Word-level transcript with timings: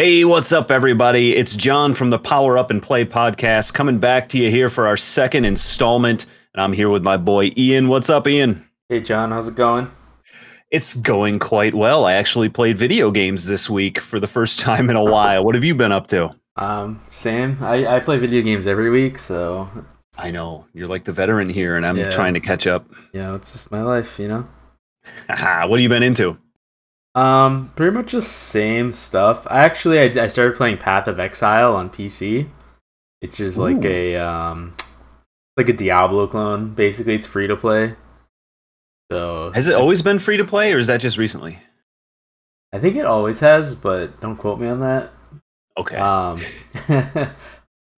Hey, 0.00 0.24
what's 0.24 0.50
up, 0.50 0.70
everybody? 0.70 1.36
It's 1.36 1.54
John 1.54 1.92
from 1.92 2.08
the 2.08 2.18
Power 2.18 2.56
Up 2.56 2.70
and 2.70 2.82
Play 2.82 3.04
podcast 3.04 3.74
coming 3.74 3.98
back 3.98 4.30
to 4.30 4.38
you 4.38 4.50
here 4.50 4.70
for 4.70 4.86
our 4.86 4.96
second 4.96 5.44
installment. 5.44 6.24
And 6.54 6.62
I'm 6.62 6.72
here 6.72 6.88
with 6.88 7.02
my 7.02 7.18
boy 7.18 7.52
Ian. 7.54 7.88
What's 7.88 8.08
up, 8.08 8.26
Ian? 8.26 8.66
Hey, 8.88 9.00
John, 9.00 9.30
how's 9.30 9.46
it 9.46 9.56
going? 9.56 9.90
It's 10.70 10.94
going 10.94 11.38
quite 11.38 11.74
well. 11.74 12.06
I 12.06 12.14
actually 12.14 12.48
played 12.48 12.78
video 12.78 13.10
games 13.10 13.46
this 13.46 13.68
week 13.68 14.00
for 14.00 14.18
the 14.18 14.26
first 14.26 14.58
time 14.60 14.88
in 14.88 14.96
a 14.96 15.04
while. 15.04 15.44
What 15.44 15.54
have 15.54 15.64
you 15.64 15.74
been 15.74 15.92
up 15.92 16.06
to? 16.06 16.34
Um, 16.56 16.98
same. 17.08 17.58
I, 17.60 17.96
I 17.96 18.00
play 18.00 18.16
video 18.16 18.40
games 18.40 18.66
every 18.66 18.88
week, 18.88 19.18
so 19.18 19.68
I 20.16 20.30
know 20.30 20.64
you're 20.72 20.88
like 20.88 21.04
the 21.04 21.12
veteran 21.12 21.50
here, 21.50 21.76
and 21.76 21.84
I'm 21.84 21.98
Yeah. 21.98 22.08
trying 22.08 22.32
to 22.32 22.40
catch 22.40 22.66
up. 22.66 22.88
Yeah, 23.12 23.34
it's 23.34 23.52
just 23.52 23.70
my 23.70 23.82
life, 23.82 24.18
you 24.18 24.28
know. 24.28 24.48
What 25.28 25.72
have 25.72 25.80
you 25.80 25.90
been 25.90 26.02
into? 26.02 26.38
Um, 27.14 27.72
pretty 27.74 27.94
much 27.94 28.12
the 28.12 28.22
same 28.22 28.92
stuff. 28.92 29.46
I 29.50 29.60
actually 29.60 29.98
I, 29.98 30.24
I 30.24 30.28
started 30.28 30.56
playing 30.56 30.78
Path 30.78 31.08
of 31.08 31.18
Exile 31.18 31.74
on 31.74 31.90
PC. 31.90 32.48
It's 33.20 33.36
just 33.36 33.58
like 33.58 33.84
a 33.84 34.16
um, 34.16 34.74
like 35.56 35.68
a 35.68 35.72
Diablo 35.72 36.26
clone. 36.26 36.74
Basically, 36.74 37.14
it's 37.14 37.26
free 37.26 37.46
to 37.46 37.56
play. 37.56 37.94
So 39.10 39.50
Has 39.54 39.66
it 39.68 39.74
always 39.74 40.02
been 40.02 40.20
free 40.20 40.36
to 40.36 40.44
play, 40.44 40.72
or 40.72 40.78
is 40.78 40.86
that 40.86 41.00
just 41.00 41.18
recently? 41.18 41.58
I 42.72 42.78
think 42.78 42.94
it 42.94 43.04
always 43.04 43.40
has, 43.40 43.74
but 43.74 44.20
don't 44.20 44.36
quote 44.36 44.60
me 44.60 44.68
on 44.68 44.80
that. 44.80 45.10
Okay. 45.76 45.96
Um, 45.96 46.38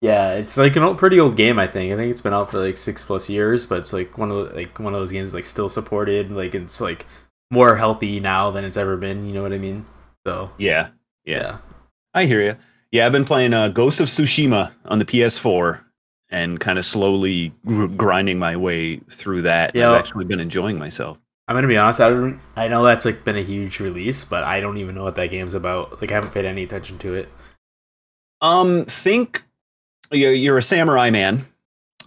yeah, 0.01 0.33
it's 0.33 0.57
like 0.57 0.75
an 0.75 0.83
old, 0.83 0.97
pretty 0.97 1.19
old 1.19 1.37
game. 1.37 1.59
I 1.59 1.67
think. 1.67 1.93
I 1.93 1.95
think 1.95 2.09
it's 2.09 2.21
been 2.21 2.33
out 2.33 2.49
for 2.49 2.59
like 2.59 2.77
six 2.77 3.05
plus 3.05 3.29
years, 3.29 3.67
but 3.67 3.77
it's 3.77 3.93
like 3.93 4.17
one 4.17 4.31
of 4.31 4.49
the, 4.49 4.55
like 4.55 4.79
one 4.79 4.95
of 4.95 4.99
those 4.99 5.11
games 5.11 5.35
like 5.35 5.45
still 5.45 5.69
supported. 5.69 6.31
Like 6.31 6.55
it's 6.55 6.81
like 6.81 7.05
more 7.53 7.77
healthy 7.77 8.19
now 8.19 8.51
than 8.51 8.65
it's 8.65 8.77
ever 8.77 8.97
been. 8.97 9.25
You 9.27 9.33
know 9.33 9.43
what 9.43 9.53
I 9.53 9.59
mean? 9.59 9.85
So 10.25 10.51
yeah, 10.57 10.89
yeah, 11.23 11.37
yeah, 11.37 11.57
I 12.13 12.25
hear 12.25 12.41
you. 12.41 12.57
Yeah, 12.91 13.05
I've 13.05 13.11
been 13.11 13.25
playing 13.25 13.53
uh, 13.53 13.69
Ghost 13.69 13.99
of 13.99 14.07
Tsushima 14.07 14.71
on 14.85 14.99
the 14.99 15.05
PS4 15.05 15.83
and 16.29 16.59
kind 16.59 16.77
of 16.77 16.85
slowly 16.85 17.53
gr- 17.65 17.87
grinding 17.87 18.39
my 18.39 18.57
way 18.57 18.97
through 19.09 19.43
that. 19.43 19.73
Yeah. 19.73 19.91
I've 19.91 19.99
actually 19.99 20.25
been 20.25 20.39
enjoying 20.39 20.77
myself. 20.77 21.19
I'm 21.47 21.55
gonna 21.55 21.67
be 21.67 21.77
honest. 21.77 21.99
I 21.99 22.09
don't. 22.09 22.39
I 22.55 22.67
know 22.67 22.83
that's 22.83 23.05
like 23.05 23.23
been 23.23 23.37
a 23.37 23.43
huge 23.43 23.79
release, 23.79 24.23
but 24.23 24.43
I 24.43 24.59
don't 24.59 24.77
even 24.77 24.95
know 24.95 25.03
what 25.03 25.15
that 25.15 25.27
game's 25.27 25.53
about. 25.53 26.01
Like 26.01 26.11
I 26.11 26.15
haven't 26.15 26.33
paid 26.33 26.45
any 26.45 26.63
attention 26.63 26.97
to 26.99 27.15
it. 27.15 27.29
Um, 28.41 28.85
think 28.85 29.43
you're, 30.11 30.33
you're 30.33 30.57
a 30.57 30.61
samurai 30.61 31.09
man. 31.09 31.45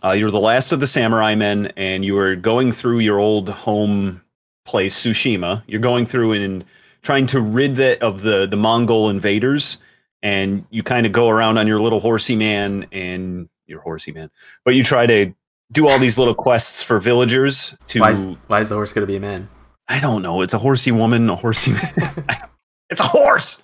Uh, 0.03 0.13
you're 0.13 0.31
the 0.31 0.39
last 0.39 0.73
of 0.73 0.81
the 0.81 0.87
samurai 0.87 1.35
men, 1.35 1.73
and 1.77 2.05
you 2.05 2.19
are 2.19 2.37
going 2.37 2.73
through 2.73 3.01
your 3.01 3.19
old 3.19 3.49
home 3.49 4.23
place, 4.67 5.05
Tsushima. 5.05 5.63
You're 5.67 5.81
going 5.81 6.07
through 6.07 6.33
and 6.33 6.65
trying 7.03 7.27
to 7.29 7.41
rid 7.41 7.77
that 7.77 8.03
of 8.03 8.23
the 8.23 8.47
the 8.47 8.57
Mongol 8.57 9.09
invaders, 9.11 9.79
and 10.23 10.65
you 10.71 10.83
kind 10.83 11.07
of 11.07 11.13
go 11.13 11.29
around 11.29 11.59
on 11.59 11.67
your 11.67 11.81
little 11.81 12.01
horsey 12.01 12.37
man 12.37 12.87
and 12.93 13.49
your 13.67 13.81
horsey 13.81 14.13
man, 14.13 14.31
but 14.65 14.75
you 14.75 14.85
try 14.85 15.07
to 15.07 15.33
do 15.73 15.89
all 15.89 15.99
these 15.99 16.19
little 16.19 16.35
quests 16.35 16.83
for 16.83 16.99
villagers 17.01 17.77
to. 17.89 18.01
Why 18.01 18.11
is, 18.11 18.23
why 18.47 18.61
is 18.61 18.69
the 18.69 18.75
horse 18.75 18.93
gonna 18.93 19.07
be 19.07 19.17
a 19.17 19.21
man? 19.21 19.49
I 19.89 20.01
don't 20.01 20.23
know. 20.23 20.43
It's 20.43 20.55
a 20.55 20.59
horsey 20.59 20.93
woman, 20.93 21.31
a 21.31 21.37
horsey 21.37 21.73
man. 21.73 22.25
it's 22.91 23.01
a 23.01 23.07
horse. 23.07 23.63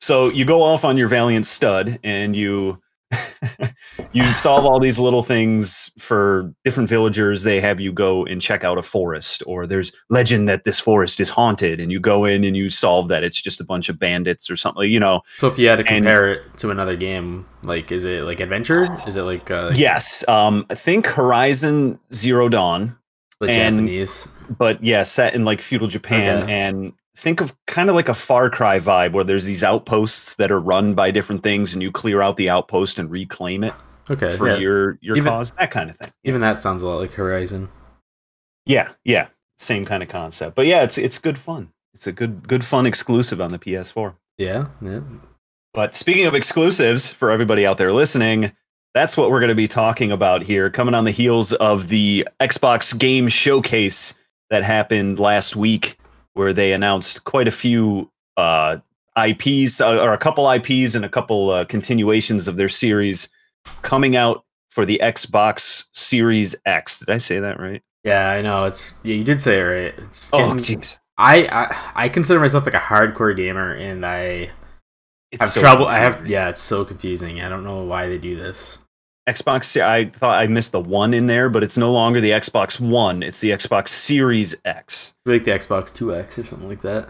So 0.00 0.28
you 0.28 0.44
go 0.44 0.62
off 0.62 0.84
on 0.84 0.96
your 0.96 1.08
valiant 1.08 1.46
stud 1.46 1.98
and 2.04 2.36
you 2.36 2.80
you 4.12 4.34
solve 4.34 4.64
all 4.64 4.80
these 4.80 4.98
little 4.98 5.22
things 5.22 5.92
for 5.98 6.52
different 6.64 6.88
villagers. 6.88 7.42
They 7.44 7.60
have 7.60 7.80
you 7.80 7.92
go 7.92 8.24
and 8.24 8.40
check 8.40 8.64
out 8.64 8.78
a 8.78 8.82
forest, 8.82 9.42
or 9.46 9.66
there's 9.66 9.92
legend 10.10 10.48
that 10.48 10.64
this 10.64 10.80
forest 10.80 11.20
is 11.20 11.30
haunted, 11.30 11.80
and 11.80 11.92
you 11.92 12.00
go 12.00 12.24
in 12.24 12.44
and 12.44 12.56
you 12.56 12.68
solve 12.70 13.08
that. 13.08 13.22
It's 13.24 13.40
just 13.40 13.60
a 13.60 13.64
bunch 13.64 13.88
of 13.88 13.98
bandits 13.98 14.50
or 14.50 14.56
something, 14.56 14.90
you 14.90 15.00
know. 15.00 15.20
So 15.26 15.46
if 15.48 15.58
you 15.58 15.68
had 15.68 15.76
to 15.76 15.86
And- 15.86 16.04
compare 16.04 16.28
it 16.32 16.42
to 16.58 16.70
another 16.70 16.96
game, 16.96 17.46
like 17.62 17.92
is 17.92 18.04
it 18.04 18.24
like 18.24 18.40
adventure? 18.40 18.86
Is 19.06 19.16
it 19.16 19.22
like 19.22 19.50
uh, 19.50 19.72
Yes. 19.74 20.26
Um, 20.28 20.66
I 20.70 20.74
think 20.74 21.06
Horizon 21.06 21.98
Zero 22.12 22.48
Dawn, 22.48 22.96
and- 23.40 23.78
Japanese? 23.78 24.28
but 24.58 24.82
yeah, 24.82 25.02
set 25.02 25.34
in 25.34 25.44
like 25.44 25.60
feudal 25.60 25.88
Japan 25.88 26.42
Okay. 26.44 26.52
and 26.52 26.92
think 27.16 27.40
of 27.40 27.54
kind 27.66 27.88
of 27.88 27.94
like 27.96 28.08
a 28.08 28.14
Far 28.14 28.50
Cry 28.50 28.78
vibe 28.78 29.12
where 29.12 29.24
there's 29.24 29.46
these 29.46 29.64
outposts 29.64 30.34
that 30.34 30.50
are 30.50 30.60
run 30.60 30.94
by 30.94 31.10
different 31.10 31.42
things 31.42 31.72
and 31.72 31.82
you 31.82 31.90
clear 31.90 32.22
out 32.22 32.36
the 32.36 32.50
outpost 32.50 32.98
and 32.98 33.10
reclaim 33.10 33.64
it 33.64 33.74
Okay, 34.10 34.30
for 34.30 34.48
yeah. 34.48 34.56
your 34.58 34.98
your 35.00 35.16
Even- 35.16 35.32
cause, 35.32 35.52
that 35.52 35.70
kind 35.70 35.90
of 35.90 35.96
thing. 35.96 36.12
Even 36.24 36.40
that 36.40 36.60
sounds 36.62 36.82
a 36.82 36.86
lot 36.88 37.00
like 37.00 37.12
Horizon. 37.12 37.68
Yeah, 38.66 38.90
yeah, 39.04 39.28
same 39.58 39.84
kind 39.84 40.02
of 40.02 40.08
concept. 40.08 40.54
But 40.56 40.66
yeah, 40.66 40.82
it's 40.82 40.98
it's 40.98 41.18
good 41.18 41.38
fun. 41.38 41.70
It's 41.94 42.06
a 42.06 42.12
good 42.12 42.46
good 42.46 42.64
fun 42.64 42.86
exclusive 42.86 43.40
on 43.40 43.50
the 43.52 43.58
PS4. 43.58 44.14
Yeah, 44.38 44.66
yeah. 44.82 45.00
But 45.72 45.94
speaking 45.94 46.26
of 46.26 46.34
exclusives 46.34 47.10
for 47.10 47.30
everybody 47.30 47.66
out 47.66 47.78
there 47.78 47.92
listening, 47.92 48.52
that's 48.94 49.16
what 49.16 49.30
we're 49.30 49.40
going 49.40 49.50
to 49.50 49.54
be 49.54 49.68
talking 49.68 50.10
about 50.12 50.42
here, 50.42 50.70
coming 50.70 50.94
on 50.94 51.04
the 51.04 51.10
heels 51.10 51.52
of 51.54 51.88
the 51.88 52.26
Xbox 52.40 52.96
Game 52.98 53.28
Showcase 53.28 54.14
that 54.50 54.62
happened 54.62 55.18
last 55.20 55.54
week, 55.56 55.98
where 56.36 56.52
they 56.52 56.72
announced 56.72 57.24
quite 57.24 57.48
a 57.48 57.50
few 57.50 58.10
uh, 58.36 58.76
IPs, 59.16 59.80
uh, 59.80 59.98
or 60.02 60.12
a 60.12 60.18
couple 60.18 60.48
IPs 60.50 60.94
and 60.94 61.04
a 61.04 61.08
couple 61.08 61.48
uh, 61.48 61.64
continuations 61.64 62.46
of 62.46 62.56
their 62.58 62.68
series 62.68 63.30
coming 63.80 64.16
out 64.16 64.44
for 64.68 64.84
the 64.84 65.00
Xbox 65.02 65.86
Series 65.92 66.54
X. 66.66 66.98
Did 66.98 67.08
I 67.08 67.16
say 67.16 67.40
that 67.40 67.58
right? 67.58 67.82
Yeah, 68.04 68.28
I 68.28 68.42
know. 68.42 68.66
It's 68.66 68.94
yeah, 69.02 69.14
you 69.14 69.24
did 69.24 69.40
say 69.40 69.58
it 69.58 69.62
right. 69.62 69.98
It's 69.98 70.30
Oh, 70.32 70.52
jeez. 70.54 70.98
I, 71.16 71.46
I 71.46 72.04
I 72.04 72.08
consider 72.10 72.38
myself 72.38 72.66
like 72.66 72.74
a 72.74 72.78
hardcore 72.78 73.34
gamer, 73.34 73.72
and 73.72 74.04
I 74.04 74.50
It's 75.32 75.40
have 75.40 75.48
so 75.48 75.60
trouble. 75.62 75.86
I 75.86 75.98
have 75.98 76.26
yeah, 76.26 76.50
it's 76.50 76.60
so 76.60 76.84
confusing. 76.84 77.40
I 77.40 77.48
don't 77.48 77.64
know 77.64 77.82
why 77.84 78.08
they 78.08 78.18
do 78.18 78.36
this. 78.36 78.78
Xbox. 79.26 79.80
I 79.80 80.06
thought 80.06 80.40
I 80.40 80.46
missed 80.46 80.72
the 80.72 80.80
one 80.80 81.12
in 81.12 81.26
there, 81.26 81.50
but 81.50 81.64
it's 81.64 81.76
no 81.76 81.92
longer 81.92 82.20
the 82.20 82.30
Xbox 82.30 82.80
One. 82.80 83.22
It's 83.22 83.40
the 83.40 83.50
Xbox 83.50 83.88
Series 83.88 84.54
X. 84.64 85.14
Like 85.24 85.44
the 85.44 85.50
Xbox 85.50 85.92
Two 85.92 86.14
X 86.14 86.38
or 86.38 86.44
something 86.44 86.68
like 86.68 86.82
that. 86.82 87.08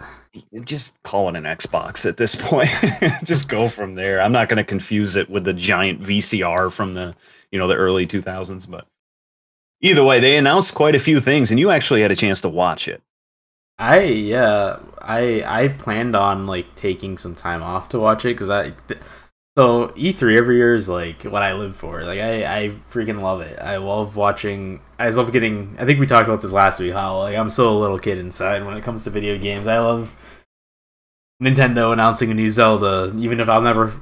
Just 0.64 1.02
call 1.02 1.28
it 1.28 1.36
an 1.36 1.44
Xbox 1.44 2.06
at 2.06 2.16
this 2.16 2.34
point. 2.34 2.68
Just 3.24 3.48
go 3.48 3.68
from 3.68 3.94
there. 3.94 4.20
I'm 4.20 4.32
not 4.32 4.48
going 4.48 4.58
to 4.58 4.64
confuse 4.64 5.16
it 5.16 5.30
with 5.30 5.44
the 5.44 5.54
giant 5.54 6.00
VCR 6.00 6.72
from 6.72 6.94
the 6.94 7.14
you 7.50 7.58
know 7.58 7.68
the 7.68 7.74
early 7.76 8.06
2000s, 8.06 8.70
but 8.70 8.86
either 9.80 10.04
way, 10.04 10.20
they 10.20 10.36
announced 10.36 10.74
quite 10.74 10.94
a 10.94 10.98
few 10.98 11.20
things, 11.20 11.50
and 11.50 11.60
you 11.60 11.70
actually 11.70 12.02
had 12.02 12.12
a 12.12 12.16
chance 12.16 12.40
to 12.42 12.48
watch 12.48 12.88
it. 12.88 13.02
I 13.78 14.00
yeah, 14.04 14.78
I 15.02 15.42
I 15.44 15.68
planned 15.68 16.16
on 16.16 16.46
like 16.46 16.74
taking 16.76 17.18
some 17.18 17.34
time 17.34 17.62
off 17.62 17.90
to 17.90 17.98
watch 17.98 18.24
it 18.24 18.34
because 18.34 18.48
I. 18.48 18.70
th- 18.88 19.00
So 19.56 19.88
E3 19.96 20.36
every 20.36 20.56
year 20.56 20.74
is 20.74 20.86
like 20.88 21.22
what 21.22 21.42
I 21.42 21.54
live 21.54 21.74
for. 21.76 22.02
Like 22.02 22.20
I, 22.20 22.64
I 22.64 22.68
freaking 22.68 23.22
love 23.22 23.40
it. 23.40 23.58
I 23.58 23.78
love 23.78 24.14
watching. 24.14 24.80
I 24.98 25.08
love 25.10 25.32
getting. 25.32 25.76
I 25.78 25.86
think 25.86 25.98
we 25.98 26.06
talked 26.06 26.28
about 26.28 26.42
this 26.42 26.52
last 26.52 26.78
week. 26.78 26.92
How 26.92 27.18
like 27.20 27.36
I'm 27.36 27.48
still 27.48 27.74
a 27.74 27.78
little 27.78 27.98
kid 27.98 28.18
inside 28.18 28.64
when 28.66 28.76
it 28.76 28.84
comes 28.84 29.04
to 29.04 29.10
video 29.10 29.38
games. 29.38 29.66
I 29.66 29.78
love 29.78 30.14
Nintendo 31.42 31.92
announcing 31.92 32.30
a 32.30 32.34
new 32.34 32.50
Zelda, 32.50 33.14
even 33.18 33.40
if 33.40 33.48
I'll 33.48 33.62
never 33.62 33.92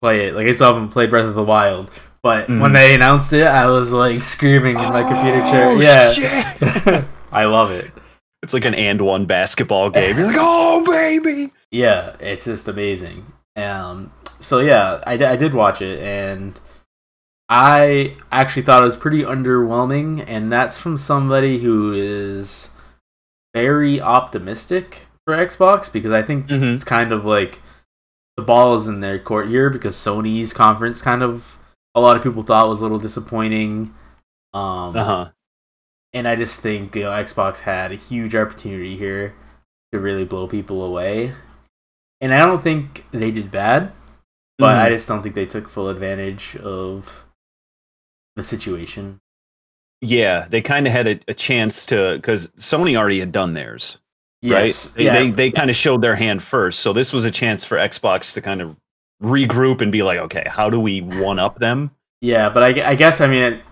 play 0.00 0.28
it. 0.28 0.34
Like 0.36 0.46
I 0.46 0.52
still 0.52 0.72
haven't 0.72 0.90
played 0.90 1.10
Breath 1.10 1.26
of 1.26 1.34
the 1.34 1.42
Wild, 1.42 1.90
but 2.22 2.48
when 2.48 2.58
Mhm. 2.60 2.74
they 2.74 2.94
announced 2.94 3.32
it, 3.32 3.46
I 3.46 3.66
was 3.66 3.92
like 3.92 4.22
screaming 4.22 4.78
in 4.78 4.88
my 4.90 5.02
computer 5.02 5.40
chair. 5.50 5.68
Oh, 5.70 5.80
Yeah, 5.80 6.12
shit. 6.12 7.04
I 7.32 7.44
love 7.46 7.72
it. 7.72 7.90
it's 8.44 8.54
like 8.54 8.64
an 8.66 8.74
and 8.74 9.00
one 9.00 9.26
basketball 9.26 9.90
game. 9.90 10.16
You're 10.16 10.26
like, 10.28 10.36
oh 10.38 10.84
baby. 10.86 11.50
Yeah, 11.72 12.14
it's 12.20 12.44
just 12.44 12.68
amazing. 12.68 13.26
Um, 13.56 14.10
so 14.42 14.58
yeah, 14.58 15.02
I, 15.06 15.14
I 15.14 15.36
did 15.36 15.54
watch 15.54 15.80
it, 15.80 15.98
and 16.00 16.58
I 17.48 18.16
actually 18.30 18.62
thought 18.62 18.82
it 18.82 18.86
was 18.86 18.96
pretty 18.96 19.22
underwhelming, 19.22 20.24
and 20.26 20.50
that's 20.52 20.76
from 20.76 20.98
somebody 20.98 21.58
who 21.58 21.92
is 21.92 22.70
very 23.54 24.00
optimistic 24.00 25.06
for 25.26 25.34
Xbox 25.34 25.92
because 25.92 26.12
I 26.12 26.22
think 26.22 26.48
Mhm. 26.48 26.74
it's 26.74 26.84
kind 26.84 27.12
of 27.12 27.24
like 27.24 27.60
the 28.36 28.42
ball 28.42 28.74
is 28.76 28.86
in 28.88 29.00
their 29.00 29.18
court 29.18 29.48
here 29.48 29.68
because 29.70 29.94
Sony's 29.94 30.52
conference 30.52 31.02
kind 31.02 31.22
of 31.22 31.58
a 31.94 32.00
lot 32.00 32.16
of 32.16 32.22
people 32.22 32.42
thought 32.42 32.68
was 32.68 32.80
a 32.80 32.82
little 32.84 32.98
disappointing. 32.98 33.94
Um, 34.54 34.96
Uh 34.96 35.04
huh. 35.04 35.30
and 36.14 36.26
I 36.26 36.36
just 36.36 36.60
think 36.60 36.96
you 36.96 37.02
know 37.04 37.10
Xbox 37.10 37.60
had 37.60 37.92
a 37.92 37.96
huge 37.96 38.34
opportunity 38.34 38.96
here 38.96 39.34
to 39.92 40.00
really 40.00 40.24
blow 40.24 40.46
people 40.48 40.82
away. 40.82 41.34
And 42.22 42.32
I 42.32 42.38
don't 42.38 42.62
think 42.62 43.04
they 43.10 43.30
did 43.30 43.50
bad, 43.50 43.92
but 44.58 44.76
I 44.76 44.88
just 44.90 45.08
don't 45.08 45.22
think 45.22 45.34
they 45.34 45.46
took 45.46 45.68
full 45.68 45.88
advantage 45.88 46.56
of 46.56 47.26
the 48.36 48.44
situation. 48.44 49.20
Yeah, 50.00 50.46
they 50.48 50.60
kind 50.60 50.86
of 50.86 50.92
had 50.92 51.06
a, 51.06 51.20
a 51.28 51.34
chance 51.34 51.86
to 51.86 52.16
because 52.16 52.48
Sony 52.58 52.96
already 52.96 53.20
had 53.20 53.30
done 53.32 53.52
theirs, 53.54 53.98
Yes, 54.40 54.86
right? 54.88 54.94
They 54.96 55.04
yeah, 55.04 55.12
they, 55.14 55.30
they 55.30 55.50
kind 55.50 55.70
of 55.70 55.76
showed 55.76 56.02
their 56.02 56.16
hand 56.16 56.42
first, 56.42 56.80
so 56.80 56.92
this 56.92 57.12
was 57.12 57.24
a 57.24 57.30
chance 57.30 57.64
for 57.64 57.76
Xbox 57.76 58.34
to 58.34 58.40
kind 58.40 58.60
of 58.60 58.76
regroup 59.22 59.80
and 59.80 59.92
be 59.92 60.02
like, 60.02 60.18
okay, 60.18 60.44
how 60.48 60.68
do 60.70 60.80
we 60.80 61.00
one 61.00 61.38
up 61.38 61.58
them? 61.58 61.92
yeah, 62.20 62.48
but 62.48 62.62
I, 62.62 62.90
I 62.90 62.94
guess 62.94 63.20
I 63.20 63.26
mean 63.26 63.42
it, 63.42 63.62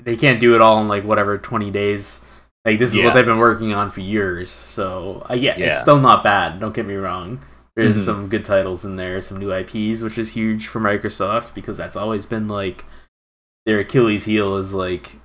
they 0.00 0.16
can't 0.16 0.38
do 0.40 0.54
it 0.54 0.60
all 0.60 0.80
in 0.80 0.88
like 0.88 1.04
whatever 1.04 1.36
twenty 1.38 1.70
days. 1.70 2.20
Like 2.64 2.78
this 2.78 2.90
is 2.92 2.96
Yeah. 2.98 3.04
what 3.06 3.14
they've 3.14 3.24
been 3.26 3.38
working 3.38 3.72
on 3.74 3.90
for 3.90 4.00
years, 4.00 4.50
so 4.50 5.26
uh, 5.30 5.34
yeah, 5.34 5.56
Yeah. 5.58 5.72
it's 5.72 5.80
still 5.82 6.00
not 6.00 6.24
bad. 6.24 6.58
Don't 6.58 6.74
get 6.74 6.86
me 6.86 6.94
wrong. 6.94 7.38
There's 7.76 7.96
Mhm. 7.98 8.04
some 8.04 8.28
good 8.28 8.44
titles 8.44 8.84
in 8.84 8.96
there, 8.96 9.20
some 9.20 9.38
new 9.38 9.52
IPs, 9.52 10.00
which 10.02 10.16
is 10.18 10.32
huge 10.32 10.66
for 10.66 10.80
Microsoft 10.80 11.54
because 11.54 11.76
that's 11.76 11.96
always 11.96 12.24
been 12.24 12.48
like 12.48 12.84
their 13.66 13.80
Achilles 13.80 14.24
heel 14.24 14.56
is 14.56 14.72
like 14.72 15.16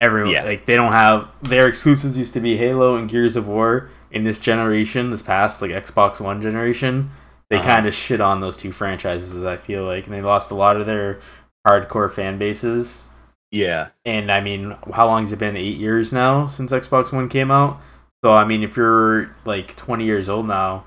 everyone 0.00 0.30
Yeah. 0.30 0.44
like 0.44 0.66
they 0.66 0.76
don't 0.76 0.92
have 0.92 1.26
their 1.42 1.66
exclusives 1.66 2.16
used 2.16 2.34
to 2.34 2.40
be 2.40 2.56
Halo 2.56 2.94
and 2.96 3.08
Gears 3.08 3.34
of 3.36 3.48
War. 3.48 3.88
In 4.12 4.22
this 4.22 4.38
generation, 4.38 5.10
this 5.10 5.22
past 5.22 5.60
like 5.60 5.70
Xbox 5.72 6.20
One 6.20 6.40
generation, 6.40 7.10
they 7.50 7.56
Uh-huh. 7.58 7.66
kind 7.66 7.86
of 7.86 7.94
shit 7.94 8.20
on 8.20 8.40
those 8.40 8.56
two 8.58 8.72
franchises. 8.72 9.44
I 9.44 9.56
feel 9.56 9.84
like, 9.84 10.06
and 10.06 10.14
they 10.14 10.20
lost 10.20 10.50
a 10.50 10.54
lot 10.54 10.76
of 10.76 10.86
their 10.86 11.18
hardcore 11.66 12.10
fan 12.12 12.38
bases. 12.38 13.08
Yeah. 13.50 13.88
And 14.04 14.30
I 14.30 14.40
mean, 14.40 14.76
how 14.92 15.06
long 15.06 15.20
has 15.24 15.32
it 15.32 15.38
been? 15.38 15.56
Eight 15.56 15.78
years 15.78 16.12
now 16.12 16.46
since 16.46 16.70
Xbox 16.70 17.12
One 17.12 17.28
came 17.28 17.50
out. 17.50 17.80
So 18.24 18.32
I 18.34 18.44
mean, 18.44 18.62
if 18.62 18.76
you're 18.76 19.30
like 19.44 19.74
20 19.76 20.04
years 20.04 20.28
old 20.28 20.46
now, 20.46 20.84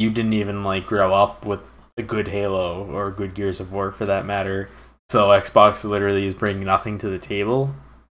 you 0.00 0.10
didn't 0.10 0.32
even 0.32 0.64
like 0.64 0.86
grow 0.86 1.12
up 1.14 1.44
with 1.44 1.78
a 1.98 2.02
good 2.02 2.26
Halo 2.28 2.86
or 2.90 3.08
a 3.08 3.12
good 3.12 3.34
Gears 3.34 3.60
of 3.60 3.70
War 3.72 3.92
for 3.92 4.06
that 4.06 4.24
matter. 4.24 4.70
So 5.10 5.26
Xbox 5.26 5.84
literally 5.84 6.24
is 6.24 6.34
bringing 6.34 6.64
nothing 6.64 6.96
to 6.98 7.08
the 7.10 7.18
table 7.18 7.74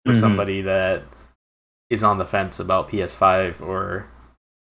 for 0.05 0.13
Mhm. 0.13 0.19
somebody 0.19 0.61
that 0.61 1.03
is 1.89 2.03
on 2.03 2.17
the 2.19 2.25
fence 2.25 2.59
about 2.59 2.87
PS5 2.89 3.61
or 3.61 4.05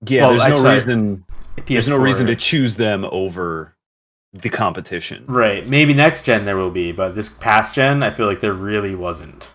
Yeah, 0.08 0.22
Well, 0.22 0.30
there's 0.30 0.42
I'm 0.44 0.50
no 0.50 0.58
sorry. 0.60 0.74
reason 0.74 1.24
PS4. 1.56 1.64
there's 1.74 1.88
no 1.88 1.96
reason 1.98 2.26
to 2.28 2.36
choose 2.36 2.76
them 2.76 3.04
over 3.10 3.74
the 4.32 4.48
competition. 4.48 5.24
Right. 5.26 5.66
Maybe 5.66 5.92
next 5.92 6.24
gen 6.24 6.44
there 6.44 6.56
will 6.56 6.70
be, 6.70 6.92
but 6.92 7.14
this 7.14 7.28
past 7.28 7.74
gen, 7.74 8.02
I 8.02 8.10
feel 8.10 8.26
like 8.26 8.40
there 8.40 8.54
really 8.54 8.94
wasn't. 8.94 9.54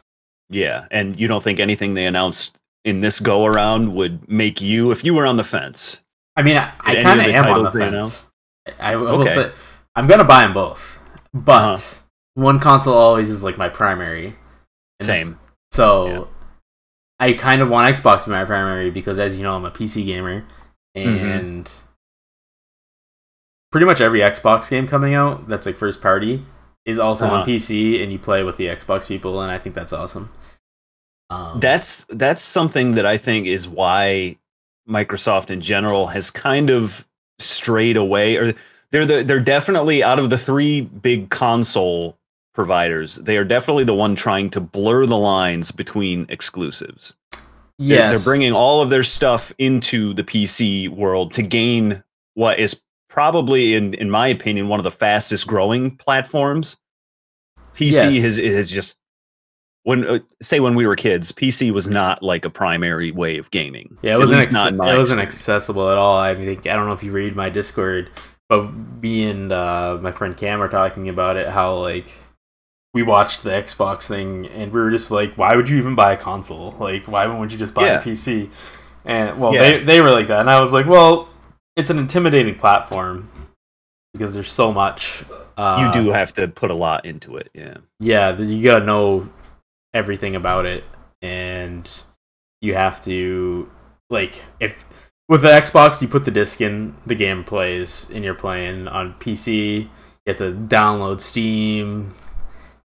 Yeah, 0.49 0.85
and 0.91 1.19
you 1.19 1.27
don't 1.27 1.41
think 1.41 1.59
anything 1.59 1.93
they 1.95 2.05
announced 2.05 2.57
in 2.83 2.99
this 2.99 3.19
go 3.19 3.45
around 3.45 3.95
would 3.95 4.29
make 4.29 4.61
you 4.61 4.91
if 4.91 5.03
you 5.03 5.15
were 5.15 5.25
on 5.25 5.37
the 5.37 5.43
fence. 5.43 6.01
I 6.35 6.41
mean, 6.43 6.57
I, 6.57 6.73
I 6.79 7.01
kind 7.01 7.19
of 7.21 7.27
am 7.27 7.45
on 7.45 7.63
the 7.63 7.71
fence. 7.71 8.25
I, 8.79 8.93
I 8.93 8.95
will 8.95 9.21
Okay. 9.21 9.33
say 9.35 9.51
I'm 9.95 10.07
gonna 10.07 10.23
buy 10.25 10.43
them 10.43 10.53
both, 10.53 10.99
but 11.33 11.63
Uh-huh. 11.75 11.95
one 12.33 12.59
console 12.59 12.95
always 12.95 13.29
is 13.29 13.43
like 13.43 13.57
my 13.57 13.69
primary. 13.69 14.35
Same. 15.01 15.39
So 15.71 16.07
Yeah. 16.07 16.23
I 17.19 17.33
kind 17.33 17.61
of 17.61 17.69
want 17.69 17.87
Xbox 17.95 18.23
to 18.23 18.25
be 18.25 18.31
my 18.31 18.43
primary 18.45 18.91
because, 18.91 19.19
as 19.19 19.37
you 19.37 19.43
know, 19.43 19.55
I'm 19.55 19.65
a 19.65 19.71
PC 19.71 20.05
gamer, 20.05 20.45
Mm-hmm. 20.97 21.25
and 21.25 21.71
pretty 23.71 23.85
much 23.85 24.01
every 24.01 24.19
Xbox 24.19 24.69
game 24.69 24.87
coming 24.87 25.13
out 25.13 25.47
that's 25.47 25.65
like 25.65 25.75
first 25.75 26.01
party 26.01 26.45
is 26.85 26.99
also 26.99 27.25
Uh-huh. 27.25 27.35
on 27.37 27.45
PC, 27.45 28.01
and 28.03 28.11
you 28.11 28.19
play 28.19 28.43
with 28.43 28.57
the 28.57 28.67
Xbox 28.67 29.07
people, 29.07 29.41
and 29.41 29.51
I 29.51 29.57
think 29.57 29.75
that's 29.75 29.93
awesome. 29.93 30.29
Um, 31.31 31.59
That's 31.59 32.05
that's 32.05 32.41
something 32.43 32.91
that 32.93 33.05
I 33.07 33.17
think 33.17 33.47
is 33.47 33.67
why 33.67 34.37
Microsoft 34.89 35.49
in 35.49 35.61
general 35.61 36.07
has 36.07 36.29
kind 36.29 36.69
of 36.69 37.07
strayed 37.39 37.97
away 37.97 38.37
or 38.37 38.53
they're 38.91 39.05
the, 39.05 39.23
they're 39.23 39.39
definitely 39.39 40.03
out 40.03 40.19
of 40.19 40.29
the 40.29 40.37
three 40.37 40.81
big 40.81 41.29
console 41.29 42.17
providers, 42.53 43.15
they 43.17 43.37
are 43.37 43.43
definitely 43.43 43.83
the 43.83 43.93
one 43.93 44.15
trying 44.15 44.49
to 44.51 44.61
blur 44.61 45.05
the 45.05 45.17
lines 45.17 45.71
between 45.71 46.25
exclusives. 46.29 47.13
They're- 47.31 47.39
They're, 48.11 48.19
bringing 48.19 48.53
all 48.53 48.79
of 48.81 48.89
their 48.89 49.03
stuff 49.03 49.51
into 49.57 50.13
the 50.13 50.23
PC 50.23 50.87
world 50.87 51.33
to 51.33 51.41
gain 51.41 52.01
what 52.35 52.59
is 52.59 52.81
probably, 53.09 53.73
in 53.75 53.93
in 53.95 54.09
my 54.09 54.27
opinion, 54.29 54.67
one 54.69 54.79
of 54.79 54.83
the 54.85 54.91
fastest 54.91 55.45
growing 55.47 55.97
platforms. 55.97 56.77
PC 57.75 57.91
Yes. 58.13 58.23
has 58.23 58.37
has 58.37 58.71
just 58.71 58.97
when 59.85 60.05
uh, 60.05 60.19
say 60.41 60.59
when 60.59 60.75
we 60.75 60.85
were 60.85 60.95
kids, 60.95 61.31
PC 61.31 61.71
was 61.71 61.87
not 61.87 62.21
like 62.21 62.43
a 62.43 62.49
primary 62.49 63.11
way 63.11 63.37
of 63.37 63.49
gaming. 63.51 63.97
Yeah, 64.01 64.15
it 64.15 64.17
wasn't. 64.17 64.41
Ex- 64.43 64.51
not 64.53 64.73
it 64.73 64.77
wasn't 64.77 65.21
experience. 65.21 65.33
accessible 65.35 65.89
at 65.91 65.97
all. 65.97 66.17
I 66.17 66.33
mean, 66.33 66.49
I 66.49 66.73
don't 66.75 66.87
know 66.87 66.93
if 66.93 67.03
you 67.03 67.11
read 67.11 67.35
my 67.35 67.49
Discord, 67.49 68.09
but 68.49 68.71
me 69.01 69.25
and 69.29 69.51
uh, 69.51 69.99
my 70.01 70.11
friend 70.11 70.35
Cam 70.35 70.61
are 70.61 70.67
talking 70.69 71.07
about 71.07 71.37
it. 71.37 71.47
How 71.47 71.75
like 71.77 72.11
we 72.95 73.03
watched 73.03 73.43
the 73.43 73.51
Xbox 73.51 74.07
thing, 74.07 74.47
and 74.47 74.73
we 74.73 74.79
were 74.79 74.89
just 74.89 75.11
like, 75.11 75.35
"Why 75.35 75.55
would 75.55 75.69
you 75.69 75.77
even 75.77 75.93
buy 75.93 76.13
a 76.13 76.17
console? 76.17 76.75
Like, 76.79 77.07
why 77.07 77.27
wouldn't 77.27 77.51
you 77.51 77.57
just 77.57 77.75
buy 77.75 77.85
Yeah. 77.85 77.99
a 77.99 78.03
PC?" 78.03 78.49
And 79.05 79.39
well, 79.39 79.53
Yeah. 79.53 79.61
they 79.61 79.83
they 79.83 80.01
were 80.01 80.09
like 80.11 80.27
that, 80.29 80.39
and 80.41 80.49
I 80.49 80.59
was 80.59 80.73
like, 80.73 80.87
"Well, 80.87 81.29
it's 81.75 81.91
an 81.91 81.99
intimidating 81.99 82.55
platform 82.55 83.29
because 84.13 84.33
there's 84.33 84.51
so 84.51 84.73
much." 84.73 85.23
Uh, 85.57 85.91
you 85.93 86.03
do 86.03 86.09
have 86.11 86.33
to 86.33 86.47
put 86.49 86.69
a 86.71 86.73
lot 86.73 87.05
into 87.05 87.37
it. 87.37 87.49
Yeah. 87.53 87.77
yeah, 87.99 88.35
you 88.37 88.61
gotta 88.67 88.83
know 88.83 89.29
everything 89.95 90.35
about 90.35 90.67
it, 90.67 90.83
and 91.23 91.89
you 92.61 92.75
have 92.75 93.03
to 93.05 93.69
like 94.11 94.43
if 94.59 94.85
with 95.27 95.41
the 95.41 95.47
Xbox 95.49 96.01
you 96.01 96.07
put 96.07 96.25
the 96.25 96.31
disc 96.31 96.61
in, 96.61 96.95
the 97.07 97.15
game 97.15 97.43
plays, 97.43 98.07
and 98.13 98.23
you're 98.23 98.35
playing 98.35 98.87
on 98.87 99.13
PC. 99.15 99.81
You 99.81 99.89
have 100.27 100.37
to 100.37 100.51
download 100.51 101.21
Steam. 101.21 102.13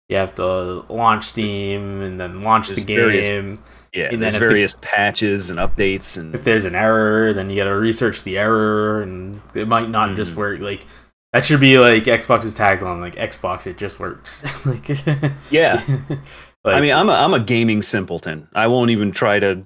You 0.09 0.17
have 0.17 0.35
to 0.37 0.85
launch 0.89 1.25
Steam 1.27 2.01
and 2.03 2.19
then 2.21 2.43
launch 2.43 2.69
There's 2.69 2.85
the 2.85 2.95
various- 2.97 3.29
game. 3.29 3.59
Yeah. 3.93 4.09
And 4.13 4.23
There's 4.23 4.35
then 4.35 4.43
the- 4.43 4.49
various 4.49 4.77
patches 4.81 5.51
and 5.51 5.59
updates 5.59 6.17
and 6.19 6.35
If 6.35 6.45
there's 6.45 6.65
an 6.65 6.75
error, 6.75 7.33
then 7.33 7.49
you 7.51 7.57
gotta 7.57 7.75
research 7.75 8.23
the 8.23 8.39
error, 8.39 9.03
and 9.03 9.41
it 9.55 9.67
might 9.69 9.89
not 9.91 10.15
just 10.17 10.33
Mhm. 10.33 10.37
work. 10.37 10.61
Like 10.61 10.87
that 11.33 11.45
should 11.45 11.61
be 11.61 11.79
like 11.79 12.05
Xbox's 12.05 12.55
tagline, 12.55 13.01
like 13.01 13.17
Xbox, 13.17 13.67
it 13.67 13.77
just 13.77 13.99
works. 14.01 14.45
like 14.67 14.89
yeah. 15.51 15.83
I 16.65 16.81
mean, 16.81 16.93
I'm 16.93 17.09
a 17.09 17.13
I'm 17.13 17.35
a 17.35 17.41
gaming 17.41 17.83
simpleton. 17.83 18.49
I 18.55 18.67
won't 18.67 18.91
even 18.91 19.11
try 19.13 19.39
to. 19.41 19.65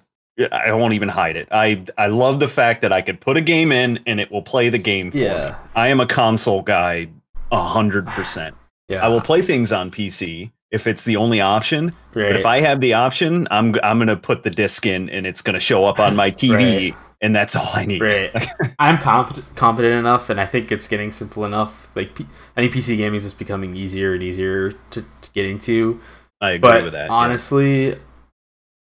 I 0.51 0.73
won't 0.73 0.95
even 0.95 1.09
hide 1.09 1.37
it. 1.37 1.49
I 1.51 1.85
I 1.99 2.07
love 2.07 2.41
the 2.41 2.49
fact 2.49 2.81
that 2.83 2.93
I 2.93 3.03
could 3.03 3.21
put 3.21 3.37
a 3.37 3.41
game 3.41 3.71
in 3.73 3.99
and 4.07 4.19
it 4.21 4.31
will 4.33 4.43
play 4.43 4.69
the 4.71 4.79
game 4.79 5.11
for 5.11 5.19
Yeah. 5.19 5.51
me. 5.51 5.55
I 5.75 5.89
am 5.89 6.01
a 6.01 6.07
console 6.07 6.63
guy, 6.63 7.09
a 7.51 7.63
hundred 7.63 8.07
percent. 8.17 8.57
yeah, 8.89 9.05
I 9.05 9.09
will 9.09 9.21
play 9.21 9.43
things 9.43 9.73
on 9.73 9.91
PC 9.91 10.51
if 10.71 10.87
it's 10.87 11.05
the 11.05 11.17
only 11.17 11.41
option. 11.43 11.87
Right. 12.15 12.31
But 12.31 12.37
if 12.37 12.47
I 12.47 12.61
have 12.61 12.81
the 12.81 12.95
option, 12.95 13.47
I'm 13.51 13.75
I'm 13.83 13.99
gonna 13.99 14.17
put 14.17 14.43
the 14.43 14.51
disc 14.51 14.87
in 14.87 15.11
and 15.11 15.27
it's 15.27 15.43
gonna 15.43 15.61
show 15.61 15.85
up 15.85 15.99
on 16.01 16.17
my 16.17 16.31
TV, 16.43 16.55
right. 16.93 16.97
and 17.21 17.37
that's 17.37 17.55
all 17.55 17.69
I 17.75 17.85
need. 17.85 18.01
Right. 18.01 18.31
I'm 18.79 18.97
competent, 18.99 19.55
competent 19.55 19.95
enough, 19.95 20.31
and 20.31 20.41
I 20.41 20.47
think 20.47 20.73
it's 20.73 20.89
getting 20.89 21.13
simple 21.13 21.45
enough. 21.45 21.91
Like 21.95 22.15
P- 22.15 22.27
I 22.57 22.61
think 22.63 22.73
PC 22.73 22.97
gaming 22.97 23.19
is 23.19 23.25
just 23.25 23.39
becoming 23.39 23.77
easier 23.77 24.15
and 24.15 24.23
easier 24.23 24.73
to, 24.73 25.03
to 25.03 25.31
get 25.35 25.45
into. 25.45 26.01
I 26.43 26.51
agree 26.53 26.69
But 26.69 26.83
with 26.85 26.93
that. 26.93 27.07
yeah. 27.07 27.13
honestly, 27.13 27.97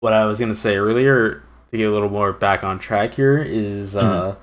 what 0.00 0.12
I 0.12 0.24
was 0.24 0.40
gonna 0.40 0.54
say 0.56 0.76
earlier 0.76 1.42
to 1.70 1.76
get 1.76 1.84
a 1.88 1.92
little 1.92 2.08
more 2.08 2.32
back 2.32 2.64
on 2.64 2.78
track 2.80 3.14
here 3.14 3.38
is, 3.40 3.94
Mm-hmm. 3.94 4.06
uh, 4.30 4.34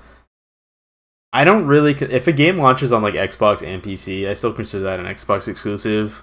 I 1.32 1.44
don't 1.44 1.66
really. 1.66 1.92
If 1.92 2.26
a 2.26 2.32
game 2.32 2.56
launches 2.58 2.90
on 2.90 3.02
like 3.02 3.12
Xbox 3.14 3.62
and 3.66 3.82
PC, 3.82 4.26
I 4.28 4.32
still 4.32 4.52
consider 4.54 4.84
that 4.84 4.98
an 5.00 5.06
Xbox 5.06 5.46
exclusive. 5.46 6.22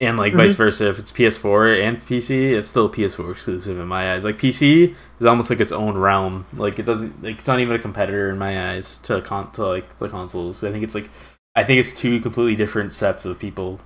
And 0.00 0.16
like 0.18 0.34
vice 0.34 0.54
Mhm. 0.54 0.56
versa, 0.56 0.88
if 0.90 0.98
it's 0.98 1.10
PS4 1.12 1.80
and 1.82 2.04
PC, 2.06 2.52
it's 2.52 2.68
still 2.68 2.88
PS4 2.88 3.30
exclusive 3.32 3.78
in 3.80 3.86
my 3.88 4.12
eyes. 4.14 4.24
Like 4.24 4.38
PC 4.38 4.94
is 5.20 5.26
almost 5.26 5.50
like 5.50 5.60
its 5.60 5.72
own 5.72 5.96
realm. 5.96 6.46
Like 6.52 6.78
it 6.78 6.84
doesn't, 6.84 7.22
like 7.22 7.38
it's 7.38 7.46
not 7.46 7.60
even 7.60 7.74
a 7.74 7.78
competitor 7.78 8.28
in 8.30 8.38
my 8.38 8.72
eyes 8.72 8.98
to 8.98 9.20
con 9.22 9.50
to 9.52 9.66
like 9.66 9.98
the 9.98 10.08
consoles. 10.08 10.62
I 10.62 10.70
think 10.72 10.84
it's 10.84 10.94
like, 10.94 11.10
I 11.56 11.64
think 11.64 11.80
it's 11.80 11.92
two 11.98 12.20
completely 12.20 12.56
different 12.56 12.92
sets 12.92 13.24
of 13.24 13.38
people, 13.38 13.80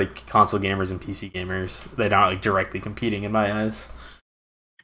like 0.00 0.26
console 0.26 0.60
gamers 0.60 0.90
and 0.90 1.00
PC 1.00 1.32
gamers. 1.32 1.84
They're 1.96 2.10
not 2.10 2.28
like 2.28 2.42
directly 2.42 2.80
competing 2.80 3.24
in 3.24 3.32
my 3.32 3.62
eyes. 3.62 3.88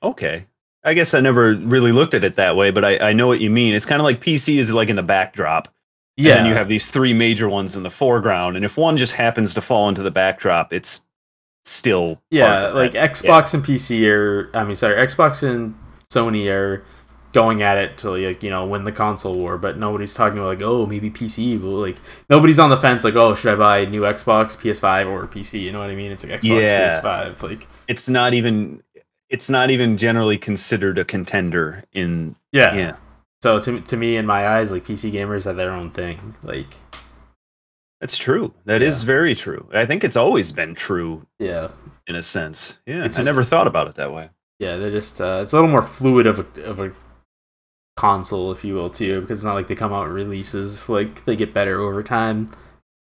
Okay. 0.03 0.47
I 0.85 0.95
guess 0.95 1.15
I 1.15 1.21
never 1.21 1.55
really 1.55 1.91
looked 1.91 2.15
at 2.15 2.23
it 2.23 2.37
that 2.37 2.55
way, 2.55 2.71
but 2.71 2.85
I, 2.85 2.99
I 2.99 3.13
know 3.13 3.27
what 3.27 3.41
you 3.41 3.51
mean. 3.51 3.75
It's 3.75 3.87
kind 3.87 4.01
of 4.01 4.05
like 4.05 4.21
PC 4.21 4.57
is 4.57 4.73
like 4.73 4.89
in 4.89 4.97
the 4.97 5.03
backdrop. 5.03 5.69
Yeah, 6.17 6.37
And 6.37 6.39
then 6.39 6.47
you 6.47 6.55
have 6.55 6.69
these 6.69 6.91
three 6.91 7.13
major 7.13 7.49
ones 7.49 7.77
in 7.77 7.83
the 7.83 7.91
foreground. 7.91 8.57
And 8.57 8.65
if 8.65 8.79
one 8.79 8.97
just 8.97 9.15
happens 9.15 9.53
to 9.55 9.61
fall 9.61 9.89
into 9.89 10.03
the 10.03 10.11
backdrop, 10.11 10.73
it's 10.73 11.05
still 11.65 12.23
yeah, 12.31 12.69
like. 12.69 12.93
Xbox 12.93 13.53
and 13.53 13.65
PC 13.65 14.09
are. 14.09 14.51
I 14.55 14.65
mean, 14.65 14.77
sorry, 14.77 14.95
Xbox 14.95 15.43
and 15.43 15.75
Sony 16.11 16.51
are 16.51 16.85
going 17.37 17.63
at 17.63 17.77
it 17.77 17.99
to 17.99 18.11
like 18.11 18.43
you 18.43 18.51
know 18.51 18.67
win 18.67 18.83
the 18.85 18.93
console 19.05 19.35
war, 19.39 19.59
but 19.59 19.77
nobody's 19.79 20.15
talking 20.15 20.39
about 20.39 20.49
like 20.49 20.63
oh 20.63 20.87
maybe 20.87 21.11
PC 21.11 21.61
will 21.61 21.81
like 21.87 21.97
nobody's 22.31 22.59
on 22.59 22.71
the 22.71 22.77
fence 22.79 23.05
like 23.05 23.15
oh 23.15 23.35
should 23.35 23.53
I 23.53 23.57
buy 23.57 23.79
a 23.81 23.87
new 23.91 24.03
Xbox, 24.03 24.57
PS5 24.57 25.07
or 25.13 25.27
PC? 25.29 25.61
You 25.61 25.71
know 25.73 25.79
what 25.81 25.91
I 25.91 25.95
mean? 25.95 26.11
It's 26.13 26.25
like 26.25 26.41
Xbox, 26.41 26.61
Yeah. 26.63 27.01
PS5, 27.03 27.43
like 27.43 27.69
it's 27.89 28.09
not 28.09 28.33
even 28.35 28.83
it's 29.29 29.51
not 29.51 29.71
even 29.71 29.97
generally 29.99 30.39
considered 30.39 30.97
a 30.99 31.05
contender 31.05 31.85
in 31.93 32.35
yeah. 32.53 32.75
yeah. 32.75 32.97
So 33.43 33.61
to 33.61 33.81
to 33.81 33.97
me, 33.97 34.17
in 34.17 34.25
my 34.25 34.49
eyes, 34.49 34.73
like 34.73 34.85
PC 34.87 35.13
gamers 35.13 35.45
have 35.45 35.57
their 35.57 35.71
own 35.73 35.91
thing. 35.91 36.35
Like 36.43 36.69
That's 38.01 38.17
true. 38.19 38.53
That 38.65 38.83
is 38.83 39.03
Yeah. 39.03 39.07
very 39.07 39.35
true. 39.35 39.69
I 39.75 39.85
think 39.87 40.05
it's 40.05 40.17
always 40.17 40.53
been 40.53 40.75
true 40.75 41.23
yeah, 41.39 41.69
in 42.07 42.17
a 42.17 42.23
sense. 42.23 42.79
Yeah. 42.87 43.05
It's 43.05 43.17
I 43.17 43.21
just- 43.21 43.27
never 43.27 43.43
thought 43.43 43.67
about 43.67 43.89
it 43.89 43.95
that 43.97 44.13
way. 44.13 44.31
yeah, 44.59 44.77
they're 44.79 44.91
just 44.91 45.21
uh, 45.21 45.41
it's 45.43 45.53
a 45.53 45.57
little 45.57 45.71
more 45.71 45.83
fluid 45.83 46.27
of 46.27 46.39
a 46.41 46.63
of 46.65 46.81
a 46.81 46.91
console, 47.97 48.53
if 48.53 48.65
you 48.65 48.75
will, 48.75 48.91
too, 48.91 49.21
because 49.23 49.39
it's 49.39 49.45
not 49.45 49.55
like 49.55 49.67
they 49.69 49.75
come 49.75 49.93
out 49.93 50.09
releases 50.09 50.89
like 50.89 51.25
they 51.25 51.35
get 51.37 51.53
better 51.55 51.81
over 51.81 52.03
time. 52.03 52.51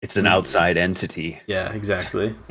It's 0.01 0.15
an 0.17 0.25
outside 0.25 0.77
entity. 0.77 1.39
Yeah, 1.47 1.71
exactly. 1.73 2.35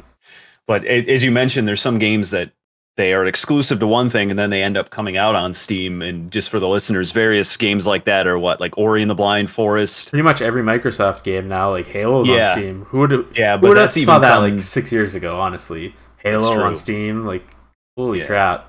But 0.66 0.84
a- 0.84 1.10
as 1.10 1.24
you 1.24 1.30
mentioned, 1.30 1.66
there's 1.66 1.80
some 1.80 1.98
games 1.98 2.30
that 2.32 2.52
they 2.98 3.14
are 3.14 3.24
exclusive 3.24 3.80
to 3.80 3.86
one 3.86 4.10
thing 4.10 4.28
and 4.28 4.38
then 4.38 4.50
they 4.50 4.62
end 4.62 4.76
up 4.76 4.90
coming 4.90 5.16
out 5.16 5.34
on 5.34 5.54
Steam. 5.54 6.02
And 6.02 6.30
just 6.30 6.50
for 6.50 6.58
the 6.60 6.68
listeners, 6.68 7.10
various 7.10 7.56
games 7.56 7.86
like 7.86 8.04
that 8.04 8.26
are 8.26 8.38
what, 8.38 8.60
like 8.60 8.76
Ori 8.76 9.00
and 9.00 9.10
the 9.10 9.14
Blind 9.14 9.48
Forest. 9.48 10.10
Pretty 10.10 10.22
much 10.22 10.42
every 10.42 10.60
Microsoft 10.62 11.22
game 11.22 11.48
now, 11.48 11.70
like 11.70 11.86
Halo's 11.86 12.28
Yeah. 12.28 12.50
on 12.50 12.58
Steam. 12.58 12.84
Who 12.90 12.98
would 12.98 13.12
Yeah, 13.34 13.56
who 13.56 13.62
but 13.62 13.68
would 13.68 13.76
that's 13.78 13.94
have 13.94 14.02
even 14.02 14.20
that 14.20 14.28
come- 14.34 14.56
like 14.56 14.62
six 14.62 14.92
years 14.92 15.14
ago? 15.14 15.40
Honestly, 15.40 15.94
Halo 16.18 16.60
on. 16.60 16.76
Steam, 16.76 17.20
like 17.20 17.46
holy 17.96 18.18
Yeah. 18.18 18.26
crap. 18.26 18.67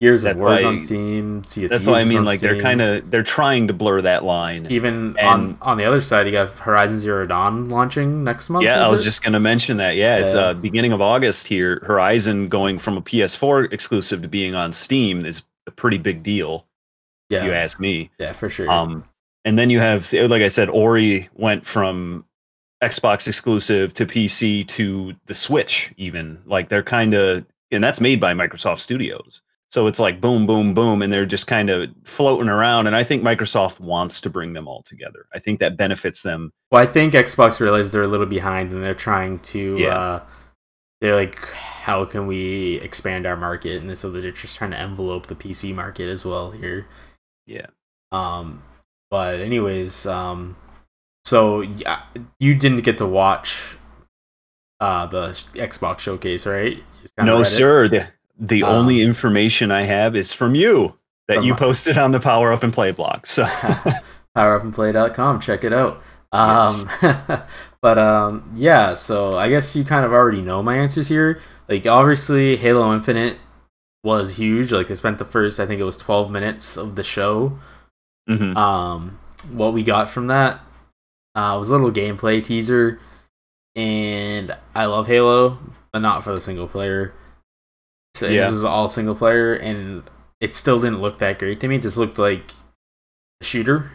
Gears 0.00 0.22
That's 0.22 0.34
of 0.34 0.40
War's 0.40 0.62
why- 0.62 0.68
on 0.68 0.78
Steam. 0.78 1.42
Sea 1.44 1.68
That's 1.68 1.86
what 1.86 1.98
I 1.98 2.04
mean. 2.04 2.22
Like 2.24 2.40
they're 2.40 2.60
kind 2.60 2.82
of 2.82 3.10
they're 3.10 3.22
trying 3.22 3.68
to 3.68 3.72
blur 3.72 4.02
that 4.02 4.24
line. 4.24 4.66
even 4.68 5.16
and- 5.18 5.26
on 5.26 5.58
on 5.62 5.78
the 5.78 5.84
other 5.86 6.02
side. 6.02 6.28
You 6.28 6.36
have 6.36 6.58
Horizon 6.58 6.98
Zero 7.00 7.26
Dawn 7.26 7.70
launching 7.70 8.22
next 8.22 8.50
month. 8.50 8.64
Yeah, 8.64 8.84
I 8.86 8.90
was 8.90 9.00
it? 9.00 9.04
just 9.04 9.22
going 9.22 9.32
to 9.32 9.40
mention 9.40 9.78
that. 9.78 9.96
Yeah, 9.96 10.18
it's 10.18 10.34
Yeah. 10.34 10.40
uh 10.40 10.54
beginning 10.54 10.92
of 10.92 11.00
August 11.00 11.48
here. 11.48 11.80
Horizon 11.86 12.48
going 12.48 12.78
from 12.78 12.98
a 12.98 13.00
PS4 13.00 13.72
exclusive 13.72 14.20
to 14.22 14.28
being 14.28 14.54
on 14.54 14.70
Steam 14.72 15.24
is 15.24 15.42
a 15.66 15.70
pretty 15.70 15.98
big 15.98 16.22
deal, 16.22 16.66
yeah, 17.30 17.38
if 17.38 17.44
you 17.44 17.52
ask 17.52 17.80
me. 17.80 18.10
yeah, 18.18 18.34
for 18.34 18.50
sure. 18.50 18.70
Um, 18.70 19.04
and 19.46 19.58
then 19.58 19.70
you 19.70 19.80
have, 19.80 20.12
like 20.12 20.42
I 20.42 20.48
said, 20.48 20.68
Ori 20.68 21.28
went 21.34 21.64
from 21.64 22.24
Xbox 22.84 23.26
exclusive 23.26 23.94
to 23.94 24.04
PC 24.04 24.66
to 24.68 25.14
the 25.24 25.34
Switch, 25.34 25.92
even. 25.96 26.38
Like 26.44 26.68
they're 26.68 26.82
kind 26.82 27.14
of, 27.14 27.46
and 27.72 27.82
that's 27.82 28.00
made 28.00 28.20
by 28.20 28.34
Microsoft 28.34 28.78
Studios. 28.80 29.40
So 29.70 29.86
it's 29.86 29.98
like 29.98 30.20
boom, 30.20 30.46
boom, 30.46 30.74
boom, 30.74 31.02
and 31.02 31.12
they're 31.12 31.26
just 31.26 31.46
kind 31.46 31.70
of 31.70 31.90
floating 32.04 32.48
around. 32.48 32.86
And 32.86 32.96
I 32.96 33.02
think 33.02 33.22
Microsoft 33.22 33.80
wants 33.80 34.20
to 34.22 34.30
bring 34.30 34.52
them 34.52 34.68
all 34.68 34.82
together. 34.82 35.26
I 35.34 35.38
think 35.38 35.60
that 35.60 35.76
benefits 35.76 36.22
them. 36.22 36.52
Well, 36.70 36.82
I 36.82 36.86
think 36.86 37.14
Xbox 37.14 37.60
realized 37.60 37.92
they're 37.92 38.02
a 38.02 38.08
little 38.08 38.26
behind, 38.26 38.72
and 38.72 38.82
they're 38.82 38.94
trying 38.94 39.40
to. 39.40 39.76
Yeah. 39.78 39.88
Uh, 39.88 40.22
they're 41.00 41.14
like, 41.14 41.38
how 41.52 42.04
can 42.04 42.26
we 42.26 42.76
expand 42.76 43.26
our 43.26 43.36
market? 43.36 43.82
And 43.82 43.96
so 43.98 44.10
they're 44.10 44.30
just 44.30 44.56
trying 44.56 44.70
to 44.70 44.78
envelope 44.78 45.26
the 45.26 45.34
PC 45.34 45.74
market 45.74 46.08
as 46.08 46.24
well 46.24 46.50
here. 46.50 46.86
Yeah. 47.46 47.66
Um, 48.12 48.62
but 49.10 49.40
anyways, 49.40 50.06
um, 50.06 50.56
so 51.24 51.60
yeah, 51.60 52.02
you 52.38 52.54
didn't 52.54 52.82
get 52.82 52.98
to 52.98 53.06
watch 53.06 53.76
uh 54.80 55.06
the 55.06 55.28
Xbox 55.54 56.00
showcase, 56.00 56.46
right? 56.46 56.76
You 56.76 56.84
just 57.02 57.16
kinda 57.16 57.30
no, 57.30 57.42
sir. 57.42 57.88
The, 57.88 58.08
the 58.38 58.62
Um, 58.62 58.70
only 58.74 59.02
information 59.02 59.70
I 59.70 59.82
have 59.84 60.14
is 60.16 60.32
from 60.32 60.54
you 60.54 60.94
that 61.28 61.36
From 61.38 61.44
you 61.44 61.54
posted 61.54 61.98
on 61.98 62.10
the 62.12 62.20
Power 62.20 62.52
Up 62.52 62.62
and 62.62 62.72
Play 62.72 62.92
blog. 62.92 63.26
So. 63.26 63.44
Powerupandplay.com 64.36 65.40
check 65.40 65.64
it 65.64 65.72
out. 65.72 66.02
Um 66.32 66.90
but 67.80 67.98
um 67.98 68.50
yeah 68.54 68.92
so 68.94 69.36
i 69.36 69.48
guess 69.48 69.74
you 69.76 69.84
kind 69.84 70.04
of 70.04 70.12
already 70.12 70.42
know 70.42 70.62
my 70.62 70.76
answers 70.76 71.08
here. 71.08 71.40
Like 71.68 71.86
obviously 71.86 72.56
halo 72.56 72.92
infinite 72.94 73.38
was 74.04 74.36
huge. 74.36 74.72
Like 74.72 74.88
they 74.88 74.94
spent 74.94 75.18
the 75.18 75.24
first 75.24 75.58
i 75.60 75.66
think 75.66 75.80
it 75.80 75.84
was 75.84 75.96
12 75.96 76.30
minutes 76.30 76.76
of 76.76 76.94
the 76.96 77.02
show. 77.04 77.58
Mhm. 78.28 78.56
um 78.56 79.18
what 79.52 79.72
we 79.72 79.82
got 79.82 80.10
from 80.10 80.26
that 80.26 80.60
uh 81.36 81.56
was 81.58 81.70
a 81.70 81.72
little 81.72 81.92
gameplay 81.92 82.44
teaser 82.44 82.98
and 83.76 84.54
i 84.74 84.86
love 84.86 85.06
halo 85.06 85.58
but 85.92 86.00
not 86.00 86.24
for 86.24 86.34
the 86.34 86.40
single 86.40 86.66
player 86.66 87.14
so 88.16 88.26
Yeah. 88.28 88.44
this 88.44 88.52
was 88.52 88.64
all 88.64 88.88
single 88.88 89.14
player 89.14 89.54
and 89.54 90.02
it 90.40 90.54
still 90.54 90.80
didn't 90.80 91.00
look 91.02 91.18
that 91.18 91.38
great 91.38 91.60
to 91.60 91.68
me 91.68 91.76
it 91.76 91.82
just 91.82 91.96
looked 91.96 92.18
like 92.18 92.52
a 93.40 93.44
shooter 93.44 93.90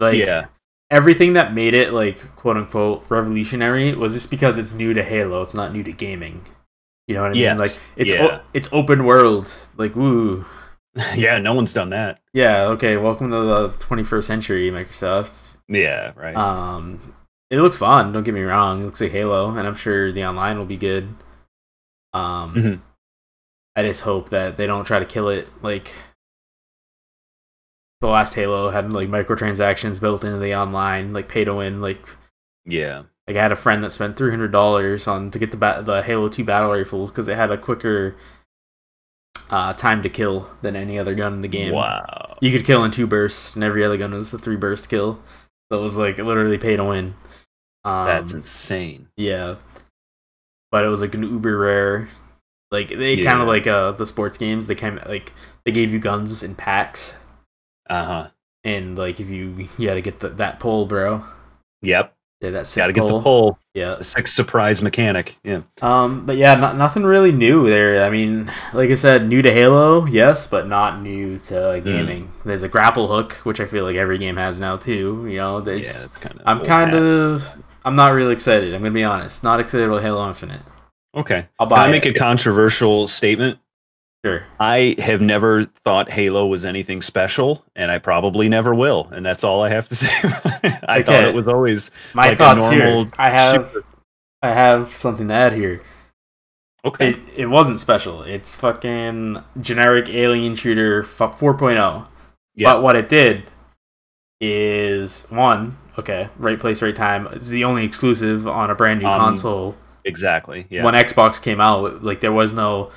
like 0.00 0.16
yeah, 0.16 0.46
everything 0.90 1.34
that 1.34 1.54
made 1.54 1.74
it 1.74 1.92
like 1.92 2.34
quote 2.36 2.56
unquote 2.56 3.04
revolutionary 3.08 3.94
was 3.94 4.14
just 4.14 4.30
because 4.30 4.58
it's 4.58 4.74
new 4.74 4.92
to 4.94 5.02
halo 5.02 5.42
it's 5.42 5.54
not 5.54 5.72
new 5.72 5.82
to 5.82 5.92
gaming 5.92 6.44
you 7.06 7.14
know 7.14 7.22
what 7.22 7.32
i 7.32 7.34
Yes. 7.34 7.58
mean 7.58 7.58
like 7.68 7.78
it's 7.96 8.12
Yeah. 8.12 8.22
o- 8.26 8.40
it's 8.54 8.68
open 8.72 9.04
world 9.04 9.50
like 9.76 9.94
woo 9.96 10.44
yeah. 11.16 11.38
No 11.38 11.54
one's 11.54 11.72
done 11.72 11.88
that. 11.90 12.20
yeah 12.34 12.64
okay 12.64 12.96
welcome 12.98 13.30
to 13.30 13.40
the 13.40 13.68
21st 13.80 14.24
century 14.24 14.70
microsoft 14.70 15.46
Yeah, 15.68 16.12
right. 16.16 16.36
um 16.36 17.00
it 17.50 17.56
looks 17.58 17.76
fun 17.78 18.12
don't 18.12 18.22
get 18.24 18.34
me 18.34 18.42
wrong 18.42 18.82
it 18.82 18.84
looks 18.86 19.00
like 19.00 19.12
halo 19.12 19.50
and 19.56 19.66
i'm 19.66 19.74
sure 19.76 20.12
the 20.12 20.24
online 20.26 20.58
will 20.58 20.66
be 20.66 20.76
good 20.76 21.08
um 22.12 22.54
Mhm. 22.54 22.80
I 23.76 23.82
just 23.82 24.02
hope 24.02 24.30
that 24.30 24.56
they 24.56 24.66
don't 24.66 24.84
try 24.84 24.98
to 24.98 25.04
kill 25.04 25.28
it 25.28 25.50
like 25.62 25.92
the 28.00 28.08
last 28.08 28.34
halo 28.34 28.70
had 28.70 28.90
like 28.92 29.08
microtransactions 29.08 30.00
built 30.00 30.24
into 30.24 30.38
the 30.38 30.54
online 30.54 31.12
like 31.12 31.28
pay 31.28 31.44
to 31.44 31.54
win 31.54 31.80
like 31.80 31.98
yeah. 32.64 33.02
like 33.26 33.36
I 33.36 33.42
had 33.42 33.52
a 33.52 33.56
friend 33.56 33.82
that 33.82 33.92
spent 33.92 34.16
three 34.16 34.30
hundred 34.30 34.52
dollars 34.52 35.06
on 35.06 35.30
to 35.30 35.38
get 35.38 35.50
the 35.50 35.56
ba- 35.56 35.82
the 35.84 36.02
Halo 36.02 36.28
Two 36.28 36.44
battle 36.44 36.70
rifle 36.70 37.06
because 37.06 37.28
it 37.28 37.36
had 37.36 37.50
a 37.50 37.58
quicker 37.58 38.16
uh, 39.50 39.72
time 39.74 40.02
to 40.02 40.08
kill 40.08 40.48
than 40.62 40.76
any 40.76 40.98
other 40.98 41.14
gun 41.14 41.34
in 41.34 41.42
the 41.42 41.48
game. 41.48 41.72
Wow. 41.72 42.36
You 42.40 42.50
could 42.50 42.66
kill 42.66 42.84
in 42.84 42.90
two 42.90 43.06
bursts, 43.06 43.54
and 43.54 43.64
every 43.64 43.84
other 43.84 43.96
gun 43.96 44.12
was 44.12 44.32
a 44.32 44.38
three 44.38 44.56
burst 44.56 44.88
kill. 44.88 45.20
So 45.70 45.78
it 45.78 45.82
was 45.82 45.96
like 45.96 46.18
literally 46.18 46.58
pay 46.58 46.76
to 46.76 46.84
win. 46.84 47.14
Um, 47.84 48.06
That's 48.06 48.34
insane. 48.34 49.08
yeah, 49.16 49.56
but 50.70 50.84
it 50.84 50.88
was 50.88 51.00
like 51.00 51.14
an 51.14 51.22
uber 51.24 51.56
rare. 51.58 52.08
Like 52.72 52.88
they 52.88 53.22
kind 53.22 53.40
of 53.40 53.46
like 53.46 53.66
uh 53.68 53.92
the 53.92 54.06
sports 54.06 54.38
games. 54.38 54.66
They 54.66 54.74
kind 54.74 54.98
of 54.98 55.08
like 55.08 55.32
they 55.64 55.70
gave 55.70 55.92
you 55.92 55.98
guns 56.00 56.42
in 56.42 56.54
packs, 56.56 57.14
Uh 57.88 58.04
huh. 58.04 58.28
and 58.64 58.98
like 58.98 59.20
if 59.20 59.28
you 59.28 59.68
you 59.78 59.88
had 59.88 59.94
to 59.94 60.00
get 60.00 60.18
the, 60.20 60.30
that 60.30 60.58
pole, 60.58 60.86
bro. 60.86 61.22
Yep. 61.82 62.14
Yeah, 62.40 62.50
that's 62.50 62.74
Got 62.74 62.88
to 62.88 62.92
get 62.92 63.06
the 63.06 63.20
pull. 63.20 63.56
Yeah, 63.72 63.94
The 63.94 64.02
six 64.04 64.32
surprise 64.32 64.82
mechanic. 64.82 65.36
Yeah. 65.44 65.60
Um, 65.80 66.26
but 66.26 66.36
yeah, 66.36 66.56
not, 66.56 66.76
nothing 66.76 67.04
really 67.04 67.30
new 67.30 67.68
there. 67.68 68.02
I 68.04 68.10
mean, 68.10 68.50
like 68.74 68.90
I 68.90 68.96
said, 68.96 69.28
new 69.28 69.42
to 69.42 69.52
Halo, 69.52 70.06
yes, 70.06 70.48
but 70.48 70.66
not 70.66 71.00
new 71.02 71.38
to 71.38 71.80
gaming. 71.84 72.32
There's 72.44 72.64
a 72.64 72.68
grapple 72.68 73.06
hook, 73.06 73.34
which 73.44 73.60
I 73.60 73.66
feel 73.66 73.84
like 73.84 73.94
every 73.94 74.18
game 74.18 74.36
has 74.38 74.58
now 74.58 74.76
too. 74.76 75.24
You 75.28 75.36
know, 75.36 75.58
Yeah. 75.58 75.64
there's. 75.64 75.88
It's 76.06 76.18
kind 76.18 76.34
of. 76.40 76.42
I'm 76.44 76.60
kind 76.66 76.94
of. 76.96 77.62
I'm 77.84 77.94
not 77.94 78.08
really 78.12 78.32
excited. 78.32 78.74
I'm 78.74 78.80
gonna 78.82 78.90
be 78.92 79.04
honest. 79.04 79.44
Not 79.44 79.60
excited 79.60 79.86
about 79.86 80.02
Halo 80.02 80.26
Infinite. 80.26 80.62
Okay. 81.14 81.46
I'll 81.58 81.66
Can 81.66 81.76
buy 81.76 81.86
I 81.86 81.90
make 81.90 82.06
it. 82.06 82.16
a 82.16 82.18
controversial 82.18 83.06
statement? 83.06 83.58
Sure. 84.24 84.44
I 84.60 84.94
have 84.98 85.20
never 85.20 85.64
thought 85.64 86.08
Halo 86.08 86.46
was 86.46 86.64
anything 86.64 87.02
special, 87.02 87.64
and 87.74 87.90
I 87.90 87.98
probably 87.98 88.48
never 88.48 88.72
will. 88.74 89.08
And 89.10 89.26
that's 89.26 89.42
all 89.42 89.62
I 89.62 89.70
have 89.70 89.88
to 89.88 89.94
say. 89.96 90.08
I 90.86 91.02
thought 91.02 91.24
it 91.24 91.34
was 91.34 91.48
always 91.48 91.90
My 92.14 92.28
like 92.28 92.38
thoughts 92.38 92.70
here. 92.70 93.06
I 93.18 93.30
have. 93.30 93.66
shooter. 93.72 93.86
I 94.42 94.48
have 94.52 94.94
something 94.94 95.26
to 95.28 95.34
add 95.34 95.52
here. 95.52 95.80
okay. 96.84 97.10
It, 97.10 97.18
it 97.36 97.46
wasn't 97.46 97.78
special. 97.80 98.22
It's 98.22 98.54
fucking 98.56 99.42
generic 99.60 100.08
alien 100.08 100.54
shooter 100.56 101.02
f- 101.02 101.38
4.0. 101.38 102.06
Yeah. 102.54 102.72
But 102.74 102.82
what 102.82 102.96
it 102.96 103.08
did 103.08 103.44
is 104.40 105.26
one, 105.30 105.76
okay, 105.98 106.28
right 106.38 106.58
place, 106.58 106.82
right 106.82 106.94
time. 106.94 107.28
It's 107.32 107.48
the 107.48 107.64
only 107.64 107.84
exclusive 107.84 108.46
on 108.48 108.70
a 108.70 108.74
brand 108.74 109.00
new 109.00 109.06
Um, 109.08 109.18
console. 109.18 109.76
Exactly. 110.04 110.66
Yeah. 110.70 110.84
When 110.84 110.94
Xbox 110.94 111.40
came 111.40 111.60
out, 111.60 112.02
like 112.02 112.20
there 112.20 112.32
was 112.32 112.52
no 112.52 112.90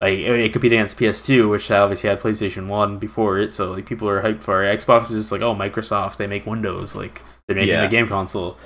like 0.00 0.18
it, 0.18 0.52
competed 0.52 0.78
against 0.78 0.96
PS2, 0.96 1.50
which 1.50 1.70
obviously 1.70 2.08
had 2.08 2.20
PlayStation 2.20 2.68
One 2.68 2.98
before 2.98 3.38
it. 3.38 3.52
So 3.52 3.72
like 3.72 3.86
people 3.86 4.08
are 4.08 4.22
hyped 4.22 4.42
for 4.42 4.64
it. 4.64 4.80
Xbox 4.80 5.08
was 5.08 5.18
just 5.18 5.32
like, 5.32 5.40
oh, 5.42 5.54
Microsoft, 5.54 6.16
they 6.18 6.26
make 6.26 6.46
Windows, 6.46 6.94
like 6.94 7.22
they're 7.46 7.56
making 7.56 7.74
Yeah. 7.74 7.84
a 7.84 7.88
game 7.90 8.08
console. 8.08 8.56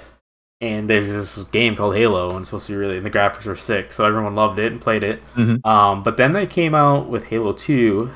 And 0.61 0.89
there's 0.89 1.07
this 1.07 1.43
game 1.45 1.75
called 1.75 1.97
Halo, 1.97 2.31
and 2.31 2.41
it's 2.41 2.51
supposed 2.51 2.67
to 2.67 2.73
be 2.73 2.77
really, 2.77 2.97
and 2.97 3.05
the 3.05 3.11
graphics 3.11 3.47
were 3.47 3.57
sick, 3.57 3.91
so 3.93 4.05
everyone 4.05 4.37
loved 4.37 4.61
it 4.61 4.71
and 4.71 4.81
played 4.81 5.03
it. 5.03 5.21
Mhm. 5.35 5.67
Um, 5.67 6.05
but 6.05 6.17
then 6.17 6.35
they 6.35 6.47
came 6.47 6.73
out 6.73 7.09
with 7.09 7.25
Halo 7.25 7.53
2, 7.53 8.13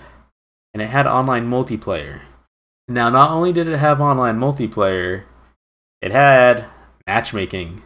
and 0.73 0.81
it 0.81 0.87
had 0.91 1.09
online 1.09 1.51
multiplayer. 1.51 2.21
Now, 2.87 3.09
not 3.11 3.33
only 3.33 3.53
did 3.53 3.67
it 3.67 3.79
have 3.79 4.01
online 4.01 4.39
multiplayer, 4.39 5.23
it 6.01 6.13
had 6.13 6.67
matchmaking 7.09 7.83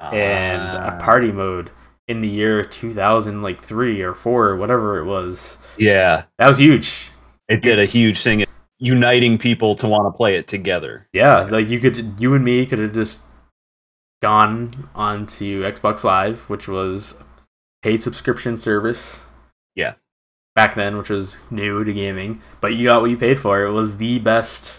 and 0.00 0.62
a 0.78 0.96
Ah, 0.96 0.98
party 0.98 1.32
mode 1.32 1.70
in 2.08 2.20
the 2.20 2.28
year 2.28 2.64
2000, 2.64 3.42
like 3.42 3.62
three 3.62 4.02
or 4.02 4.14
four 4.14 4.48
or 4.48 4.56
whatever 4.56 4.98
it 4.98 5.04
was. 5.04 5.58
Yeah. 5.76 6.24
That 6.38 6.48
was 6.48 6.58
huge. 6.58 7.10
It 7.48 7.62
did 7.62 7.78
a 7.78 7.84
huge 7.84 8.20
thing, 8.22 8.44
uniting 8.78 9.38
people 9.38 9.74
to 9.76 9.88
want 9.88 10.12
to 10.12 10.16
play 10.16 10.36
it 10.36 10.46
together. 10.46 11.08
Yeah, 11.12 11.42
like 11.42 11.68
you 11.68 11.80
could, 11.80 12.14
you 12.18 12.34
and 12.34 12.44
me 12.44 12.64
could 12.66 12.78
have 12.78 12.94
just 12.94 13.22
gone 14.22 14.88
onto 14.94 15.62
Xbox 15.64 16.04
Live, 16.04 16.48
which 16.48 16.68
was 16.68 17.22
paid 17.82 18.02
subscription 18.02 18.56
service. 18.56 19.20
Yeah. 19.74 19.94
Back 20.54 20.74
then, 20.74 20.96
which 20.98 21.10
was 21.10 21.38
new 21.50 21.84
to 21.84 21.92
gaming, 21.92 22.42
but 22.60 22.74
you 22.74 22.88
got 22.88 23.00
what 23.02 23.10
you 23.10 23.16
paid 23.16 23.38
for. 23.40 23.62
It 23.64 23.72
was 23.72 23.96
the 23.96 24.18
best 24.18 24.78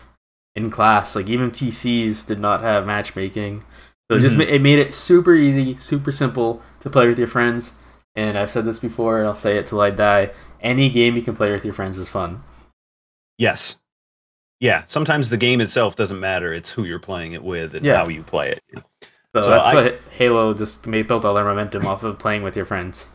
in 0.56 0.70
class. 0.70 1.16
Like 1.16 1.30
even 1.30 1.50
PCs 1.52 2.28
did 2.28 2.40
not 2.40 2.62
have 2.62 2.86
matchmaking, 2.86 3.64
so 4.12 4.18
it 4.18 4.20
just 4.20 4.36
Mhm. 4.36 4.40
ma- 4.40 4.54
it 4.56 4.62
made 4.62 4.78
it 4.80 4.94
super 4.94 5.34
easy, 5.34 5.78
super 5.78 6.12
simple 6.12 6.62
to 6.82 6.90
play 6.90 7.08
with 7.08 7.18
your 7.18 7.30
friends. 7.30 7.72
And 8.16 8.38
I've 8.38 8.52
said 8.52 8.66
this 8.66 8.78
before, 8.78 9.20
and 9.20 9.28
I'll 9.28 9.34
say 9.36 9.58
it 9.58 9.66
till 9.68 9.80
I 9.80 9.90
die. 9.90 10.32
Any 10.60 10.90
game 10.90 11.16
you 11.16 11.22
can 11.22 11.34
play 11.34 11.50
with 11.52 11.64
your 11.64 11.74
friends 11.74 11.98
is 11.98 12.10
fun. 12.10 12.44
Yes. 13.38 13.78
Yeah. 14.60 14.84
Sometimes 14.86 15.30
the 15.30 15.38
game 15.38 15.62
itself 15.62 15.96
doesn't 15.96 16.20
matter. 16.20 16.54
It's 16.54 16.72
who 16.72 16.84
you're 16.84 17.00
playing 17.00 17.32
it 17.32 17.42
with 17.44 17.74
and 17.74 17.86
Yeah. 17.86 17.96
how 17.96 18.10
you 18.10 18.22
play 18.22 18.50
it. 18.52 18.62
So, 19.34 19.42
So 19.42 19.50
that's 19.52 19.76
I- 19.78 19.98
Halo 20.18 20.54
just 20.54 20.88
made 20.88 21.08
built 21.08 21.24
all 21.24 21.34
their 21.34 21.46
momentum 21.46 21.88
off 21.88 22.04
of 22.04 22.20
playing 22.20 22.44
with 22.44 22.58
your 22.58 22.66
friends. 22.66 23.06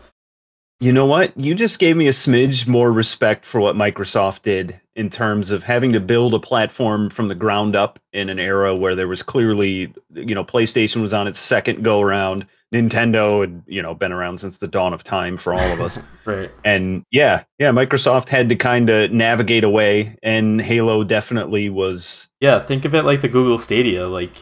You 0.79 0.93
know 0.93 1.07
what? 1.07 1.33
You 1.37 1.55
just 1.55 1.79
gave 1.79 1.97
me 1.97 2.07
a 2.07 2.13
smidge 2.13 2.67
more 2.67 2.93
respect 2.93 3.47
for 3.47 3.61
what 3.61 3.77
Microsoft 3.77 4.43
did 4.43 4.79
in 4.95 5.09
terms 5.09 5.51
of 5.51 5.63
having 5.63 5.93
to 5.93 6.01
build 6.01 6.35
a 6.35 6.39
platform 6.39 7.09
from 7.09 7.29
the 7.29 7.35
ground 7.35 7.75
up 7.75 7.99
in 8.13 8.29
an 8.29 8.39
era 8.39 8.77
where 8.77 8.95
there 8.95 9.09
was 9.09 9.23
clearly, 9.23 9.93
you 10.15 10.35
know, 10.35 10.45
PlayStation 10.45 11.01
was 11.01 11.15
on 11.15 11.27
its 11.27 11.39
second 11.39 11.83
go 11.83 12.03
around. 12.03 12.47
Nintendo 12.75 13.41
had, 13.41 13.63
you 13.67 13.81
know, 13.81 13.95
been 13.95 14.13
around 14.13 14.39
since 14.39 14.59
the 14.59 14.69
dawn 14.69 14.93
of 14.93 15.03
time 15.03 15.39
for 15.39 15.55
all 15.55 15.73
of 15.73 15.81
us. 15.81 15.99
right. 16.27 16.51
And 16.65 17.05
yeah, 17.11 17.45
yeah, 17.59 17.71
Microsoft 17.71 18.29
had 18.29 18.49
to 18.51 18.57
kind 18.57 18.91
of 18.91 19.11
navigate 19.13 19.65
away, 19.65 20.17
and 20.23 20.61
Halo 20.61 21.05
definitely 21.05 21.71
was. 21.71 22.29
Yeah, 22.41 22.63
think 22.65 22.85
of 22.85 22.95
it 22.95 23.05
like 23.05 23.23
the 23.23 23.29
Google 23.29 23.59
Stadia. 23.59 24.09
Like 24.09 24.37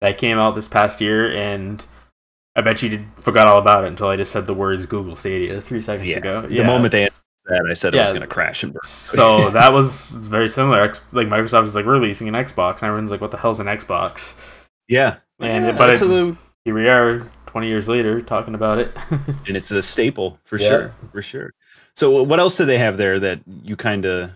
that 0.00 0.18
came 0.18 0.38
out 0.38 0.54
this 0.54 0.68
past 0.68 1.00
year, 1.00 1.32
and 1.32 1.84
I 2.56 2.60
bet 2.60 2.82
you 2.82 2.88
did 2.90 3.04
forgot 3.16 3.46
all 3.46 3.58
about 3.58 3.84
it 3.84 3.88
until 3.88 4.08
I 4.08 4.16
just 4.16 4.30
said 4.32 4.46
the 4.46 4.54
words 4.54 4.84
Google 4.86 5.16
Stadia 5.16 5.60
three 5.60 5.80
seconds 5.80 6.08
Yeah, 6.10 6.18
ago. 6.18 6.42
The 6.42 6.62
moment 6.64 6.92
they 6.92 7.02
announced 7.02 7.16
that, 7.46 7.66
I 7.70 7.72
said 7.72 7.94
it 7.94 7.98
was 7.98 8.10
going 8.10 8.20
to 8.22 8.26
crash 8.28 8.62
and 8.62 8.72
burn. 8.72 8.80
so 8.84 9.48
that 9.58 9.72
was 9.72 10.10
very 10.10 10.48
similar. 10.48 10.86
Like 11.12 11.28
Microsoft 11.28 11.62
was 11.62 11.74
like 11.74 11.86
releasing 11.86 12.28
an 12.28 12.34
Xbox, 12.34 12.74
and 12.76 12.84
everyone's 12.84 13.10
like, 13.10 13.20
"What 13.22 13.30
the 13.30 13.38
hell's 13.38 13.58
an 13.60 13.66
Xbox?" 13.66 14.38
Yeah, 14.88 15.16
And- 15.40 15.64
Yeah, 15.64 15.78
but 15.78 15.90
it- 15.90 16.02
a- 16.02 16.36
Here 16.64 16.74
we 16.74 16.88
are, 16.88 17.20
twenty 17.46 17.68
years 17.68 17.88
later, 17.88 18.20
talking 18.20 18.54
about 18.54 18.78
it. 18.78 18.94
and 19.10 19.56
it's 19.56 19.70
a 19.70 19.82
staple 19.82 20.38
for 20.44 20.58
Yeah. 20.58 20.68
sure, 20.68 20.94
for 21.10 21.22
sure. 21.22 21.54
So, 21.94 22.22
what 22.22 22.38
else 22.38 22.56
do 22.56 22.64
they 22.66 22.78
have 22.78 22.96
there 22.98 23.18
that 23.20 23.40
you 23.64 23.76
kind 23.76 24.04
of 24.04 24.30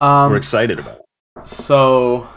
um, 0.00 0.30
were 0.30 0.36
excited 0.36 0.78
about? 0.78 1.02
So, 1.44 2.28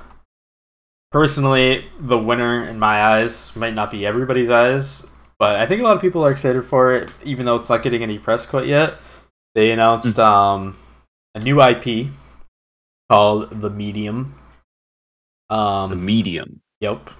personally, 1.13 1.85
the 1.99 2.17
winner 2.17 2.67
in 2.67 2.79
my 2.79 3.01
eyes 3.01 3.55
might 3.55 3.75
not 3.75 3.91
be 3.91 4.05
everybody's 4.05 4.49
eyes, 4.49 5.07
but 5.39 5.59
I 5.59 5.65
think 5.65 5.79
a 5.79 5.83
lot 5.85 5.95
of 5.95 6.01
people 6.01 6.25
are 6.25 6.31
excited 6.31 6.65
for 6.65 6.93
it, 6.93 7.09
even 7.23 7.45
though 7.45 7.55
it's 7.55 7.69
not 7.69 7.83
getting 7.83 8.03
any 8.03 8.19
press 8.19 8.45
quite 8.45 8.67
yet. 8.67 8.95
They 9.55 9.71
announced 9.71 10.17
um, 10.19 10.75
a 11.35 11.39
new 11.39 11.61
IP 11.61 12.07
called 13.09 13.61
The 13.61 13.69
Medium. 13.69 14.33
Um, 15.49 15.91
The 15.91 15.95
medium. 15.95 16.59
Yep. 16.81 17.11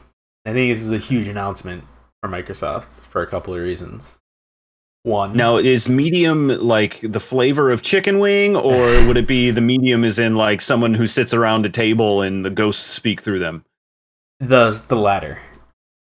I 0.45 0.51
think 0.51 0.73
this 0.73 0.83
is 0.83 0.91
a 0.91 0.97
huge 0.97 1.27
announcement 1.27 1.83
for 2.21 2.29
Microsoft 2.29 3.05
for 3.05 3.21
a 3.21 3.27
couple 3.27 3.53
of 3.53 3.61
reasons. 3.61 4.17
One. 5.03 5.35
Now, 5.35 5.57
is 5.57 5.89
medium 5.89 6.47
like 6.47 7.01
the 7.01 7.19
flavor 7.19 7.71
of 7.71 7.81
chicken 7.81 8.19
wing, 8.19 8.55
or 8.55 9.05
would 9.07 9.17
it 9.17 9.27
be 9.27 9.51
the 9.51 9.61
medium 9.61 10.03
is 10.03 10.17
in 10.17 10.35
like 10.35 10.61
someone 10.61 10.93
who 10.93 11.07
sits 11.07 11.33
around 11.33 11.65
a 11.65 11.69
table 11.69 12.21
and 12.21 12.43
the 12.43 12.49
ghosts 12.49 12.89
speak 12.89 13.21
through 13.21 13.39
them? 13.39 13.65
The 14.47 14.81
the 14.87 14.95
latter. 14.95 15.39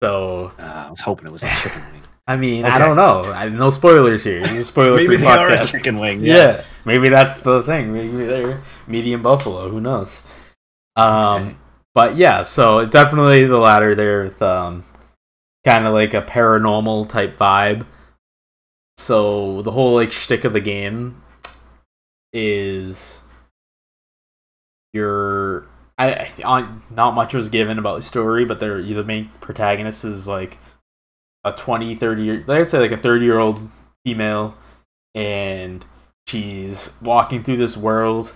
So 0.03 0.53
Uh, 0.59 0.85
I 0.87 0.91
was 0.91 1.01
hoping 1.01 1.27
it 1.27 1.33
was 1.33 1.45
a 1.45 1.49
chicken 1.57 1.83
wing. 1.93 2.03
I 2.27 2.37
mean, 2.37 2.65
I 2.65 2.79
don't 2.79 2.97
know. 2.97 3.23
I, 3.33 3.49
no 3.49 3.71
spoilers 3.71 4.23
here. 4.23 4.41
A 4.41 4.65
spoiler 4.65 4.97
Maybe 4.97 5.17
they 5.17 5.27
are 5.27 5.53
a 5.53 5.65
chicken 5.65 5.99
wing. 5.99 6.21
Yeah. 6.21 6.63
maybe 6.85 7.09
that's 7.09 7.41
the 7.41 7.63
thing. 7.65 7.93
Maybe 7.93 8.25
they're 8.25 8.61
medium 8.87 9.23
buffalo. 9.23 9.69
Who 9.69 9.81
knows? 9.81 10.23
Um, 10.95 11.43
Okay. 11.43 11.57
but 11.95 12.17
yeah. 12.17 12.45
So 12.45 12.87
definitely 12.87 13.45
the 13.45 13.59
latter 13.59 13.95
there 13.97 14.23
with 14.25 14.41
um, 14.41 14.85
kind 15.65 15.85
of 15.87 15.95
like 15.95 16.15
a 16.15 16.23
paranormal 16.23 17.09
type 17.09 17.37
vibe. 17.37 17.87
So 18.99 19.63
the 19.63 19.73
whole 19.73 19.95
like 19.95 20.13
shtick 20.13 20.45
of 20.45 20.53
the 20.53 20.61
game 20.61 21.21
is 22.33 23.21
you're 24.93 25.67
I, 26.11 26.31
I 26.45 26.69
not 26.91 27.15
much 27.15 27.35
was 27.35 27.49
given 27.49 27.79
about 27.79 27.97
the 27.97 28.03
story, 28.03 28.45
but 28.45 28.61
they're 28.61 28.83
the 28.83 29.05
main 29.05 29.31
protagonist 29.41 30.05
is 30.05 30.27
like 30.27 30.59
a 31.45 31.53
20, 31.53 31.97
30 31.97 32.23
year 32.23 32.45
I'd 32.49 32.71
say 32.71 32.79
like 32.79 32.93
a 32.93 32.97
30 32.97 33.25
year 33.25 33.39
old 33.39 33.61
female 34.05 34.55
and 35.15 35.85
she's 36.27 36.95
walking 37.03 37.43
through 37.43 37.57
this 37.59 37.77
world 37.77 38.33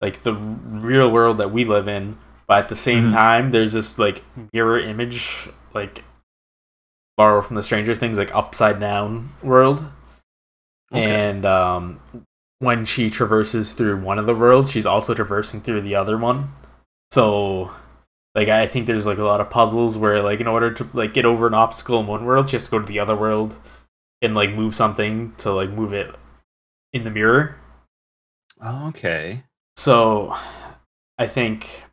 like 0.00 0.22
the 0.22 0.32
real 0.32 1.10
world 1.10 1.38
that 1.38 1.50
we 1.52 1.64
live 1.64 1.88
in 1.88 2.16
but 2.46 2.58
at 2.64 2.68
the 2.68 2.74
same 2.76 3.10
Mhm. 3.10 3.12
time 3.12 3.50
there's 3.50 3.72
this 3.74 3.98
like 3.98 4.22
mirror 4.52 4.78
image 4.78 5.48
like 5.74 6.02
borrow 7.16 7.40
from 7.42 7.56
the 7.56 7.62
stranger 7.62 7.94
things 7.94 8.16
like 8.18 8.34
upside 8.34 8.80
down 8.80 9.28
world 9.42 9.84
Okay. 10.92 11.04
and 11.04 11.44
um 11.44 12.00
when 12.60 12.84
she 12.84 13.10
traverses 13.10 13.74
through 13.74 14.00
one 14.00 14.18
of 14.18 14.26
the 14.26 14.34
worlds 14.34 14.70
she's 14.70 14.86
also 14.86 15.14
traversing 15.14 15.60
through 15.60 15.82
the 15.82 15.94
other 15.94 16.16
one 16.16 16.48
so 17.10 17.70
like 18.34 18.48
i 18.48 18.66
think 18.66 18.86
there's 18.86 19.06
like 19.06 19.18
a 19.18 19.24
lot 19.24 19.40
of 19.40 19.50
puzzles 19.50 19.96
where 19.96 20.20
like 20.22 20.40
in 20.40 20.46
order 20.46 20.72
to 20.72 20.88
like 20.92 21.14
get 21.14 21.24
over 21.24 21.46
an 21.46 21.54
obstacle 21.54 22.00
in 22.00 22.06
one 22.06 22.24
world 22.24 22.48
to 22.48 22.58
go 22.70 22.78
to 22.78 22.86
the 22.86 22.98
other 22.98 23.16
world 23.16 23.58
and 24.22 24.34
like 24.34 24.50
move 24.52 24.74
something 24.74 25.32
to 25.38 25.52
like 25.52 25.70
move 25.70 25.92
it 25.94 26.14
in 26.92 27.04
the 27.04 27.10
mirror 27.10 27.56
Okay. 28.86 29.44
so 29.76 30.36
I 31.18 31.26
think 31.26 31.84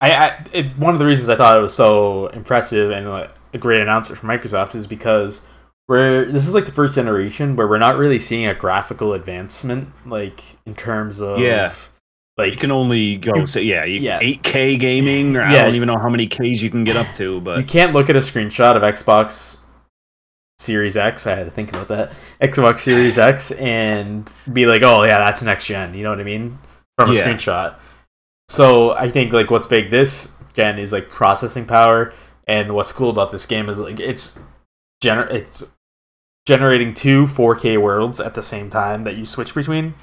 I, 0.00 0.10
I 0.12 0.44
it, 0.52 0.76
one 0.78 0.94
of 0.94 0.98
the 0.98 1.06
reasons 1.06 1.28
I 1.28 1.36
thought 1.36 1.56
it 1.56 1.60
was 1.60 1.74
so 1.74 2.26
impressive 2.28 2.90
and 2.90 3.08
like, 3.08 3.30
a 3.52 3.58
great 3.58 3.80
announcement 3.80 4.18
from 4.20 4.28
Microsoft 4.28 4.74
is 4.74 4.86
because 4.86 5.46
we're 5.88 6.24
this 6.24 6.46
is 6.46 6.54
like 6.54 6.66
the 6.66 6.72
first 6.72 6.94
generation 6.94 7.56
where 7.56 7.66
we're 7.68 7.78
not 7.78 7.96
really 7.96 8.18
seeing 8.18 8.46
a 8.46 8.54
graphical 8.54 9.14
advancement 9.14 9.88
like 10.06 10.42
in 10.66 10.74
terms 10.74 11.20
of 11.20 11.38
Yeah. 11.38 11.72
Like 12.38 12.52
You 12.52 12.56
can 12.58 12.70
only 12.72 13.16
go 13.16 13.44
say 13.44 13.62
yeah, 13.62 13.84
you, 13.84 14.00
Yeah. 14.00 14.20
8K 14.20 14.78
gaming. 14.78 15.36
Or 15.36 15.42
I 15.42 15.54
don't 15.56 15.74
even 15.74 15.88
know 15.88 15.98
how 15.98 16.08
many 16.08 16.26
Ks 16.26 16.62
you 16.62 16.70
can 16.70 16.84
get 16.84 16.96
up 16.96 17.12
to, 17.14 17.40
but 17.40 17.58
you 17.58 17.64
can't 17.64 17.92
look 17.92 18.08
at 18.08 18.16
a 18.16 18.20
screenshot 18.20 18.76
of 18.76 18.82
Xbox 18.82 19.56
Series 20.58 20.96
X. 20.96 21.26
I 21.26 21.34
had 21.34 21.44
to 21.44 21.50
think 21.50 21.70
about 21.70 21.88
that. 21.88 22.12
Xbox 22.40 22.80
Series 22.80 23.18
X 23.32 23.50
and 23.52 24.32
be 24.52 24.66
like, 24.66 24.82
oh 24.82 25.02
yeah, 25.04 25.18
that's 25.18 25.42
next 25.42 25.66
gen. 25.66 25.94
You 25.94 26.02
know 26.04 26.10
what 26.10 26.20
I 26.20 26.24
mean? 26.24 26.58
From 26.96 27.10
a 27.10 27.14
Yeah. 27.14 27.26
screenshot. 27.26 27.74
So 28.48 28.92
I 28.92 29.10
think 29.10 29.32
like 29.32 29.50
what's 29.50 29.66
big 29.66 29.90
this 29.90 30.32
gen 30.54 30.78
is 30.78 30.92
like 30.92 31.08
processing 31.10 31.66
power, 31.66 32.12
and 32.46 32.74
what's 32.74 32.92
cool 32.92 33.10
about 33.10 33.30
this 33.30 33.46
game 33.46 33.68
is 33.68 33.78
like 33.78 34.00
it's 34.00 34.38
gener- 35.04 35.30
it's 35.30 35.62
generating 36.46 36.94
two 36.94 37.26
4K 37.26 37.80
worlds 37.80 38.20
at 38.20 38.34
the 38.34 38.42
same 38.42 38.70
time 38.70 39.04
that 39.04 39.16
you 39.16 39.26
switch 39.26 39.54
between. 39.54 39.94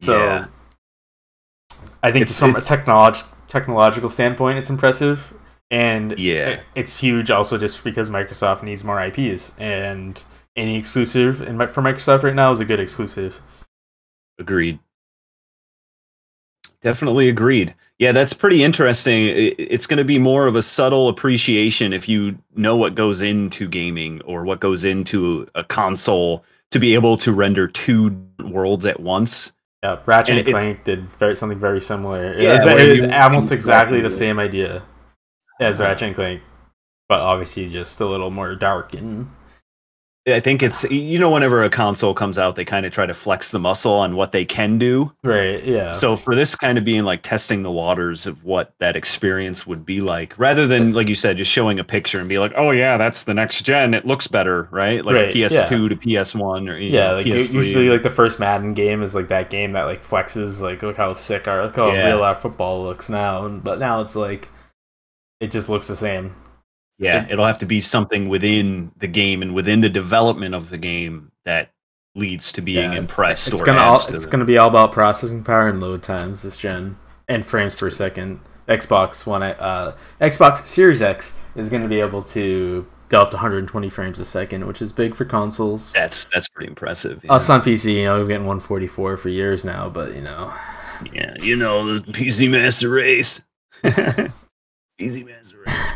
So 0.00 0.18
yeah. 0.18 0.46
I 2.02 2.10
think 2.12 2.22
It's- 2.22 2.38
from 2.38 2.50
it's- 2.50 2.70
a 2.70 2.76
technolog- 2.76 3.24
technological 3.48 4.10
standpoint, 4.10 4.58
it's 4.58 4.70
impressive, 4.70 5.32
and 5.70 6.18
Yeah. 6.18 6.60
it's 6.74 6.98
huge. 6.98 7.30
Also, 7.30 7.58
just 7.58 7.82
because 7.84 8.10
Microsoft 8.10 8.62
needs 8.62 8.82
more 8.84 8.98
IPs, 9.00 9.52
and 9.58 10.22
any 10.56 10.76
exclusive 10.78 11.42
in, 11.42 11.56
for 11.68 11.82
Microsoft 11.82 12.22
right 12.22 12.34
now 12.34 12.52
is 12.52 12.60
a 12.60 12.64
good 12.64 12.80
exclusive. 12.80 13.40
Agreed. 14.38 14.78
Definitely 16.80 17.28
agreed. 17.28 17.74
Yeah, 17.98 18.12
that's 18.12 18.32
pretty 18.32 18.64
interesting. 18.64 19.26
It's 19.58 19.86
going 19.86 19.98
to 19.98 20.04
be 20.04 20.18
more 20.18 20.46
of 20.46 20.56
a 20.56 20.62
subtle 20.62 21.08
appreciation 21.08 21.92
if 21.92 22.08
you 22.08 22.38
know 22.56 22.74
what 22.74 22.94
goes 22.94 23.20
into 23.20 23.68
gaming 23.68 24.22
or 24.22 24.44
what 24.44 24.60
goes 24.60 24.84
into 24.84 25.46
a 25.54 25.62
console 25.62 26.42
to 26.70 26.78
be 26.78 26.94
able 26.94 27.18
to 27.18 27.32
render 27.32 27.66
two 27.66 28.16
worlds 28.42 28.86
at 28.86 28.98
once. 29.00 29.52
Yeah, 29.82 29.98
Ratchet 30.04 30.30
And 30.30 30.38
and, 30.40 30.48
it- 30.48 30.52
Clank 30.54 30.84
did 30.84 31.16
very, 31.16 31.34
something 31.36 31.58
very 31.58 31.80
similar. 31.80 32.32
It 32.34 32.42
Yeah, 32.42 32.52
was, 32.52 32.64
it 32.66 32.90
was 33.02 33.04
almost 33.04 33.52
exactly 33.52 34.00
the 34.00 34.10
same 34.10 34.38
idea 34.38 34.82
as 35.60 35.80
Uh-huh. 35.80 35.88
Ratchet 35.88 36.06
and 36.08 36.14
Clank, 36.16 36.42
but 37.08 37.20
obviously 37.20 37.68
just 37.70 38.00
a 38.00 38.06
little 38.06 38.30
more 38.30 38.54
dark 38.54 38.92
and 38.94 39.30
I 40.28 40.38
think 40.38 40.62
it's 40.62 40.84
you 40.90 41.18
know 41.18 41.30
whenever 41.30 41.64
a 41.64 41.70
console 41.70 42.12
comes 42.12 42.38
out, 42.38 42.54
they 42.54 42.64
kind 42.64 42.84
of 42.84 42.92
try 42.92 43.06
to 43.06 43.14
flex 43.14 43.50
the 43.50 43.58
muscle 43.58 43.94
on 43.94 44.16
what 44.16 44.32
they 44.32 44.44
can 44.44 44.76
do. 44.76 45.10
right. 45.24 45.64
Yeah. 45.64 45.90
So 45.90 46.14
for 46.14 46.34
this 46.34 46.54
kind 46.54 46.76
of 46.76 46.84
being 46.84 47.04
like 47.04 47.22
testing 47.22 47.62
the 47.62 47.70
waters 47.70 48.26
of 48.26 48.44
what 48.44 48.74
that 48.80 48.96
experience 48.96 49.66
would 49.66 49.86
be 49.86 50.02
like, 50.02 50.38
rather 50.38 50.66
than 50.66 50.92
like 50.92 51.08
you 51.08 51.14
said, 51.14 51.38
just 51.38 51.50
showing 51.50 51.78
a 51.78 51.84
picture 51.84 52.18
and 52.20 52.28
be 52.28 52.38
like, 52.38 52.52
"Oh 52.54 52.70
yeah, 52.70 52.98
that's 52.98 53.24
the 53.24 53.32
next 53.32 53.62
gen. 53.62 53.94
It 53.94 54.06
looks 54.06 54.28
better, 54.28 54.68
right?" 54.70 55.02
Like 55.04 55.16
Right, 55.16 55.32
PS2 55.32 55.88
to 55.88 55.96
PS1 55.96 56.68
or 56.70 56.76
yeah, 56.76 57.08
know, 57.08 57.14
like 57.16 57.26
PS3. 57.26 57.54
usually 57.54 57.88
like 57.88 58.02
the 58.02 58.10
first 58.10 58.38
Madden 58.38 58.74
game 58.74 59.02
is 59.02 59.14
like 59.14 59.28
that 59.28 59.48
game 59.48 59.72
that 59.72 59.84
like 59.84 60.04
flexes 60.04 60.60
like 60.60 60.82
look 60.82 60.98
how 60.98 61.14
sick 61.14 61.48
our 61.48 61.64
look 61.64 61.76
how 61.76 61.92
Yeah. 61.92 62.06
real 62.08 62.22
our 62.22 62.34
football 62.34 62.82
looks 62.82 63.08
now, 63.08 63.48
but 63.48 63.78
now 63.78 64.02
it's 64.02 64.14
like 64.16 64.50
it 65.40 65.50
just 65.50 65.70
looks 65.70 65.86
the 65.88 65.96
same. 65.96 66.34
Yeah, 67.00 67.24
it- 67.24 67.32
it'll 67.32 67.46
have 67.46 67.58
to 67.58 67.66
be 67.66 67.80
something 67.80 68.28
within 68.28 68.92
the 68.98 69.06
game 69.08 69.42
and 69.42 69.54
within 69.54 69.80
the 69.80 69.88
development 69.90 70.54
of 70.54 70.70
the 70.70 70.78
game 70.78 71.32
that 71.44 71.70
leads 72.14 72.52
to 72.52 72.60
being 72.60 72.92
Yeah, 72.92 72.98
impressed. 72.98 73.48
It's 73.48 73.60
or 73.60 73.64
gonna 73.64 73.80
all, 73.82 73.98
to 73.98 74.14
it's 74.14 74.24
the- 74.24 74.30
gonna 74.30 74.44
be 74.44 74.58
all 74.58 74.68
about 74.68 74.92
processing 74.92 75.42
power 75.42 75.68
and 75.68 75.80
load 75.80 76.02
times 76.02 76.42
this 76.42 76.58
gen 76.58 76.96
and 77.28 77.44
frames 77.44 77.78
per 77.78 77.90
second. 77.90 78.40
Xbox 78.68 79.26
One, 79.26 79.42
uh, 79.42 79.96
Xbox 80.20 80.64
Series 80.66 81.02
X 81.02 81.34
is 81.56 81.68
gonna 81.70 81.88
be 81.88 81.98
able 82.00 82.22
to 82.22 82.86
go 83.08 83.20
up 83.20 83.30
to 83.30 83.36
120 83.36 83.90
frames 83.90 84.20
a 84.20 84.24
second, 84.24 84.66
which 84.66 84.80
is 84.80 84.92
big 84.92 85.14
for 85.16 85.24
consoles. 85.24 85.92
That's 85.92 86.26
that's 86.26 86.46
pretty 86.48 86.68
impressive. 86.68 87.24
Yeah. 87.24 87.32
Us 87.32 87.48
on 87.50 87.62
PC, 87.62 87.94
you 87.94 88.04
know, 88.04 88.18
we've 88.18 88.26
been 88.28 88.34
getting 88.36 88.46
144 88.46 89.16
for 89.16 89.28
years 89.28 89.64
now, 89.64 89.88
but 89.88 90.14
you 90.14 90.20
know, 90.20 90.52
Yeah, 91.12 91.34
you 91.40 91.56
know 91.56 91.98
the 91.98 92.12
PC 92.12 92.48
Master 92.50 92.88
Race. 92.90 93.40
PC 93.84 95.24
Master 95.26 95.58
Race. 95.66 95.92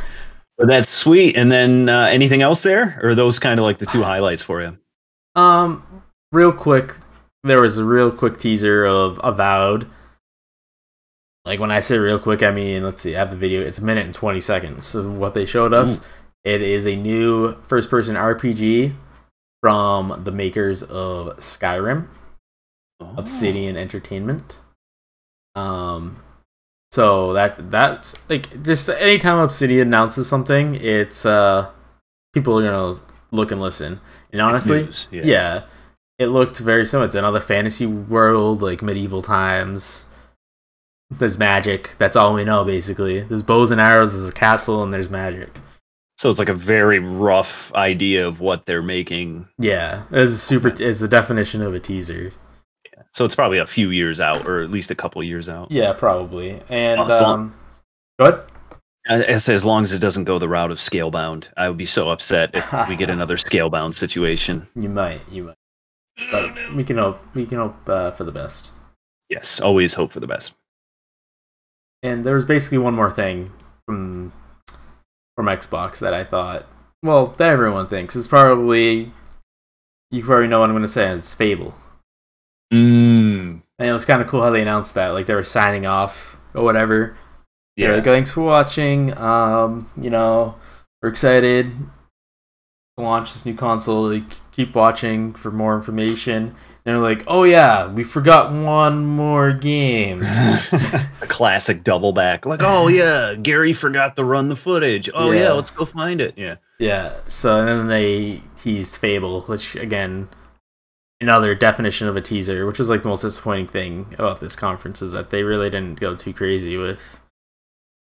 But 0.56 0.68
that's 0.68 0.88
sweet. 0.88 1.36
And 1.36 1.50
then 1.50 1.88
uh, 1.88 2.06
anything 2.06 2.42
else 2.42 2.62
there, 2.62 3.00
or 3.02 3.10
are 3.10 3.14
those 3.14 3.38
kind 3.38 3.58
of 3.58 3.64
like 3.64 3.78
the 3.78 3.86
two 3.86 4.02
highlights 4.02 4.42
for 4.42 4.62
you? 4.62 4.78
Um, 5.34 6.02
real 6.32 6.52
quick, 6.52 6.94
there 7.42 7.60
was 7.60 7.78
a 7.78 7.84
real 7.84 8.10
quick 8.10 8.38
teaser 8.38 8.84
of 8.84 9.18
Avowed. 9.22 9.90
Like 11.44 11.60
when 11.60 11.70
I 11.70 11.80
say 11.80 11.98
real 11.98 12.18
quick, 12.18 12.42
I 12.42 12.50
mean 12.50 12.82
let's 12.82 13.02
see, 13.02 13.14
I 13.14 13.18
have 13.18 13.30
the 13.30 13.36
video. 13.36 13.60
It's 13.60 13.78
a 13.78 13.84
minute 13.84 14.06
and 14.06 14.14
twenty 14.14 14.40
seconds 14.40 14.94
of 14.94 15.16
what 15.16 15.34
they 15.34 15.44
showed 15.44 15.74
us. 15.74 16.04
It 16.44 16.62
is 16.62 16.86
a 16.86 16.94
new 16.94 17.54
first-person 17.62 18.16
RPG 18.16 18.94
from 19.62 20.22
the 20.24 20.30
makers 20.30 20.82
of 20.82 21.36
Skyrim, 21.38 22.06
oh. 23.00 23.14
Obsidian 23.16 23.76
Entertainment. 23.76 24.56
Um, 25.54 26.22
so 26.94 27.32
that 27.32 27.72
that's 27.72 28.14
like 28.28 28.62
just 28.62 28.88
anytime 28.88 29.38
Obsidian 29.38 29.88
announces 29.88 30.28
something, 30.28 30.76
it's 30.76 31.26
uh 31.26 31.68
people 32.32 32.56
are 32.56 32.62
gonna 32.62 33.00
look 33.32 33.50
and 33.50 33.60
listen. 33.60 34.00
And 34.30 34.40
honestly, 34.40 34.88
yeah. 35.10 35.24
yeah. 35.24 35.62
it 36.20 36.26
looked 36.26 36.58
very 36.58 36.86
similar. 36.86 37.06
It's 37.06 37.16
another 37.16 37.40
fantasy 37.40 37.84
world, 37.84 38.62
like 38.62 38.80
medieval 38.80 39.22
times. 39.22 40.04
There's 41.10 41.36
magic. 41.36 41.90
That's 41.98 42.14
all 42.14 42.32
we 42.32 42.44
know, 42.44 42.64
basically. 42.64 43.22
There's 43.22 43.42
bows 43.42 43.72
and 43.72 43.80
arrows. 43.80 44.12
There's 44.12 44.28
a 44.28 44.32
castle, 44.32 44.84
and 44.84 44.94
there's 44.94 45.10
magic. 45.10 45.50
So 46.16 46.30
it's 46.30 46.38
like 46.38 46.48
a 46.48 46.54
very 46.54 47.00
rough 47.00 47.74
idea 47.74 48.24
of 48.24 48.40
what 48.40 48.66
they're 48.66 48.82
making. 48.82 49.48
Yeah, 49.58 50.04
it's 50.12 50.34
super. 50.34 50.68
Is 50.68 51.00
the 51.00 51.08
definition 51.08 51.60
of 51.60 51.74
a 51.74 51.80
teaser. 51.80 52.32
So 53.14 53.24
it's 53.24 53.36
probably 53.36 53.58
a 53.58 53.66
few 53.66 53.90
years 53.90 54.20
out, 54.20 54.44
or 54.44 54.58
at 54.58 54.70
least 54.70 54.90
a 54.90 54.94
couple 54.96 55.22
years 55.22 55.48
out. 55.48 55.70
Yeah, 55.70 55.92
probably. 55.92 56.60
And 56.68 56.98
um, 56.98 57.54
say 59.38 59.54
as 59.54 59.64
long 59.64 59.84
as 59.84 59.92
it 59.92 60.00
doesn't 60.00 60.24
go 60.24 60.40
the 60.40 60.48
route 60.48 60.72
of 60.72 60.78
Scalebound, 60.78 61.48
I 61.56 61.68
would 61.68 61.76
be 61.76 61.84
so 61.84 62.10
upset 62.10 62.50
if 62.54 62.88
we 62.88 62.96
get 62.96 63.10
another 63.10 63.36
Scalebound 63.36 63.94
situation. 63.94 64.66
You 64.74 64.88
might, 64.88 65.20
you 65.30 65.44
might. 65.44 65.54
But 66.32 66.74
we 66.74 66.82
can 66.82 66.98
hope. 66.98 67.20
We 67.34 67.46
can 67.46 67.58
hope 67.58 67.88
uh, 67.88 68.10
for 68.10 68.24
the 68.24 68.32
best. 68.32 68.70
Yes, 69.30 69.60
always 69.60 69.94
hope 69.94 70.10
for 70.10 70.20
the 70.20 70.26
best. 70.26 70.54
And 72.02 72.24
there 72.24 72.34
was 72.34 72.44
basically 72.44 72.78
one 72.78 72.96
more 72.96 73.12
thing 73.12 73.52
from 73.86 74.32
from 75.36 75.46
Xbox 75.46 76.00
that 76.00 76.14
I 76.14 76.24
thought, 76.24 76.66
well, 77.04 77.26
that 77.26 77.48
everyone 77.48 77.86
thinks 77.86 78.16
is 78.16 78.26
probably 78.26 79.12
you 80.10 80.24
probably 80.24 80.48
know 80.48 80.58
what 80.58 80.68
I'm 80.68 80.74
going 80.74 80.82
to 80.82 80.88
say. 80.88 81.10
It's 81.10 81.32
Fable. 81.32 81.74
Mm. 82.74 83.62
And 83.78 83.88
it 83.88 83.92
was 83.92 84.04
kind 84.04 84.20
of 84.20 84.28
cool 84.28 84.42
how 84.42 84.50
they 84.50 84.62
announced 84.62 84.94
that, 84.94 85.08
like 85.08 85.26
they 85.26 85.34
were 85.34 85.44
signing 85.44 85.86
off 85.86 86.36
or 86.54 86.64
whatever. 86.64 87.16
Yeah. 87.76 87.92
Like, 87.92 88.04
thanks 88.04 88.30
for 88.32 88.42
watching. 88.42 89.16
Um, 89.16 89.88
you 90.00 90.10
know, 90.10 90.56
we're 91.02 91.08
excited 91.08 91.72
to 92.96 93.04
launch 93.04 93.32
this 93.32 93.44
new 93.44 93.54
console. 93.54 94.08
Like, 94.10 94.22
keep 94.52 94.74
watching 94.74 95.34
for 95.34 95.50
more 95.50 95.74
information. 95.76 96.54
And 96.86 96.94
they're 96.94 97.02
like, 97.02 97.24
oh 97.26 97.44
yeah, 97.44 97.88
we 97.88 98.04
forgot 98.04 98.52
one 98.52 99.04
more 99.06 99.52
game. 99.52 100.20
a 101.22 101.26
classic 101.26 101.82
double 101.82 102.12
back. 102.12 102.46
Like, 102.46 102.60
oh 102.62 102.88
yeah, 102.88 103.34
Gary 103.34 103.72
forgot 103.72 104.16
to 104.16 104.24
run 104.24 104.48
the 104.48 104.56
footage. 104.56 105.10
Oh 105.14 105.30
yeah. 105.30 105.44
yeah, 105.44 105.52
let's 105.52 105.70
go 105.70 105.84
find 105.84 106.20
it. 106.20 106.34
Yeah. 106.36 106.56
Yeah. 106.78 107.14
So 107.26 107.64
then 107.64 107.88
they 107.88 108.42
teased 108.56 108.96
Fable, 108.96 109.42
which 109.42 109.74
again, 109.76 110.28
another 111.20 111.54
definition 111.54 112.08
of 112.08 112.16
a 112.16 112.20
teaser, 112.20 112.66
which 112.66 112.78
was 112.78 112.88
like 112.88 113.02
the 113.02 113.08
most 113.08 113.22
disappointing 113.22 113.68
thing 113.68 114.14
about 114.18 114.40
this 114.40 114.56
conference 114.56 115.02
is 115.02 115.12
that 115.12 115.30
they 115.30 115.42
really 115.42 115.70
didn't 115.70 116.00
go 116.00 116.14
too 116.14 116.32
crazy 116.32 116.76
with 116.76 117.20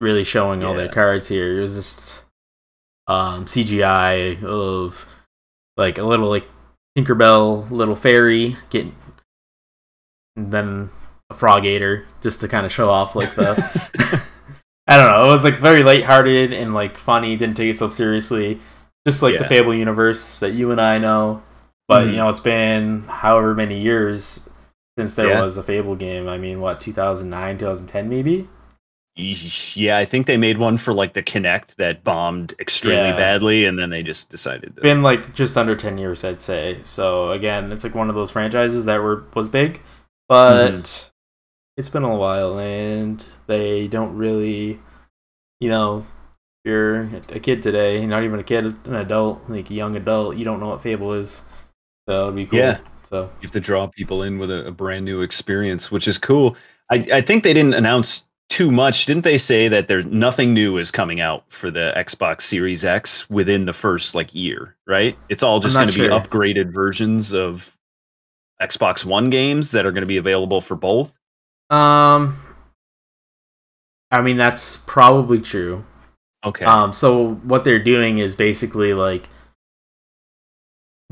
really 0.01 0.25
showing 0.25 0.61
yeah. 0.61 0.67
all 0.67 0.75
their 0.75 0.89
cards 0.89 1.29
here. 1.29 1.59
It 1.59 1.63
was 1.63 1.75
just 1.75 2.23
um, 3.07 3.47
CGI 3.47 4.43
of 4.45 5.07
like 5.77 5.99
a 5.99 6.05
little 6.05 6.29
like 6.29 6.47
Tinkerbell 6.97 7.71
little 7.71 7.97
fairy 7.97 8.57
getting 8.71 8.95
and 10.37 10.53
then 10.53 10.91
a 11.31 11.35
frogator 11.35 12.05
just 12.23 12.41
to 12.41 12.49
kind 12.49 12.67
of 12.67 12.73
show 12.73 12.89
off 12.91 13.15
like 13.15 13.35
the 13.35 14.23
I 14.89 14.97
don't 14.97 15.13
know. 15.13 15.29
It 15.29 15.33
was 15.33 15.45
like 15.45 15.55
very 15.55 15.83
lighthearted 15.83 16.53
and 16.53 16.75
like 16.75 16.99
funny. 16.99 17.37
Didn't 17.37 17.57
take 17.57 17.71
itself 17.71 17.93
seriously. 17.93 18.59
Just 19.07 19.23
like 19.23 19.35
yeah. 19.35 19.43
the 19.43 19.49
Fable 19.49 19.75
universe 19.75 20.41
that 20.41 20.53
you 20.53 20.71
and 20.71 20.81
I 20.81 20.99
know. 20.99 21.43
But 21.89 22.07
mm. 22.07 22.11
you 22.11 22.17
know, 22.17 22.29
it's 22.29 22.41
been 22.41 23.05
however 23.05 23.55
many 23.55 23.81
years 23.81 24.49
since 24.97 25.15
there 25.15 25.31
yeah. 25.31 25.43
was 25.43 25.57
a 25.57 25.63
Fable 25.63 25.97
game. 25.97 26.29
I 26.29 26.39
mean, 26.39 26.61
what 26.61 26.81
2009, 26.81 27.59
2010, 27.59 28.09
maybe. 28.09 28.49
Yeah, 29.15 29.99
I 29.99 30.07
think 30.07 30.27
they 30.27 30.39
made 30.39 30.57
one 30.57 30.79
for 30.79 30.95
like 30.95 31.13
the 31.13 31.23
Kinect 31.23 31.75
that 31.77 32.03
bombed 32.03 32.55
extremely 32.59 33.11
yeah. 33.11 33.17
badly, 33.17 33.67
and 33.67 33.79
then 33.79 33.91
they 33.91 34.03
just 34.03 34.31
decided. 34.31 34.75
To... 34.77 34.83
Been 34.83 35.03
like 35.03 35.35
just 35.35 35.59
under 35.59 35.77
ten 35.77 35.99
years, 35.99 36.25
I'd 36.25 36.41
say. 36.41 36.79
So 36.83 37.31
again, 37.31 37.73
it's 37.73 37.85
like 37.85 37.95
one 37.95 38.09
of 38.09 38.15
those 38.15 38.31
franchises 38.31 38.87
that 38.87 39.03
were 39.03 39.25
was 39.35 39.51
big, 39.51 39.83
but 40.31 40.85
mm. 40.85 41.11
it's 41.77 41.91
been 41.91 42.05
a 42.05 42.17
while, 42.17 42.59
and 42.59 43.23
they 43.47 43.87
don't 43.87 44.17
really, 44.17 44.81
you 45.61 45.69
know, 45.69 46.07
you're 46.65 47.03
a 47.29 47.41
kid 47.41 47.63
today, 47.63 48.07
not 48.07 48.23
even 48.23 48.41
a 48.41 48.45
kid, 48.45 48.65
an 48.65 48.95
adult, 48.95 49.43
like 49.49 49.69
a 49.69 49.75
young 49.75 49.95
adult, 49.95 50.37
you 50.37 50.45
don't 50.45 50.61
know 50.61 50.69
what 50.69 50.83
Fable 50.83 51.13
is. 51.13 51.43
So 52.13 52.25
it'd 52.25 52.37
be 52.37 52.45
cool. 52.45 52.59
Yeah. 52.59 52.79
So 53.05 53.23
you 53.23 53.47
have 53.47 53.53
to 53.53 53.61
draw 53.61 53.87
people 53.87 54.23
in 54.23 54.39
with 54.39 54.51
a, 54.51 54.67
a 54.67 54.71
brand 54.71 55.07
new 55.07 55.23
experience, 55.23 55.91
which 55.91 56.07
is 56.07 56.19
cool. 56.19 56.59
I, 56.91 57.03
I 57.11 57.21
think 57.23 57.43
they 57.43 57.55
didn't 57.55 57.73
announce 57.73 58.29
too 58.51 58.71
much. 58.71 59.07
Didn't 59.07 59.25
they 59.25 59.39
say 59.39 59.69
that 59.69 59.89
there 59.89 60.03
nothing 60.03 60.53
new 60.53 60.77
is 60.77 60.91
coming 60.91 61.23
out 61.23 61.51
for 61.51 61.71
the 61.71 61.91
Xbox 61.97 62.43
Series 62.43 62.85
X 62.85 63.31
within 63.31 63.65
the 63.65 63.73
first 63.73 64.15
like 64.15 64.35
year, 64.35 64.77
right? 64.87 65.17
It's 65.31 65.43
all 65.43 65.59
just 65.59 65.75
going 65.75 65.89
to 65.89 65.95
sure. 65.95 66.11
be 66.11 66.15
upgraded 66.15 66.71
versions 66.71 67.33
of 67.33 67.79
Xbox 68.61 69.07
One 69.07 69.31
games 69.31 69.71
that 69.71 69.87
are 69.87 69.91
going 69.91 70.03
to 70.03 70.07
be 70.07 70.19
available 70.19 70.61
for 70.61 70.77
both. 70.77 71.19
Um 71.71 72.39
I 74.11 74.21
mean 74.21 74.37
that's 74.37 74.77
probably 74.77 75.41
true. 75.41 75.83
Okay. 76.45 76.67
Um 76.67 76.93
so 76.93 77.37
what 77.37 77.65
they're 77.65 77.83
doing 77.83 78.19
is 78.19 78.37
basically 78.37 78.93
like 78.93 79.31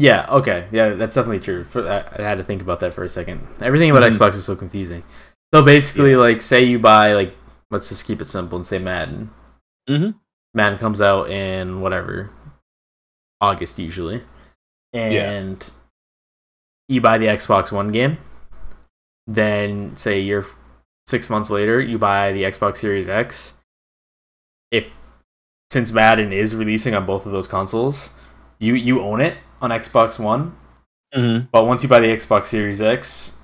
yeah, 0.01 0.27
okay. 0.31 0.67
Yeah, 0.73 0.95
that's 0.95 1.15
definitely 1.15 1.41
true. 1.41 1.63
For, 1.63 1.87
I, 1.87 1.99
I 2.19 2.27
had 2.27 2.39
to 2.39 2.45
think 2.45 2.63
about 2.63 2.81
that 2.81 2.95
for 2.95 3.05
a 3.05 3.09
second. 3.09 3.47
Everything 3.61 3.91
about 3.91 4.03
mm-hmm. 4.03 4.23
Xbox 4.23 4.35
is 4.35 4.47
so 4.47 4.57
confusing. 4.57 5.03
So 5.53 5.63
basically, 5.63 6.13
yeah. 6.13 6.17
like, 6.17 6.41
say 6.41 6.65
you 6.65 6.79
buy 6.79 7.13
like, 7.13 7.35
let's 7.71 7.91
just 7.91 8.07
keep 8.07 8.23
it 8.23 8.27
simple 8.27 8.57
and 8.57 8.67
say 8.67 8.79
Madden. 8.79 9.31
Mm-hmm. 9.91 10.17
Madden 10.55 10.79
comes 10.79 11.03
out 11.03 11.31
in 11.31 11.83
whatever 11.83 12.31
August 13.43 13.79
usually, 13.79 14.23
and 14.95 15.13
yeah. 15.61 15.69
you 16.89 17.03
buy 17.03 17.19
the 17.19 17.27
Xbox 17.27 17.71
One 17.71 17.93
game. 17.93 18.17
Then 19.27 19.97
say 19.99 20.21
you're 20.21 20.47
six 21.07 21.29
months 21.29 21.51
later, 21.51 21.79
you 21.79 21.99
buy 21.99 22.33
the 22.33 22.45
Xbox 22.45 22.79
Series 22.79 23.09
X. 23.09 23.53
If 24.71 24.95
since 25.71 25.93
Madden 25.93 26.33
is 26.33 26.57
releasing 26.57 26.95
on 26.95 27.05
both 27.05 27.27
of 27.27 27.33
those 27.33 27.47
consoles, 27.47 28.11
you 28.59 28.75
you 28.75 29.03
own 29.03 29.21
it 29.21 29.37
on 29.61 29.71
Xbox 29.71 30.19
One. 30.19 30.57
Mm-hmm. 31.15 31.47
But 31.53 31.67
once 31.67 31.83
you 31.83 31.89
buy 31.89 32.01
the 32.01 32.07
Xbox 32.07 32.47
Series 32.47 32.81
X, 32.81 33.37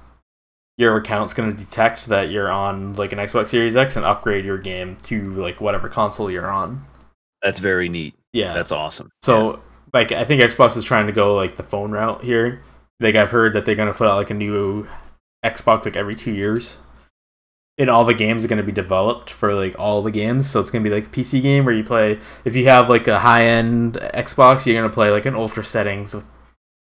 your 0.79 0.96
account's 0.96 1.35
going 1.35 1.55
to 1.55 1.64
detect 1.64 2.07
that 2.07 2.31
you're 2.31 2.50
on 2.50 2.94
like 2.96 3.12
an 3.12 3.18
Xbox 3.18 3.48
Series 3.48 3.76
X 3.76 3.96
and 3.96 4.05
upgrade 4.05 4.44
your 4.44 4.59
game 4.59 4.96
to 5.05 5.33
like 5.33 5.61
whatever 5.61 5.88
console 5.88 6.31
you're 6.31 6.50
on. 6.50 6.85
That's 7.42 7.59
very 7.59 7.88
neat. 7.88 8.14
Yeah, 8.33 8.52
that's 8.52 8.72
awesome. 8.72 9.11
So 9.22 9.52
yeah. 9.52 9.59
like 9.94 10.12
I 10.12 10.24
think 10.24 10.42
Xbox 10.42 10.76
is 10.76 10.85
trying 10.85 11.07
to 11.07 11.12
go 11.12 11.35
like 11.35 11.57
the 11.57 11.62
phone 11.62 11.90
route 11.90 12.22
here. 12.22 12.62
Like 13.00 13.14
I've 13.14 13.31
heard 13.31 13.55
that 13.55 13.64
they're 13.64 13.74
going 13.74 13.92
to 13.92 13.94
put 13.94 14.09
out 14.09 14.16
like 14.16 14.31
a 14.31 14.35
new 14.35 14.87
Xbox 15.44 15.85
like 15.85 15.96
every 15.96 16.14
two 16.14 16.33
years. 16.33 16.79
And 17.79 17.91
all 17.91 18.07
the 18.07 18.15
games 18.15 18.43
are 18.43 18.49
going 18.49 18.57
to 18.57 18.65
be 18.65 18.73
developed 18.73 19.29
for 19.31 19.53
like 19.53 19.79
all 19.79 20.03
the 20.03 20.11
games, 20.11 20.49
so 20.49 20.61
it's 20.61 20.71
going 20.71 20.83
to 20.83 20.89
be 20.89 20.95
like 20.95 21.07
a 21.07 21.11
PC 21.11 21.43
game 21.43 21.67
where 21.67 21.75
you 21.75 21.85
play. 21.85 22.19
If 22.47 22.57
you 22.57 22.65
have 22.69 22.89
like 22.89 23.07
a 23.07 23.19
high 23.19 23.45
end 23.45 23.97
Xbox, 24.15 24.65
you're 24.65 24.75
going 24.75 24.89
to 24.89 24.95
play 24.95 25.11
like 25.11 25.27
an 25.27 25.35
ultra 25.35 25.62
settings 25.62 26.15
with 26.15 26.25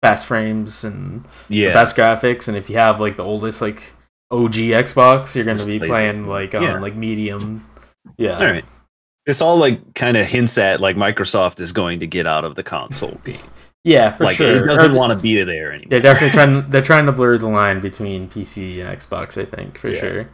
fast 0.02 0.26
frames 0.26 0.84
and 0.84 1.26
yeah. 1.50 1.70
the 1.70 1.74
best 1.74 1.96
graphics. 1.96 2.48
And 2.48 2.56
if 2.56 2.70
you 2.70 2.78
have 2.78 3.02
like 3.02 3.18
the 3.18 3.24
oldest 3.24 3.62
like 3.62 3.92
OG 4.32 4.54
Xbox, 4.54 5.36
you're 5.36 5.46
going 5.46 5.58
to 5.58 5.66
be 5.66 5.80
playing 5.80 6.26
like 6.26 6.56
on 6.56 6.62
yeah. 6.62 6.80
like 6.80 6.96
medium. 6.96 7.68
Yeah. 8.18 8.40
All 8.40 8.46
right. 8.46 8.66
This 9.26 9.42
all 9.42 9.58
like 9.58 9.94
kind 9.94 10.16
of 10.16 10.26
hints 10.26 10.58
at 10.58 10.80
like 10.80 10.96
Microsoft 10.96 11.60
is 11.60 11.74
going 11.74 12.00
to 12.00 12.08
get 12.08 12.26
out 12.26 12.46
of 12.46 12.56
the 12.56 12.64
console 12.64 13.20
game. 13.26 13.38
Yeah, 13.84 14.10
for 14.10 14.26
like, 14.26 14.38
sure. 14.38 14.64
It 14.64 14.68
doesn't 14.68 14.96
want 14.96 15.14
to 15.14 15.20
be 15.22 15.42
there 15.44 15.72
anymore. 15.72 15.90
They're 15.90 16.02
definitely 16.02 16.30
trying. 16.34 16.70
They're 16.70 16.82
trying 16.82 17.06
to 17.06 17.12
blur 17.14 17.38
the 17.38 17.48
line 17.48 17.80
between 17.80 18.30
PC 18.30 18.86
and 18.86 18.98
Xbox. 18.98 19.42
I 19.42 19.46
think 19.46 19.78
for 19.78 19.90
yeah. 19.90 20.00
sure. 20.00 20.30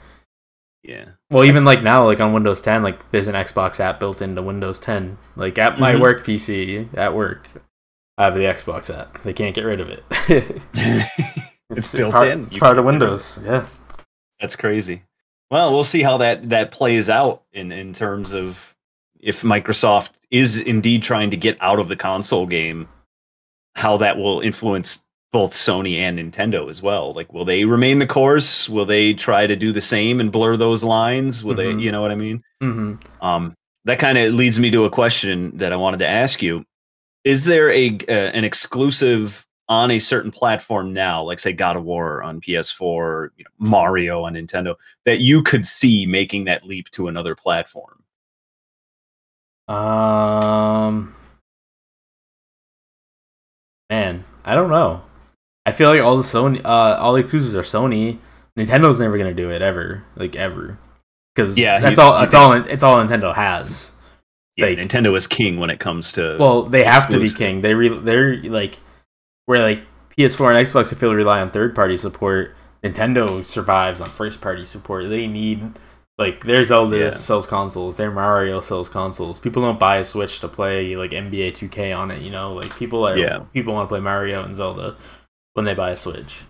Yeah. 0.83 1.11
Well, 1.29 1.43
That's... 1.43 1.49
even 1.49 1.65
like 1.65 1.81
now, 1.81 2.05
like 2.05 2.19
on 2.19 2.33
Windows 2.33 2.61
10, 2.61 2.83
like 2.83 3.11
there's 3.11 3.27
an 3.27 3.35
Xbox 3.35 3.79
app 3.79 3.99
built 3.99 4.21
into 4.21 4.41
Windows 4.41 4.79
10. 4.79 5.17
Like 5.35 5.57
at 5.57 5.79
my 5.79 5.93
mm-hmm. 5.93 6.01
work 6.01 6.25
PC 6.25 6.95
at 6.97 7.15
work, 7.15 7.47
I 8.17 8.25
have 8.25 8.35
the 8.35 8.41
Xbox 8.41 8.93
app. 8.93 9.23
They 9.23 9.33
can't 9.33 9.55
get 9.55 9.63
rid 9.63 9.81
of 9.81 9.89
it. 9.89 10.03
it's, 10.27 11.51
it's, 11.69 11.95
built 11.95 12.13
part, 12.13 12.27
in. 12.27 12.45
It's 12.45 12.57
part 12.57 12.77
of 12.77 12.85
Windows. 12.85 13.39
Yeah. 13.43 13.65
That's 14.39 14.55
crazy. 14.55 15.03
Well, 15.49 15.71
we'll 15.71 15.83
see 15.83 16.01
how 16.01 16.17
that 16.17 16.49
that 16.49 16.71
plays 16.71 17.09
out 17.09 17.43
in 17.53 17.71
in 17.71 17.93
terms 17.93 18.33
of 18.33 18.75
if 19.19 19.43
Microsoft 19.43 20.11
is 20.31 20.57
indeed 20.57 21.01
trying 21.01 21.31
to 21.31 21.37
get 21.37 21.57
out 21.61 21.79
of 21.79 21.87
the 21.87 21.95
console 21.95 22.45
game, 22.45 22.89
how 23.75 23.97
that 23.97 24.17
will 24.17 24.41
influence 24.41 25.05
both 25.33 25.51
Sony 25.51 25.97
and 25.97 26.19
Nintendo 26.19 26.69
as 26.69 26.81
well. 26.81 27.11
Like, 27.11 27.33
will 27.33 27.43
they 27.43 27.65
remain 27.65 27.97
the 27.97 28.05
course? 28.05 28.69
Will 28.69 28.85
they 28.85 29.15
try 29.15 29.47
to 29.47 29.55
do 29.55 29.71
the 29.73 29.81
same 29.81 30.19
and 30.21 30.31
blur 30.31 30.55
those 30.55 30.83
lines? 30.83 31.43
Will 31.43 31.55
Mhm. 31.55 31.57
they, 31.57 31.83
you 31.83 31.91
know 31.91 32.01
what 32.01 32.11
I 32.11 32.15
mean? 32.15 32.43
Mm-hmm. 32.61 33.25
Um, 33.25 33.55
that 33.85 33.97
kind 33.99 34.17
of 34.17 34.33
leads 34.35 34.59
me 34.59 34.69
to 34.71 34.85
a 34.85 34.91
question 34.91 35.57
that 35.57 35.73
I 35.73 35.75
wanted 35.75 35.97
to 35.97 36.07
ask 36.07 36.41
you: 36.43 36.63
Is 37.25 37.45
there 37.45 37.71
a 37.71 37.97
uh, 38.07 38.11
an 38.11 38.43
exclusive 38.45 39.45
on 39.69 39.89
a 39.91 39.97
certain 39.99 40.29
platform 40.29 40.93
now, 40.93 41.23
like 41.23 41.39
say 41.39 41.51
God 41.51 41.77
of 41.77 41.83
War 41.83 42.21
on 42.21 42.39
PS4, 42.39 43.29
you 43.35 43.43
know, 43.45 43.49
Mario 43.57 44.23
on 44.23 44.35
Nintendo, 44.35 44.75
that 45.05 45.19
you 45.19 45.41
could 45.41 45.65
see 45.65 46.05
making 46.05 46.45
that 46.45 46.63
leap 46.63 46.91
to 46.91 47.07
another 47.07 47.33
platform? 47.35 48.03
Um, 49.67 51.15
man, 53.89 54.23
I 54.45 54.53
don't 54.53 54.69
know. 54.69 55.01
I 55.65 55.71
feel 55.71 55.89
like 55.89 56.01
all 56.01 56.17
the 56.17 56.23
Sony, 56.23 56.61
uh, 56.63 56.97
all 56.99 57.13
the 57.13 57.19
exclusives 57.21 57.55
are 57.55 57.61
Sony. 57.63 58.17
Nintendo's 58.57 58.99
never 58.99 59.17
gonna 59.17 59.33
do 59.33 59.49
it 59.49 59.61
ever, 59.61 60.03
like 60.15 60.35
ever, 60.35 60.77
because 61.33 61.57
Yeah, 61.57 61.79
that's 61.79 61.97
you- 61.97 62.03
all. 62.03 62.19
That's 62.19 62.33
all. 62.33 62.53
It's 62.53 62.83
all 62.83 62.97
Nintendo 62.97 63.33
has. 63.33 63.91
Yeah, 64.55 64.67
Like- 64.67 64.77
Nintendo 64.77 65.15
is 65.17 65.25
king 65.25 65.57
when 65.59 65.69
it 65.71 65.79
comes 65.79 66.11
to 66.13 66.37
Well, 66.39 66.63
they 66.63 66.83
have 66.83 67.09
to 67.09 67.19
be 67.19 67.29
king. 67.29 67.61
They 67.61 67.73
re- 67.73 67.87
they're 67.89 68.37
like 68.43 68.77
where 69.45 69.61
like 69.61 69.81
PS4 70.15 70.55
and 70.55 70.67
Xbox 70.67 70.93
I 70.93 70.95
feel 70.95 71.13
rely 71.15 71.41
on 71.41 71.49
third 71.49 71.73
party 71.73 71.97
support. 71.97 72.55
Nintendo 72.83 73.43
survives 73.43 73.99
on 74.01 74.07
first 74.07 74.41
party 74.41 74.65
support. 74.65 75.09
They 75.09 75.25
need 75.25 75.71
like 76.19 76.43
their 76.43 76.63
Zelda 76.63 76.97
Yeah. 76.99 77.11
sells 77.11 77.47
consoles, 77.47 77.95
their 77.95 78.11
Mario 78.11 78.59
sells 78.59 78.89
consoles. 78.89 79.39
People 79.39 79.63
don't 79.63 79.79
buy 79.79 79.97
a 79.97 80.03
Switch 80.03 80.39
to 80.41 80.47
play 80.47 80.95
like 80.95 81.11
NBA 81.13 81.51
2K 81.51 81.91
on 81.91 82.11
it. 82.11 82.21
You 82.21 82.29
know, 82.29 82.53
like 82.53 82.77
people 82.77 83.07
are 83.07 83.17
Yeah. 83.17 83.39
people 83.53 83.73
want 83.73 83.87
to 83.87 83.91
play 83.91 84.01
Mario 84.01 84.43
and 84.43 84.53
Zelda 84.53 84.95
when 85.53 85.65
they 85.65 85.73
buy 85.73 85.91
a 85.91 85.97
Switch. 85.97 86.41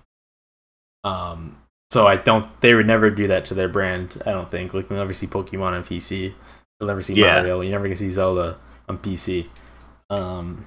Um, 1.03 1.57
so 1.91 2.07
I 2.07 2.15
don't. 2.15 2.45
They 2.61 2.73
would 2.73 2.87
never 2.87 3.09
do 3.09 3.27
that 3.27 3.45
to 3.45 3.53
their 3.53 3.67
brand. 3.67 4.21
I 4.25 4.31
don't 4.31 4.49
think. 4.49 4.73
Like 4.73 4.89
you'll 4.89 4.99
never 4.99 5.13
see 5.13 5.27
Pokemon 5.27 5.73
on 5.73 5.83
PC. 5.83 6.33
You'll 6.79 6.87
never 6.87 7.01
see 7.01 7.13
Yeah. 7.15 7.35
Mario. 7.39 7.61
You're 7.61 7.71
never 7.71 7.85
gonna 7.85 7.97
see 7.97 8.09
Zelda 8.11 8.57
on 8.89 8.97
PC. 8.97 9.47
Um, 10.09 10.65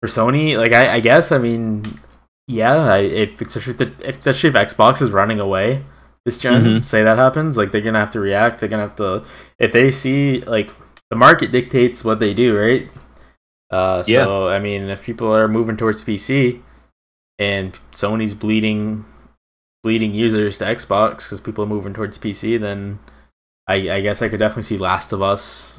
for 0.00 0.08
Sony, 0.08 0.56
like 0.56 0.72
I, 0.72 0.94
I 0.96 1.00
guess, 1.00 1.32
I 1.32 1.38
mean, 1.38 1.82
yeah, 2.46 2.76
I, 2.76 2.98
if 2.98 3.40
especially 3.40 3.72
if, 3.72 3.78
the, 3.98 4.08
especially 4.08 4.50
if 4.50 4.54
Xbox 4.56 5.02
is 5.02 5.10
running 5.10 5.40
away 5.40 5.82
this 6.24 6.38
gen, 6.38 6.64
Mhm. 6.64 6.84
say 6.84 7.02
that 7.02 7.18
happens, 7.18 7.56
like 7.56 7.72
they're 7.72 7.80
gonna 7.80 7.98
have 7.98 8.12
to 8.12 8.20
react. 8.20 8.60
They're 8.60 8.68
gonna 8.68 8.82
have 8.82 8.96
to 8.96 9.24
if 9.58 9.72
they 9.72 9.90
see 9.90 10.40
like 10.42 10.70
the 11.10 11.16
market 11.16 11.50
dictates 11.52 12.04
what 12.04 12.18
they 12.20 12.32
do, 12.34 12.56
right? 12.56 12.96
Uh, 13.70 14.02
Yeah. 14.06 14.24
so 14.24 14.48
I 14.48 14.58
mean, 14.60 14.88
if 14.88 15.04
people 15.04 15.32
are 15.34 15.48
moving 15.48 15.76
towards 15.76 16.04
PC 16.04 16.62
and 17.38 17.72
Sony's 17.92 18.34
bleeding 18.34 19.04
bleeding 19.84 20.14
users 20.14 20.58
to 20.58 20.64
Xbox 20.64 21.24
because 21.24 21.40
people 21.40 21.64
are 21.64 21.68
moving 21.68 21.94
towards 21.94 22.18
PC, 22.18 22.58
then 22.60 22.98
I, 23.66 23.74
I 23.90 24.00
guess 24.00 24.22
I 24.22 24.28
could 24.28 24.40
definitely 24.40 24.64
see 24.64 24.78
Last 24.78 25.12
of 25.12 25.22
Us, 25.22 25.78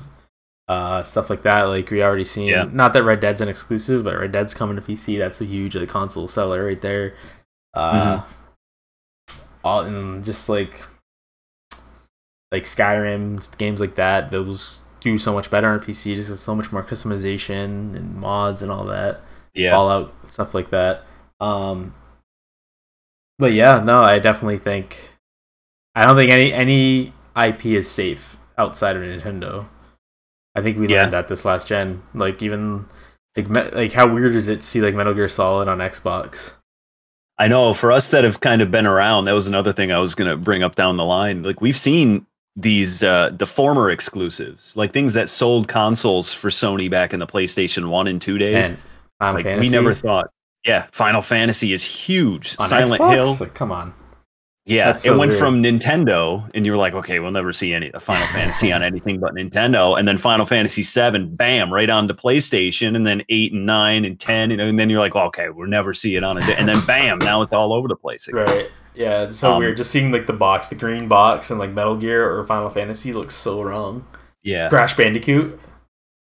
uh, 0.67 1.04
stuff 1.04 1.30
like 1.30 1.41
that. 1.43 1.63
Like 1.63 1.89
we 1.89 2.04
already 2.04 2.23
seen. 2.23 2.47
Yeah. 2.47 2.69
Not 2.71 2.93
that 2.93 3.04
Red 3.04 3.19
Dead's 3.19 3.41
an 3.41 3.49
exclusive, 3.49 4.04
but 4.04 4.17
Red 4.17 4.32
Dead's 4.32 4.54
coming 4.54 4.75
to 4.75 4.82
PC. 4.82 5.17
That's 5.17 5.41
a 5.41 5.45
huge 5.45 5.75
like, 5.75 5.89
console 5.89 6.28
seller 6.28 6.65
right 6.65 6.82
there. 6.82 7.15
Uh, 7.73 8.21
all 9.63 9.82
and 9.82 10.23
just 10.23 10.47
like 10.47 10.80
like 12.52 12.63
Skyrim 12.63 13.58
games 13.58 13.80
like 13.80 13.95
that. 13.95 14.32
Those 14.32 14.84
do 15.01 15.17
so 15.17 15.33
much 15.33 15.49
better 15.49 15.67
on 15.69 15.79
PC. 15.79 16.15
Just 16.15 16.29
with 16.29 16.39
so 16.39 16.55
much 16.55 16.71
more 16.71 16.83
customization 16.83 17.95
and 17.95 18.15
mods 18.17 18.62
and 18.62 18.71
all 18.71 18.85
that. 18.85 19.21
yeah. 19.53 19.71
Fallout 19.71 20.13
stuff 20.31 20.53
like 20.53 20.69
that. 20.71 21.03
Um, 21.39 21.93
but 23.38 23.53
yeah, 23.53 23.79
no, 23.79 24.01
I 24.01 24.19
definitely 24.19 24.59
think 24.59 25.09
I 25.95 26.05
don't 26.05 26.15
think 26.17 26.31
any 26.31 26.51
any 26.53 27.13
IP 27.35 27.65
is 27.67 27.89
safe 27.89 28.38
outside 28.57 28.95
of 28.95 29.03
Nintendo. 29.03 29.65
I 30.55 30.62
think 30.62 30.77
we 30.77 30.88
Yeah. 30.88 31.01
learned 31.03 31.13
that 31.13 31.27
this 31.27 31.45
last 31.45 31.67
gen. 31.67 32.03
Like 32.13 32.41
even 32.41 32.85
like 33.38 33.49
me- 33.49 33.69
like 33.71 33.93
how 33.93 34.07
weird 34.13 34.35
is 34.35 34.47
it 34.49 34.57
to 34.57 34.62
see 34.62 34.81
like 34.81 34.95
Metal 34.95 35.13
Gear 35.13 35.27
Solid 35.29 35.67
on 35.67 35.77
Xbox? 35.79 36.53
I 37.38 37.47
know 37.47 37.73
for 37.73 37.91
us 37.93 38.12
that 38.12 38.25
have 38.25 38.41
kind 38.41 38.62
of 38.62 38.69
been 38.69 38.85
around, 38.85 39.23
that 39.23 39.31
was 39.31 39.47
another 39.47 39.71
thing 39.71 39.93
I 39.93 39.99
was 39.99 40.13
going 40.13 40.29
to 40.29 40.35
bring 40.35 40.62
up 40.62 40.75
down 40.75 40.97
the 40.97 41.05
line. 41.05 41.41
Like 41.41 41.62
we've 41.62 41.77
seen 41.77 42.25
these 42.55 43.03
uh 43.03 43.29
the 43.31 43.45
former 43.45 43.89
exclusives, 43.89 44.75
like 44.75 44.91
things 44.91 45.13
that 45.13 45.29
sold 45.29 45.67
consoles 45.67 46.33
for 46.33 46.49
Sony 46.49 46.89
back 46.89 47.13
in 47.13 47.19
the 47.19 47.27
PlayStation 47.27 47.89
1 47.89 48.07
and 48.07 48.21
2 48.21 48.38
days. 48.38 48.69
And 48.69 48.79
like 49.19 49.43
Fantasy 49.45 49.69
we 49.69 49.69
never 49.69 49.93
thought 49.93 50.29
yeah, 50.65 50.88
Final 50.91 51.21
Fantasy 51.21 51.73
is 51.73 51.83
huge. 51.83 52.55
on 52.59 52.67
Silent 52.67 53.01
Xbox? 53.01 53.13
Hill. 53.13 53.38
Like, 53.39 53.53
come 53.53 53.71
on. 53.71 53.93
Yeah, 54.65 54.91
That's 54.91 55.05
it 55.05 55.12
went 55.12 55.31
weird. 55.31 55.39
from 55.39 55.63
Nintendo, 55.63 56.47
and 56.53 56.63
you 56.63 56.71
were 56.73 56.77
like, 56.77 56.93
okay, 56.93 57.19
we'll 57.19 57.31
never 57.31 57.51
see 57.51 57.73
any 57.73 57.89
Final 57.99 58.27
Fantasy 58.33 58.71
on 58.71 58.83
anything 58.83 59.19
but 59.19 59.33
Nintendo. 59.33 59.97
And 59.97 60.07
then 60.07 60.17
Final 60.17 60.45
Fantasy 60.45 60.83
Seven, 60.83 61.33
bam, 61.35 61.73
right 61.73 61.89
onto 61.89 62.13
the 62.13 62.21
PlayStation, 62.21 62.95
and 62.95 63.07
then 63.07 63.23
eight 63.29 63.51
and 63.53 63.65
nine 63.65 64.05
and 64.05 64.19
ten, 64.19 64.51
and, 64.51 64.62
and 64.62 64.77
then 64.77 64.89
you're 64.89 64.99
like, 64.99 65.15
okay, 65.15 65.49
we'll 65.49 65.67
never 65.67 65.93
see 65.93 66.15
it 66.15 66.23
on 66.23 66.38
a. 66.38 66.41
And 66.51 66.67
then 66.67 66.85
bam, 66.85 67.17
now 67.19 67.41
it's 67.41 67.53
all 67.53 67.73
over 67.73 67.88
the 67.88 67.95
place. 67.95 68.27
Again. 68.27 68.45
Right. 68.45 68.69
Yeah, 68.95 69.23
it's 69.23 69.39
so 69.39 69.54
Um, 69.54 69.60
weird. 69.60 69.78
Just 69.78 69.91
seeing 69.91 70.12
like 70.12 70.28
the 70.28 70.34
box, 70.34 70.67
the 70.67 70.75
green 70.75 71.08
box, 71.08 71.49
and 71.49 71.60
like 71.60 71.71
Metal 71.71 71.95
Gear 71.95 72.32
or 72.38 72.45
Final 72.45 72.69
Fantasy 72.69 73.13
looks 73.13 73.36
so 73.36 73.62
wrong. 73.62 74.06
Yeah, 74.43 74.69
Crash 74.69 74.95
Bandicoot. 74.97 75.60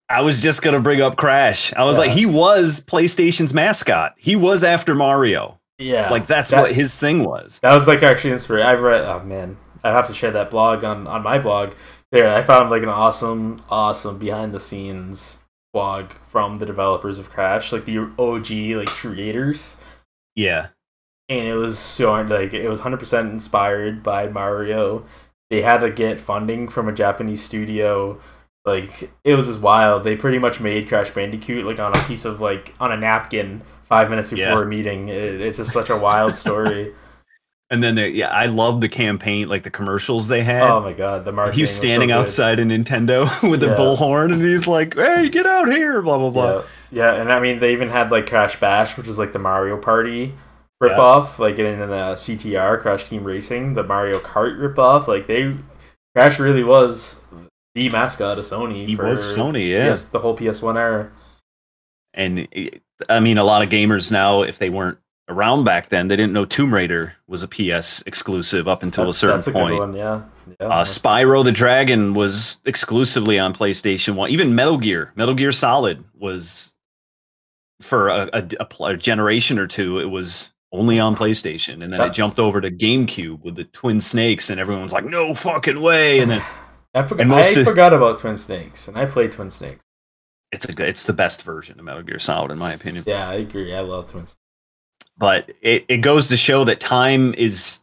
I 0.09 0.21
was 0.21 0.41
just 0.41 0.61
gonna 0.61 0.79
bring 0.79 1.01
up 1.01 1.15
Crash. 1.17 1.73
I 1.75 1.83
was 1.83 1.97
Yeah. 1.97 2.03
like, 2.05 2.11
he 2.11 2.25
was 2.25 2.83
PlayStation's 2.85 3.53
mascot. 3.53 4.13
He 4.17 4.35
was 4.35 4.63
after 4.63 4.95
Mario. 4.95 5.59
Yeah. 5.79 6.09
Like 6.09 6.27
that's 6.27 6.49
That- 6.51 6.61
what 6.61 6.71
his 6.71 6.97
thing 6.99 7.23
was. 7.23 7.59
That 7.61 7.73
was 7.75 7.87
like 7.87 8.03
actually 8.03 8.31
inspired. 8.33 8.61
I've 8.61 8.81
read. 8.81 9.03
Oh 9.05 9.19
man, 9.23 9.57
I 9.83 9.91
have 9.91 10.07
to 10.07 10.13
share 10.13 10.31
that 10.31 10.49
blog 10.49 10.83
on 10.83 11.07
on 11.07 11.23
my 11.23 11.37
blog. 11.39 11.71
There, 12.11 12.33
I 12.33 12.41
found 12.41 12.69
like 12.69 12.83
an 12.83 12.89
awesome, 12.89 13.61
awesome 13.69 14.17
behind 14.17 14.53
the 14.53 14.59
scenes 14.61 15.39
blog 15.73 16.11
from 16.25 16.55
the 16.55 16.65
developers 16.65 17.19
of 17.19 17.29
Crash, 17.29 17.71
like 17.73 17.83
the 17.85 17.97
OG 18.17 18.75
like 18.75 18.87
creators, 18.89 19.75
Yeah, 20.35 20.59
and 20.61 20.69
it 21.29 21.53
was 21.57 21.77
so 21.77 22.13
like 22.23 22.53
it 22.53 22.69
was 22.69 22.79
hundred 22.79 22.99
percent 22.99 23.31
inspired 23.31 24.03
by 24.03 24.27
Mario. 24.27 25.05
They 25.49 25.61
had 25.61 25.77
to 25.81 25.89
get 25.89 26.19
funding 26.19 26.67
from 26.67 26.87
a 26.87 26.93
Japanese 26.93 27.43
studio. 27.43 28.19
Like 28.65 29.09
it 29.23 29.35
was 29.35 29.47
just 29.47 29.61
wild. 29.61 30.03
They 30.03 30.15
pretty 30.15 30.39
much 30.39 30.59
made 30.59 30.87
Crash 30.89 31.09
Bandicoot 31.11 31.65
like 31.65 31.79
on 31.79 31.95
a 31.95 32.03
piece 32.03 32.25
of 32.25 32.41
like 32.41 32.73
on 32.79 32.91
a 32.91 32.97
napkin 32.97 33.61
five 33.85 34.09
minutes 34.09 34.29
before 34.31 34.45
Yeah. 34.45 34.61
a 34.61 34.65
meeting. 34.65 35.09
It, 35.09 35.41
it's 35.41 35.57
just 35.57 35.71
such 35.71 35.89
a 35.89 35.97
wild 35.97 36.35
story. 36.35 36.93
and 37.69 37.81
then 37.83 37.95
they, 37.95 38.09
yeah, 38.09 38.27
I 38.29 38.45
love 38.47 38.81
the 38.81 38.89
campaign, 38.89 39.47
like 39.49 39.63
the 39.63 39.69
commercials 39.69 40.27
they 40.27 40.43
had. 40.43 40.63
oh 40.69 40.81
my 40.81 40.91
god, 40.93 41.23
the 41.25 41.31
marketing. 41.31 41.55
he 41.57 41.61
was 41.63 41.69
was 41.69 41.77
so 41.77 41.83
standing 41.85 42.09
good. 42.09 42.15
outside 42.15 42.59
of 42.59 42.67
Nintendo 42.67 43.27
with 43.49 43.59
the 43.61 43.67
Yeah. 43.67 43.75
bullhorn, 43.75 44.33
and 44.33 44.41
he's 44.41 44.67
like, 44.67 44.95
"Hey, 44.95 45.29
get 45.29 45.45
out 45.45 45.69
here!" 45.69 46.01
Blah 46.01 46.17
blah 46.17 46.29
blah. 46.29 46.51
Yeah, 46.91 47.13
yeah, 47.13 47.21
and 47.21 47.31
I 47.31 47.39
mean 47.39 47.59
they 47.59 47.71
even 47.73 47.89
had 47.89 48.11
like 48.11 48.27
Crash 48.27 48.59
Bash, 48.59 48.97
which 48.97 49.07
was 49.07 49.17
like 49.17 49.31
the 49.33 49.39
Mario 49.39 49.77
Party 49.77 50.33
ripoff, 50.83 51.39
like 51.39 51.57
in 51.59 51.79
the 51.79 51.85
CTR 52.15 52.79
Crash 52.81 53.05
Team 53.09 53.23
Racing, 53.23 53.73
the 53.73 53.83
Mario 53.83 54.19
Kart 54.19 54.57
ripoff. 54.59 55.07
Like 55.07 55.27
they, 55.27 55.55
Crash 56.15 56.39
really 56.39 56.63
was 56.63 57.25
the 57.75 57.89
mascot 57.89 58.37
of 58.39 58.45
Sony. 58.45 58.87
He 58.87 58.95
for 58.95 59.05
was 59.05 59.25
Sony, 59.25 59.69
yeah. 59.69 59.93
PS 59.93 60.05
the 60.05 60.19
whole 60.19 60.35
PS 60.35 60.61
One 60.61 60.77
era. 60.77 61.11
And 62.13 62.47
it- 62.51 62.81
I 63.09 63.19
mean, 63.19 63.37
a 63.37 63.43
lot 63.43 63.61
of 63.61 63.69
gamers 63.69 64.11
now, 64.11 64.41
if 64.41 64.57
they 64.57 64.71
weren't 64.71 64.97
around 65.29 65.63
back 65.65 65.89
then, 65.89 66.07
they 66.07 66.15
didn't 66.15 66.33
know 66.33 66.45
Tomb 66.45 66.73
Raider 66.73 67.13
was 67.27 67.43
a 67.43 67.47
PS 67.47 68.01
exclusive 68.07 68.67
up 68.67 68.81
until 68.81 69.03
That- 69.03 69.09
a 69.11 69.13
certain 69.13 69.37
that's 69.37 69.47
a 69.47 69.51
point. 69.51 69.77
one, 69.77 69.93
yeah. 69.95 70.21
yeah. 70.59 70.67
Uh, 70.67 70.83
Spyro 70.83 71.43
the 71.43 71.51
Dragon 71.51 72.13
was 72.15 72.59
exclusively 72.65 73.37
on 73.37 73.53
PlayStation 73.53 74.15
One. 74.15 74.31
Even 74.31 74.55
Metal 74.55 74.79
Gear, 74.79 75.11
Metal 75.15 75.35
Gear 75.35 75.51
Solid 75.51 76.03
was 76.17 76.73
for 77.81 78.07
a, 78.09 78.29
a, 78.33 78.47
a 78.61 78.83
a 78.85 78.97
generation 78.97 79.59
or 79.59 79.67
two. 79.67 79.99
It 79.99 80.09
was 80.09 80.49
only 80.71 80.99
on 80.99 81.15
PlayStation, 81.15 81.83
and 81.83 81.91
then 81.93 82.01
it 82.01 82.13
jumped 82.13 82.39
over 82.39 82.59
to 82.61 82.69
GameCube 82.69 83.41
with 83.43 83.55
the 83.55 83.63
Twin 83.65 83.99
Snakes, 83.99 84.49
and 84.49 84.59
everyone's 84.59 84.93
like, 84.93 85.05
"No 85.05 85.33
fucking 85.33 85.81
way!" 85.81 86.19
And 86.19 86.29
then 86.31 86.43
I 86.93 87.03
forgot. 87.03 87.31
I 87.31 87.41
of- 87.41 87.63
forgot 87.63 87.93
about 87.93 88.19
Twin 88.19 88.37
Snakes, 88.37 88.87
and 88.87 88.97
I 88.97 89.05
played 89.05 89.31
Twin 89.31 89.51
Snakes. 89.51 89.83
it's 90.51 90.65
a 90.65 90.73
good, 90.73 90.87
it's 90.89 91.05
the 91.05 91.13
best 91.13 91.43
version 91.43 91.79
of 91.79 91.85
Metal 91.85 92.03
Gear 92.03 92.19
Solid, 92.19 92.51
in 92.51 92.57
my 92.57 92.73
opinion. 92.73 93.03
Yeah, 93.07 93.29
I 93.29 93.35
agree. 93.35 93.73
I 93.73 93.81
love 93.81 94.09
Twin 94.11 94.25
Snakes. 94.25 94.37
but 95.17 95.49
it, 95.61 95.85
it 95.87 95.97
goes 95.97 96.29
to 96.29 96.37
show 96.37 96.63
that 96.65 96.79
time 96.79 97.33
is 97.35 97.79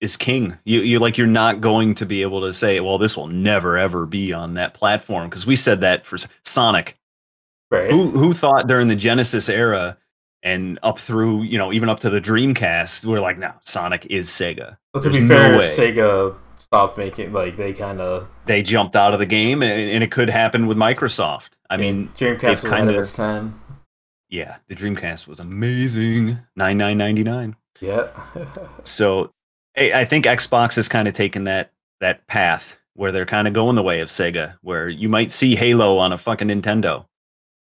is 0.00 0.16
king. 0.16 0.56
You 0.64 0.80
you 0.80 0.98
like 0.98 1.16
you're 1.16 1.26
not 1.26 1.60
going 1.60 1.94
to 1.96 2.06
be 2.06 2.22
able 2.22 2.40
to 2.42 2.52
say, 2.52 2.80
well, 2.80 2.98
this 2.98 3.16
will 3.16 3.28
never 3.28 3.78
ever 3.78 4.06
be 4.06 4.32
on 4.32 4.54
that 4.54 4.74
platform 4.74 5.28
because 5.28 5.46
we 5.46 5.56
said 5.56 5.80
that 5.82 6.04
for 6.04 6.18
Sonic. 6.44 6.98
Right. 7.70 7.90
Who 7.90 8.10
who 8.10 8.32
thought 8.32 8.66
during 8.66 8.88
the 8.88 8.96
Genesis 8.96 9.48
era 9.48 9.96
and 10.44 10.78
up 10.82 10.98
through 10.98 11.42
you 11.42 11.58
know 11.58 11.72
even 11.72 11.88
up 11.88 11.98
to 12.00 12.10
the 12.10 12.20
Dreamcast, 12.20 13.04
we're 13.04 13.20
like, 13.20 13.38
no, 13.38 13.52
Sonic 13.62 14.06
is 14.10 14.28
Sega. 14.28 14.76
Well, 14.92 15.02
to 15.02 15.08
There's 15.08 15.16
be 15.16 15.22
no 15.22 15.34
fair, 15.34 15.58
way. 15.58 15.66
Sega 15.66 16.36
stopped 16.58 16.96
making 16.96 17.32
like 17.32 17.56
they 17.56 17.72
kind 17.72 18.00
of. 18.00 18.28
They 18.44 18.62
jumped 18.62 18.94
out 18.94 19.12
of 19.12 19.18
the 19.18 19.26
game, 19.26 19.62
and, 19.62 19.72
and 19.72 20.04
it 20.04 20.12
could 20.12 20.30
happen 20.30 20.66
with 20.66 20.76
Microsoft. 20.76 21.50
I 21.70 21.76
mean, 21.76 22.10
Dreamcast 22.16 22.50
was 22.50 22.60
kind 22.60 22.88
of 22.88 22.96
its 22.96 23.12
time. 23.12 23.60
Yeah, 24.28 24.58
the 24.68 24.74
Dreamcast 24.74 25.26
was 25.26 25.40
amazing. 25.40 26.38
Nine 26.54 26.78
nine 26.78 26.98
ninety 26.98 27.24
nine. 27.24 27.56
Yeah. 27.80 28.08
So, 28.84 29.32
I 29.76 29.92
I 30.00 30.04
think 30.04 30.26
Xbox 30.26 30.76
has 30.76 30.88
kind 30.88 31.08
of 31.08 31.14
taken 31.14 31.44
that 31.44 31.72
that 32.00 32.26
path 32.26 32.76
where 32.94 33.10
they're 33.10 33.26
kind 33.26 33.48
of 33.48 33.54
going 33.54 33.74
the 33.74 33.82
way 33.82 34.00
of 34.00 34.08
Sega, 34.08 34.56
where 34.60 34.88
you 34.88 35.08
might 35.08 35.32
see 35.32 35.56
Halo 35.56 35.98
on 35.98 36.12
a 36.12 36.18
fucking 36.18 36.48
Nintendo, 36.48 37.06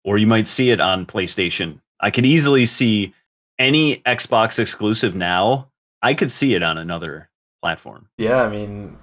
or 0.02 0.18
you 0.18 0.26
might 0.26 0.46
see 0.46 0.70
it 0.70 0.80
on 0.80 1.06
PlayStation. 1.06 1.80
I 2.00 2.10
could 2.10 2.24
easily 2.26 2.64
see 2.64 3.12
any 3.58 3.96
Xbox 3.98 4.58
exclusive 4.58 5.14
now. 5.14 5.68
I 6.02 6.14
could 6.14 6.30
see 6.30 6.54
it 6.54 6.62
on 6.62 6.78
another 6.78 7.28
platform. 7.62 8.08
yeah, 8.16 8.42
I 8.42 8.48
mean, 8.48 8.96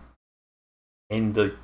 and 1.09 1.33
the 1.33 1.55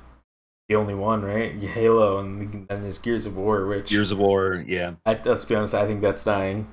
the 0.68 0.76
only 0.76 0.94
one, 0.94 1.22
right? 1.22 1.60
Halo, 1.60 2.18
and 2.20 2.66
then 2.68 2.82
there's 2.82 2.98
Gears 2.98 3.26
of 3.26 3.36
War, 3.36 3.66
which 3.66 3.90
Gears 3.90 4.12
of 4.12 4.18
War, 4.18 4.64
yeah. 4.66 4.94
I, 5.04 5.20
let's 5.24 5.44
be 5.44 5.54
honest, 5.54 5.74
I 5.74 5.86
think 5.86 6.00
that's 6.00 6.24
dying. 6.24 6.66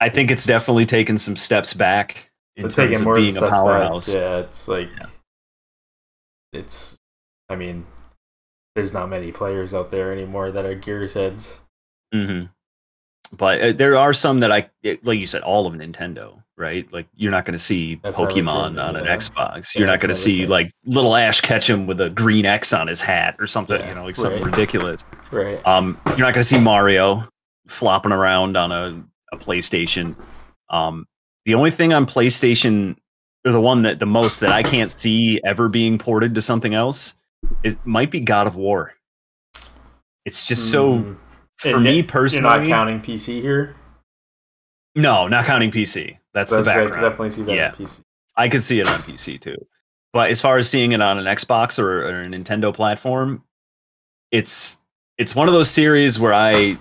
I 0.00 0.08
think 0.08 0.30
it's 0.30 0.44
definitely 0.46 0.84
taken 0.86 1.16
some 1.18 1.36
steps 1.36 1.72
back 1.74 2.30
in 2.56 2.66
It's 2.66 2.74
terms 2.74 3.00
of 3.00 3.04
more 3.04 3.14
being 3.14 3.28
a 3.30 3.32
steps 3.32 3.50
back. 3.50 3.50
powerhouse. 3.52 4.14
Yeah, 4.14 4.38
it's 4.38 4.66
like 4.68 4.88
Yeah. 5.00 5.06
it's. 6.52 6.96
I 7.48 7.56
mean, 7.56 7.86
there's 8.74 8.92
not 8.92 9.08
many 9.08 9.32
players 9.32 9.74
out 9.74 9.90
there 9.90 10.12
anymore 10.12 10.50
that 10.52 10.64
are 10.64 10.74
Gears 10.74 11.14
heads. 11.14 11.60
hmm 12.12 12.44
But 13.32 13.62
uh, 13.62 13.72
there 13.72 13.96
are 13.96 14.12
some 14.12 14.40
that 14.40 14.50
I, 14.50 14.68
it- 14.82 15.04
like 15.04 15.18
you 15.18 15.26
said, 15.26 15.42
all 15.42 15.66
of 15.66 15.74
Nintendo, 15.74 16.42
right? 16.56 16.90
Like 16.92 17.06
you're 17.14 17.30
not 17.30 17.44
going 17.44 17.52
to 17.52 17.58
see 17.58 17.94
That's 17.96 18.16
Pokemon 18.18 18.82
on 18.82 18.96
an 18.96 19.04
yeah. 19.04 19.16
Xbox. 19.16 19.74
Yeah, 19.74 19.80
You're 19.80 19.88
not 19.88 20.00
going 20.00 20.08
to 20.08 20.14
see 20.16 20.46
like 20.46 20.72
little 20.84 21.14
Ash 21.14 21.40
Ketchum 21.40 21.86
with 21.86 22.00
a 22.00 22.10
green 22.10 22.44
X 22.44 22.72
on 22.72 22.88
his 22.88 23.00
hat 23.00 23.36
or 23.38 23.46
something, 23.46 23.80
Yeah, 23.80 23.88
you 23.88 23.94
know, 23.94 24.04
like 24.04 24.16
something 24.16 24.42
right. 24.42 24.50
ridiculous. 24.50 25.04
Right. 25.30 25.64
Um, 25.66 25.98
you're 26.08 26.18
not 26.18 26.34
going 26.34 26.42
to 26.42 26.44
see 26.44 26.58
Mario 26.58 27.24
flopping 27.68 28.12
around 28.12 28.56
on 28.56 28.72
a, 28.72 29.02
a 29.32 29.36
PlayStation. 29.38 30.16
Um, 30.68 31.06
the 31.44 31.54
only 31.54 31.70
thing 31.70 31.92
on 31.92 32.06
PlayStation, 32.06 32.96
or 33.46 33.52
the 33.52 33.60
one 33.60 33.82
that 33.82 34.00
the 34.00 34.06
most 34.06 34.40
that 34.40 34.50
I 34.50 34.62
can't 34.64 34.90
see 34.90 35.40
ever 35.44 35.68
being 35.68 35.98
ported 35.98 36.34
to 36.34 36.42
something 36.42 36.74
else, 36.74 37.14
is 37.62 37.76
might 37.84 38.10
be 38.10 38.18
God 38.20 38.46
of 38.48 38.56
War. 38.56 38.92
It's 40.26 40.46
just 40.46 40.70
so 40.70 40.98
Mm. 40.98 41.16
For 41.60 41.68
And 41.76 41.84
me 41.84 41.96
You're 41.96 42.04
personally. 42.06 42.48
not 42.60 42.66
counting 42.66 43.00
PC 43.00 43.40
here. 43.40 43.76
No, 44.96 45.28
not 45.28 45.44
counting 45.44 45.70
PC. 45.70 46.18
That's 46.34 46.50
the 46.50 46.58
That's- 46.62 46.76
I 46.76 46.80
could 46.80 46.90
background. 46.90 47.02
definitely 47.12 47.30
see 47.30 47.42
that 47.42 47.54
Yeah. 47.54 47.68
on 47.70 47.76
PC. 47.76 48.02
I 48.36 48.48
could 48.48 48.62
see 48.62 48.80
it 48.80 48.88
on 48.88 49.02
PC 49.02 49.38
too. 49.38 49.56
But 50.12 50.30
as 50.30 50.40
far 50.40 50.58
as 50.58 50.68
seeing 50.68 50.92
it 50.92 51.00
on 51.00 51.18
an 51.18 51.24
Xbox 51.26 51.78
or, 51.78 52.02
or 52.04 52.22
a 52.22 52.26
Nintendo 52.26 52.74
platform, 52.74 53.44
it's 54.30 54.78
it's 55.18 55.34
one 55.34 55.48
of 55.48 55.54
those 55.54 55.68
series 55.68 56.18
where 56.18 56.32
I 56.32 56.78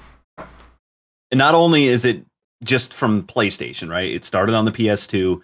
and 1.32 1.38
not 1.38 1.54
only 1.54 1.86
is 1.86 2.06
it 2.06 2.26
just 2.64 2.94
from 2.94 3.24
PlayStation, 3.24 3.90
right? 3.90 4.10
It 4.12 4.24
started 4.26 4.56
on 4.56 4.66
the 4.66 4.72
PS2, 4.72 5.42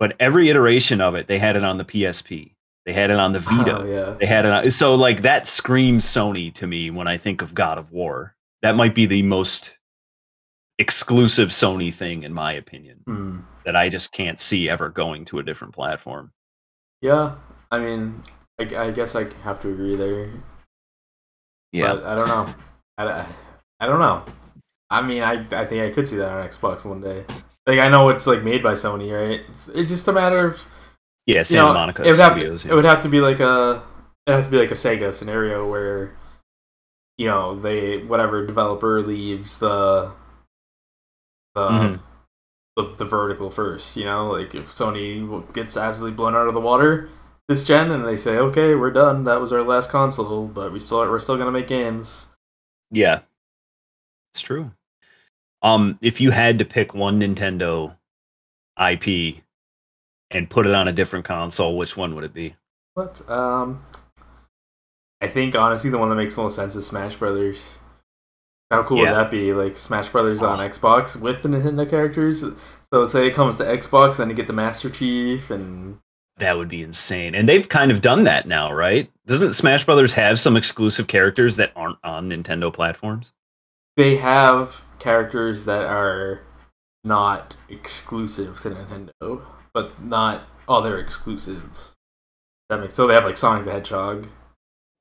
but 0.00 0.16
every 0.18 0.48
iteration 0.48 1.00
of 1.00 1.14
it, 1.14 1.26
they 1.28 1.38
had 1.38 1.56
it 1.56 1.62
on 1.64 1.76
the 1.78 1.84
PSP. 1.84 2.54
They 2.86 2.92
had 2.92 3.10
it 3.10 3.18
on 3.18 3.32
the 3.32 3.38
oh, 3.38 3.42
Vita. 3.42 3.78
Oh, 3.78 3.84
yeah. 3.84 4.16
They 4.18 4.26
had 4.26 4.44
it 4.46 4.50
on 4.52 4.70
so 4.70 4.94
like 4.94 5.22
that 5.22 5.46
screams 5.46 6.04
Sony 6.04 6.52
to 6.54 6.66
me 6.66 6.90
when 6.90 7.06
I 7.06 7.18
think 7.18 7.42
of 7.42 7.54
God 7.54 7.78
of 7.78 7.92
War. 7.92 8.34
That 8.62 8.74
might 8.76 8.94
be 8.94 9.06
the 9.06 9.22
most 9.22 9.78
exclusive 10.78 11.48
Sony 11.50 11.92
thing 11.92 12.22
in 12.22 12.32
my 12.32 12.52
opinion 12.52 12.98
Hmm. 13.06 13.38
that 13.64 13.74
I 13.76 13.88
just 13.88 14.12
can't 14.12 14.38
see 14.38 14.68
ever 14.70 14.88
going 14.88 15.24
to 15.26 15.38
a 15.38 15.42
different 15.42 15.74
platform. 15.74 16.32
Yeah. 17.02 17.34
I 17.70 17.78
mean, 17.78 18.22
I, 18.60 18.64
I 18.76 18.90
guess 18.90 19.14
I 19.16 19.26
have 19.42 19.60
to 19.62 19.68
agree 19.70 19.96
there. 19.96 20.30
Yeah, 21.72 21.94
but 21.94 22.04
I 22.04 22.14
don't 22.14 22.28
know. 22.28 22.54
I, 22.96 23.04
I, 23.06 23.26
I 23.80 23.86
don't 23.86 23.98
know. 23.98 24.24
I 24.90 25.02
mean, 25.02 25.22
I, 25.22 25.44
I 25.52 25.66
think 25.66 25.82
I 25.84 25.90
could 25.90 26.08
see 26.08 26.16
that 26.16 26.30
on 26.30 26.48
Xbox 26.48 26.84
one 26.84 27.00
day. 27.00 27.24
Like, 27.66 27.78
I 27.80 27.88
know 27.88 28.08
it's 28.08 28.26
like 28.26 28.42
made 28.42 28.62
by 28.62 28.72
Sony, 28.72 29.12
right? 29.12 29.44
It's, 29.50 29.68
it's 29.68 29.90
just 29.90 30.08
a 30.08 30.12
matter 30.12 30.46
of 30.46 30.64
yeah, 31.26 31.38
you 31.38 31.44
Santa 31.44 31.66
know, 31.68 31.74
Monica 31.74 32.02
it 32.02 32.06
would 32.06 32.14
Studios. 32.14 32.62
Have 32.62 32.70
to, 32.70 32.72
It 32.72 32.76
would 32.76 32.84
have 32.86 33.02
to 33.02 33.08
be 33.10 33.20
like 33.20 33.40
a 33.40 33.82
it 34.26 34.30
would 34.30 34.36
have 34.36 34.44
to 34.44 34.50
be 34.50 34.58
like 34.58 34.70
a 34.70 34.74
Sega 34.74 35.12
scenario 35.12 35.68
where 35.68 36.14
you 37.18 37.26
know 37.26 37.58
they 37.60 37.98
whatever 37.98 38.46
developer 38.46 39.02
leaves 39.02 39.58
the 39.58 40.12
the 41.54 41.68
Mhm. 41.68 42.00
the, 42.76 42.94
the 42.96 43.04
vertical 43.04 43.50
first. 43.50 43.96
You 43.96 44.04
know, 44.06 44.30
like 44.30 44.54
if 44.54 44.72
Sony 44.72 45.52
gets 45.52 45.76
absolutely 45.76 46.16
blown 46.16 46.34
out 46.34 46.48
of 46.48 46.54
the 46.54 46.60
water 46.60 47.08
this 47.48 47.64
gen 47.64 47.90
and 47.90 48.04
they 48.06 48.16
say, 48.16 48.36
okay, 48.36 48.74
we're 48.74 48.90
done. 48.90 49.24
That 49.24 49.40
was 49.40 49.52
our 49.52 49.62
last 49.62 49.90
console, 49.90 50.46
but 50.46 50.70
we 50.72 50.78
still 50.80 50.98
we're 50.98 51.18
still 51.18 51.38
gonna 51.38 51.50
make 51.50 51.66
games. 51.66 52.26
yeah, 52.90 53.20
it's 54.32 54.40
true. 54.42 54.70
Um, 55.62 55.98
if 56.00 56.20
you 56.20 56.30
had 56.30 56.58
to 56.58 56.64
pick 56.64 56.94
one 56.94 57.20
Nintendo 57.20 57.96
IP 58.78 59.42
and 60.30 60.48
put 60.48 60.66
it 60.66 60.74
on 60.74 60.86
a 60.86 60.92
different 60.92 61.24
console, 61.24 61.76
which 61.76 61.96
one 61.96 62.14
would 62.14 62.22
it 62.22 62.32
be? 62.34 62.54
But 62.94 63.28
um, 63.28 63.82
I 65.20 65.26
think 65.28 65.54
honestly 65.56 65.90
the 65.90 65.98
one 65.98 66.08
that 66.10 66.16
makes 66.16 66.36
the 66.36 66.42
most 66.42 66.56
sense 66.56 66.74
is 66.76 66.86
Smash 66.86 67.16
Brothers. 67.16 67.78
How 68.70 68.82
cool 68.82 68.98
Yeah. 68.98 69.04
would 69.12 69.16
that 69.18 69.30
be? 69.30 69.52
Like 69.52 69.76
Smash 69.76 70.08
Brothers 70.08 70.42
on 70.42 70.60
Oh. 70.60 70.68
Xbox 70.68 71.20
with 71.20 71.42
the 71.42 71.48
Nintendo 71.48 71.88
characters. 71.88 72.44
So 72.92 73.06
say 73.06 73.26
it 73.26 73.34
comes 73.34 73.56
to 73.56 73.64
Xbox, 73.64 74.16
then 74.16 74.28
you 74.30 74.34
get 74.36 74.46
the 74.46 74.52
Master 74.52 74.88
Chief, 74.90 75.50
and 75.50 75.98
That 76.36 76.56
would 76.56 76.68
be 76.68 76.82
insane. 76.84 77.34
And 77.34 77.48
they've 77.48 77.68
kind 77.68 77.90
of 77.90 78.00
done 78.00 78.22
that 78.24 78.46
now, 78.46 78.72
right? 78.72 79.10
Doesn't 79.26 79.54
Smash 79.54 79.84
Brothers 79.84 80.12
have 80.12 80.38
some 80.38 80.56
exclusive 80.56 81.08
characters 81.08 81.56
that 81.56 81.72
aren't 81.74 81.98
on 82.04 82.28
Nintendo 82.30 82.72
platforms? 82.72 83.32
they 83.96 84.14
have 84.18 84.84
characters 85.00 85.64
that 85.64 85.82
are 85.82 86.42
not 87.02 87.56
exclusive 87.68 88.60
to 88.60 88.70
Nintendo, 88.70 89.42
but 89.74 90.00
not 90.00 90.42
all 90.68 90.80
they're 90.80 91.00
exclusives. 91.00 91.94
That 92.68 92.78
makes 92.78 92.94
so 92.94 93.08
they 93.08 93.14
have 93.14 93.24
like 93.24 93.36
Sonic 93.36 93.64
the 93.64 93.72
Hedgehog. 93.72 94.28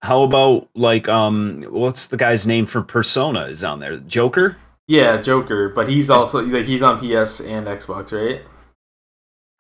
How 0.02 0.24
about 0.24 0.70
like 0.76 1.08
um 1.10 1.64
what's 1.70 2.08
the 2.08 2.18
guy's 2.18 2.46
name 2.46 2.66
for 2.66 2.82
Persona 2.82 3.46
is 3.46 3.64
on 3.64 3.80
there? 3.80 3.98
Joker? 3.98 4.58
Yeah, 4.88 5.18
Joker, 5.18 5.70
but 5.70 5.90
he's 5.90 6.10
also 6.10 6.46
like 6.46 6.66
he's 6.66 6.84
on 6.84 6.98
PS 6.98 7.42
and 7.42 7.68
Xbox, 7.68 8.12
right? 8.12 8.42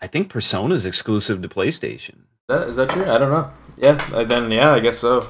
I 0.01 0.07
think 0.07 0.29
Persona 0.29 0.75
is 0.75 0.85
exclusive 0.85 1.41
to 1.41 1.49
PlayStation. 1.49 2.15
Is 2.19 2.47
that, 2.49 2.69
is 2.69 2.75
that 2.75 2.89
true? 2.89 3.09
I 3.09 3.17
don't 3.17 3.31
know. 3.31 3.51
Yeah, 3.77 4.23
then 4.23 4.51
yeah, 4.51 4.71
I 4.71 4.79
guess 4.79 4.99
so. 4.99 5.27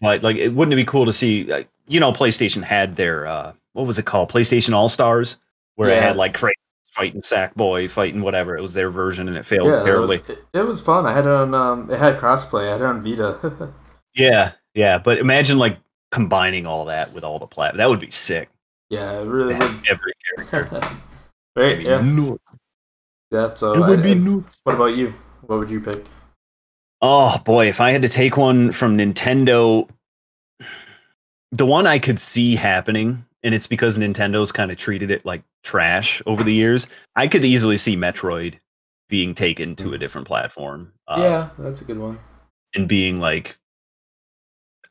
But 0.00 0.22
like, 0.22 0.36
it 0.36 0.50
wouldn't 0.50 0.72
it 0.72 0.76
be 0.76 0.84
cool 0.84 1.06
to 1.06 1.12
see? 1.12 1.44
Like, 1.44 1.68
you 1.88 2.00
know, 2.00 2.12
PlayStation 2.12 2.62
had 2.62 2.96
their 2.96 3.26
uh, 3.26 3.52
what 3.72 3.86
was 3.86 3.98
it 3.98 4.06
called? 4.06 4.30
PlayStation 4.30 4.74
All 4.74 4.88
Stars, 4.88 5.38
where 5.76 5.90
it 5.90 6.02
had 6.02 6.16
like 6.16 6.34
Kratos 6.34 6.52
fighting 6.90 7.20
Sackboy, 7.20 7.88
fighting 7.88 8.20
whatever. 8.20 8.56
It 8.56 8.60
was 8.60 8.74
their 8.74 8.90
version, 8.90 9.28
and 9.28 9.36
it 9.36 9.46
failed 9.46 9.68
yeah, 9.68 9.80
it 9.80 9.84
terribly. 9.84 10.18
was, 10.18 10.28
it, 10.28 10.44
it 10.52 10.62
was 10.62 10.80
fun. 10.80 11.06
I 11.06 11.12
had 11.12 11.24
it 11.24 11.30
on. 11.30 11.54
Um, 11.54 11.90
it 11.90 11.98
had 11.98 12.18
crossplay. 12.18 12.68
I 12.68 12.72
had 12.72 12.80
it 12.80 12.86
on 12.86 13.02
Vita. 13.02 13.72
Yeah, 14.14 14.52
yeah. 14.74 14.98
But 14.98 15.18
imagine 15.18 15.58
like 15.58 15.78
combining 16.10 16.66
all 16.66 16.84
that 16.86 17.12
with 17.12 17.24
all 17.24 17.38
the 17.38 17.46
plat. 17.46 17.76
That 17.76 17.88
would 17.88 18.00
be 18.00 18.10
sick. 18.10 18.48
yeah, 18.88 19.20
it 19.20 19.24
really 19.26 19.54
have 19.54 19.82
every 19.88 20.12
character. 20.50 20.68
would. 20.72 20.84
Right? 21.56 21.80
Yeah, 21.80 22.00
nuts. 22.00 22.52
yeah. 23.32 23.54
So, 23.56 23.72
It 23.72 23.80
would 23.88 23.98
I- 24.00 24.02
be 24.02 24.14
nuts. 24.14 24.60
what 24.62 24.76
about 24.76 24.96
you? 24.96 25.12
What 25.42 25.58
would 25.58 25.68
you 25.68 25.80
pick? 25.80 26.04
Oh 27.02 27.38
boy, 27.44 27.66
if 27.68 27.80
I 27.80 27.90
had 27.90 28.02
to 28.02 28.08
take 28.08 28.36
one 28.36 28.70
from 28.72 28.96
Nintendo, 28.96 29.88
the 31.52 31.66
one 31.66 31.86
I 31.86 31.98
could 31.98 32.18
see 32.18 32.54
happening, 32.54 33.24
and 33.42 33.54
it's 33.54 33.66
because 33.66 33.98
Nintendo's 33.98 34.52
kind 34.52 34.70
of 34.70 34.76
treated 34.76 35.10
it 35.10 35.24
like 35.24 35.42
trash 35.64 36.22
over 36.26 36.44
the 36.44 36.54
years. 36.54 36.88
I 37.16 37.26
could 37.26 37.44
easily 37.44 37.76
see 37.76 37.96
Metroid 37.96 38.58
being 39.08 39.34
taken 39.34 39.74
to 39.76 39.92
a 39.94 39.98
different 39.98 40.26
platform. 40.28 40.92
uh, 41.08 41.16
yeah, 41.20 41.48
that's 41.58 41.80
a 41.80 41.84
good 41.84 41.98
one. 41.98 42.18
and 42.74 42.86
being 42.86 43.18
like 43.18 43.58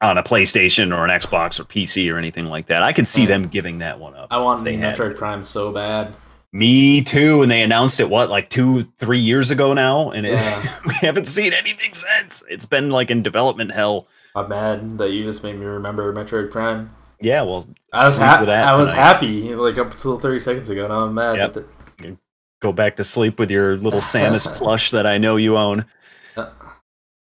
on 0.02 0.18
a 0.18 0.24
PlayStation 0.24 0.96
or 0.96 1.04
an 1.04 1.10
Xbox 1.12 1.60
or 1.60 1.66
PC 1.66 2.12
or 2.14 2.18
anything 2.18 2.46
like 2.46 2.68
that. 2.68 2.84
I 2.84 2.94
could 2.94 3.08
see 3.08 3.26
them 3.26 3.48
giving 3.48 3.80
that 3.80 4.00
one 4.00 4.16
up. 4.16 4.28
I 4.32 4.38
want 4.40 4.64
They 4.64 4.76
Metroid. 4.78 5.18
Prime 5.18 5.44
so 5.44 5.72
bad. 5.72 6.14
Me 6.52 7.04
too. 7.04 7.42
And 7.42 7.52
they 7.52 7.62
announced 7.62 8.00
it 8.00 8.10
what 8.10 8.30
like 8.30 8.50
two, 8.50 8.84
three 8.84 9.20
years 9.20 9.52
ago 9.52 9.74
now, 9.74 10.12
and 10.12 10.26
it, 10.26 10.32
Yeah. 10.34 10.80
we 10.88 10.94
haven't 11.02 11.28
seen 11.28 11.54
anything 11.54 11.94
since. 11.94 12.44
It's 12.50 12.66
been 12.66 12.90
like 12.90 13.12
in 13.12 13.22
development 13.22 13.72
hell. 13.72 14.08
I'm 14.36 14.48
mad 14.50 14.98
that 15.00 15.12
you 15.12 15.24
just 15.24 15.44
made 15.44 15.60
me 15.60 15.66
remember 15.66 16.14
Metroid 16.14 16.50
Prime. 16.50 16.90
Yeah, 17.22 17.42
well, 17.42 17.66
I 17.92 18.06
was 18.06 18.18
ha- 18.18 18.46
that 18.46 18.68
I 18.70 18.80
was 18.80 18.92
happy 18.94 19.54
like 19.54 19.78
up 19.78 19.92
until 19.92 20.18
30 20.18 20.40
seconds 20.40 20.70
ago. 20.70 20.88
Now 20.88 21.02
I'm 21.06 21.14
mad. 21.14 21.36
Yep. 21.36 21.54
that 21.54 21.66
the- 21.98 22.18
Go 22.62 22.72
back 22.74 22.96
to 22.98 23.04
sleep 23.06 23.40
with 23.40 23.50
your 23.52 23.78
little 23.78 24.02
Samus 24.02 24.54
plush 24.54 24.92
that 24.92 25.06
I 25.06 25.18
know 25.18 25.36
you 25.36 25.58
own. 25.58 25.86
Uh. 26.38 26.50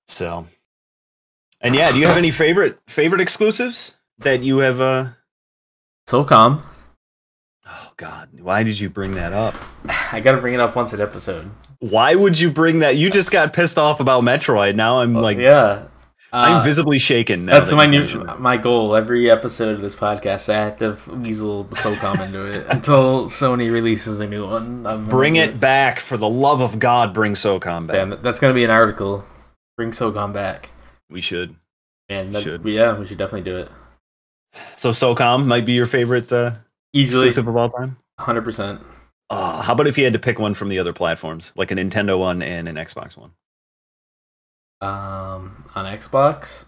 So, 0.07 0.47
and 1.61 1.75
yeah, 1.75 1.91
do 1.93 1.99
you 1.99 2.07
have 2.07 2.17
any 2.17 2.31
favorite 2.31 2.79
favorite 2.87 3.21
exclusives 3.21 3.95
that 4.19 4.43
you 4.43 4.59
have? 4.59 4.81
uh 4.81 5.09
SOCOM. 6.09 6.63
Oh 7.71 7.93
God, 7.99 8.31
why 8.41 8.63
did 8.63 8.81
you 8.81 8.89
bring 8.89 9.15
that 9.17 9.33
up? 9.33 9.55
I 10.13 10.21
gotta 10.21 10.39
bring 10.39 10.55
it 10.55 10.61
up 10.61 10.75
once 10.77 10.93
an 10.93 11.01
episode. 11.01 11.51
Why 11.81 12.15
would 12.15 12.39
you 12.41 12.51
bring 12.51 12.81
that? 12.81 12.97
You 12.97 13.11
just 13.11 13.31
got 13.31 13.53
pissed 13.53 13.79
off 13.79 14.01
about 14.01 14.23
Metroid. 14.23 14.75
Now 14.75 14.99
I'm 15.01 15.15
like, 15.15 15.39
yeah, 15.39 15.85
I'm 16.33 16.57
Uh, 16.57 16.65
visibly 16.65 16.99
shaken. 16.99 17.45
Now 17.45 17.53
That's 17.53 17.71
that 17.71 17.77
my 17.77 17.87
new 17.87 18.03
it. 18.05 18.41
my 18.41 18.57
goal. 18.57 18.97
Every 18.97 19.31
episode 19.31 19.75
of 19.75 19.81
this 19.81 19.95
podcast, 19.95 20.53
I 20.53 20.57
have 20.59 20.79
to 20.79 20.97
weasel 21.15 21.67
SOCOM 21.67 22.27
into 22.27 22.47
it 22.47 22.67
until 22.71 23.27
Sony 23.27 23.71
releases 23.73 24.19
a 24.21 24.27
new 24.27 24.49
one. 24.49 24.87
I'm 24.87 25.07
Bring 25.07 25.35
do 25.35 25.41
it 25.41 25.61
back 25.61 26.01
for 26.01 26.17
the 26.17 26.29
love 26.29 26.63
of 26.63 26.79
God. 26.79 27.13
Bring 27.15 27.35
SOCOM 27.35 27.87
back. 27.87 28.09
Man, 28.09 28.19
that's 28.23 28.39
gonna 28.39 28.55
be 28.55 28.65
an 28.65 28.71
article. 28.71 29.25
Bring 29.77 29.91
SOCOM 29.93 30.33
back. 30.33 30.71
We 31.11 31.21
should. 31.21 31.55
Man, 32.09 32.31
that, 32.31 32.43
Should. 32.43 32.65
yeah, 32.65 32.99
we 32.99 33.07
should 33.07 33.19
definitely 33.19 33.51
do 33.51 33.57
it. 33.59 33.71
So 34.77 34.91
SOCOM 34.91 35.45
might 35.47 35.67
be 35.67 35.73
your 35.73 35.85
favorite 35.87 36.33
uh, 36.33 36.53
Easily, 36.95 37.27
exclusive 37.27 37.49
of 37.49 37.57
all 37.57 37.69
time. 37.69 37.99
hundred 38.19 38.43
percent. 38.43 38.81
Uh, 39.31 39.61
how 39.61 39.75
about 39.75 39.87
if 39.87 39.99
you 39.99 40.05
had 40.05 40.15
to 40.15 40.19
pick 40.19 40.39
one 40.39 40.55
from 40.55 40.71
the 40.71 40.79
other 40.79 40.93
platforms, 40.95 41.53
like 41.55 41.71
a 41.71 41.75
Nintendo 41.75 42.19
one 42.19 42.41
and 42.41 42.67
an 42.67 42.77
Xbox 42.77 43.15
one? 43.17 43.31
Um, 44.81 45.65
on 45.75 45.85
Xbox, 45.85 46.65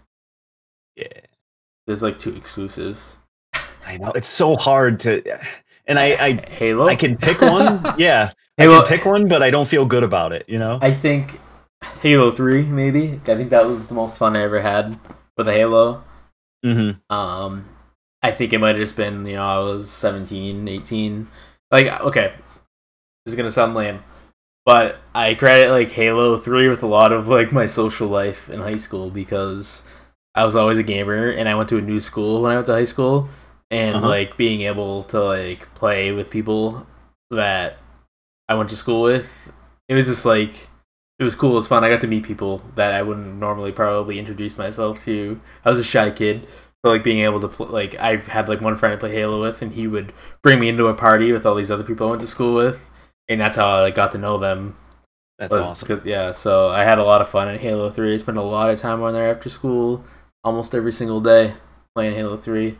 Yeah, 0.95 1.07
there's 1.87 2.03
like 2.03 2.19
two 2.19 2.35
exclusives. 2.35 3.17
I 3.85 3.97
know 3.97 4.11
it's 4.11 4.27
so 4.27 4.55
hard 4.55 4.99
to, 5.01 5.23
and 5.87 5.97
I 5.97 6.13
I, 6.23 6.33
Halo. 6.51 6.87
I 6.87 6.95
can 6.95 7.17
pick 7.17 7.41
one. 7.41 7.81
Yeah, 7.97 8.31
I 8.59 8.61
Halo. 8.63 8.81
can 8.81 8.87
pick 8.89 9.05
one, 9.05 9.27
but 9.27 9.41
I 9.41 9.49
don't 9.49 9.67
feel 9.67 9.85
good 9.85 10.03
about 10.03 10.33
it. 10.33 10.45
You 10.47 10.59
know? 10.59 10.77
I 10.81 10.91
think 10.91 11.39
Halo 12.01 12.31
Three, 12.31 12.63
maybe. 12.63 13.19
I 13.27 13.35
think 13.35 13.49
that 13.51 13.65
was 13.65 13.87
the 13.87 13.93
most 13.93 14.17
fun 14.17 14.35
I 14.35 14.41
ever 14.41 14.61
had 14.61 14.99
with 15.37 15.47
a 15.47 15.53
Halo. 15.53 16.03
Mm-hmm. 16.65 17.13
Um, 17.13 17.69
I 18.21 18.31
think 18.31 18.53
it 18.53 18.59
might 18.59 18.69
have 18.69 18.77
just 18.77 18.97
been, 18.97 19.25
you 19.25 19.35
know, 19.35 19.43
I 19.43 19.59
was 19.59 19.89
17, 19.89 20.67
18. 20.67 21.27
Like, 21.71 21.87
okay, 22.01 22.33
this 23.25 23.33
is 23.33 23.35
gonna 23.35 23.51
sound 23.51 23.75
lame, 23.75 24.03
but 24.65 24.97
I 25.15 25.33
credit 25.35 25.71
like 25.71 25.91
Halo 25.91 26.37
3 26.37 26.69
with 26.69 26.83
a 26.83 26.87
lot 26.87 27.11
of 27.11 27.27
like 27.27 27.51
my 27.51 27.65
social 27.65 28.07
life 28.07 28.49
in 28.49 28.59
high 28.59 28.75
school 28.77 29.09
because 29.09 29.83
I 30.35 30.45
was 30.45 30.55
always 30.55 30.77
a 30.77 30.83
gamer 30.83 31.29
and 31.29 31.47
I 31.47 31.55
went 31.55 31.69
to 31.69 31.77
a 31.77 31.81
new 31.81 31.99
school 31.99 32.41
when 32.41 32.51
I 32.51 32.55
went 32.55 32.65
to 32.67 32.73
high 32.73 32.83
school 32.83 33.29
and 33.69 33.95
Uh-huh. 33.97 34.07
like 34.07 34.37
being 34.37 34.61
able 34.61 35.03
to 35.05 35.23
like 35.23 35.73
play 35.75 36.11
with 36.11 36.29
people 36.29 36.85
that 37.31 37.77
I 38.49 38.55
went 38.55 38.69
to 38.69 38.75
school 38.75 39.01
with, 39.03 39.51
it 39.87 39.95
was 39.95 40.07
just 40.07 40.25
like 40.25 40.67
it 41.21 41.23
was 41.23 41.35
cool, 41.35 41.51
it 41.51 41.55
was 41.55 41.67
fun. 41.67 41.83
I 41.83 41.89
got 41.89 42.01
to 42.01 42.07
meet 42.07 42.23
people 42.23 42.63
that 42.73 42.93
I 42.95 43.03
wouldn't 43.03 43.35
normally 43.35 43.71
probably 43.71 44.17
introduce 44.17 44.57
myself 44.57 45.03
to. 45.05 45.39
I 45.63 45.69
was 45.69 45.79
a 45.79 45.83
shy 45.83 46.09
kid, 46.09 46.47
so 46.83 46.91
like 46.91 47.03
being 47.03 47.19
able 47.19 47.47
to 47.47 47.63
like 47.63 47.93
I 47.99 48.15
had 48.15 48.49
like 48.49 48.59
one 48.61 48.75
friend 48.75 48.91
I 48.95 48.97
play 48.97 49.11
Halo 49.11 49.39
with, 49.39 49.61
and 49.61 49.71
he 49.71 49.85
would 49.87 50.13
bring 50.41 50.59
me 50.59 50.67
into 50.67 50.87
a 50.87 50.95
party 50.95 51.31
with 51.31 51.45
all 51.45 51.53
these 51.53 51.69
other 51.69 51.83
people 51.83 52.07
I 52.07 52.09
went 52.09 52.21
to 52.21 52.27
school 52.27 52.55
with, 52.55 52.89
and 53.29 53.39
that's 53.39 53.55
how 53.55 53.67
I 53.69 53.81
like 53.81 53.93
got 53.93 54.11
to 54.13 54.17
know 54.17 54.39
them. 54.39 54.75
That's 55.37 55.55
was- 55.55 55.83
awesome. 55.83 56.01
yeah, 56.05 56.31
so 56.31 56.69
I 56.69 56.83
had 56.83 56.97
a 56.97 57.03
lot 57.03 57.21
of 57.21 57.29
fun 57.29 57.47
in 57.49 57.59
Halo 57.59 57.91
Three. 57.91 58.15
I 58.15 58.17
spent 58.17 58.39
a 58.39 58.41
lot 58.41 58.71
of 58.71 58.79
time 58.79 59.03
on 59.03 59.13
there 59.13 59.29
after 59.29 59.47
school, 59.49 60.03
almost 60.43 60.73
every 60.73 60.91
single 60.91 61.21
day 61.21 61.53
playing 61.93 62.15
Halo 62.15 62.35
Three, 62.35 62.79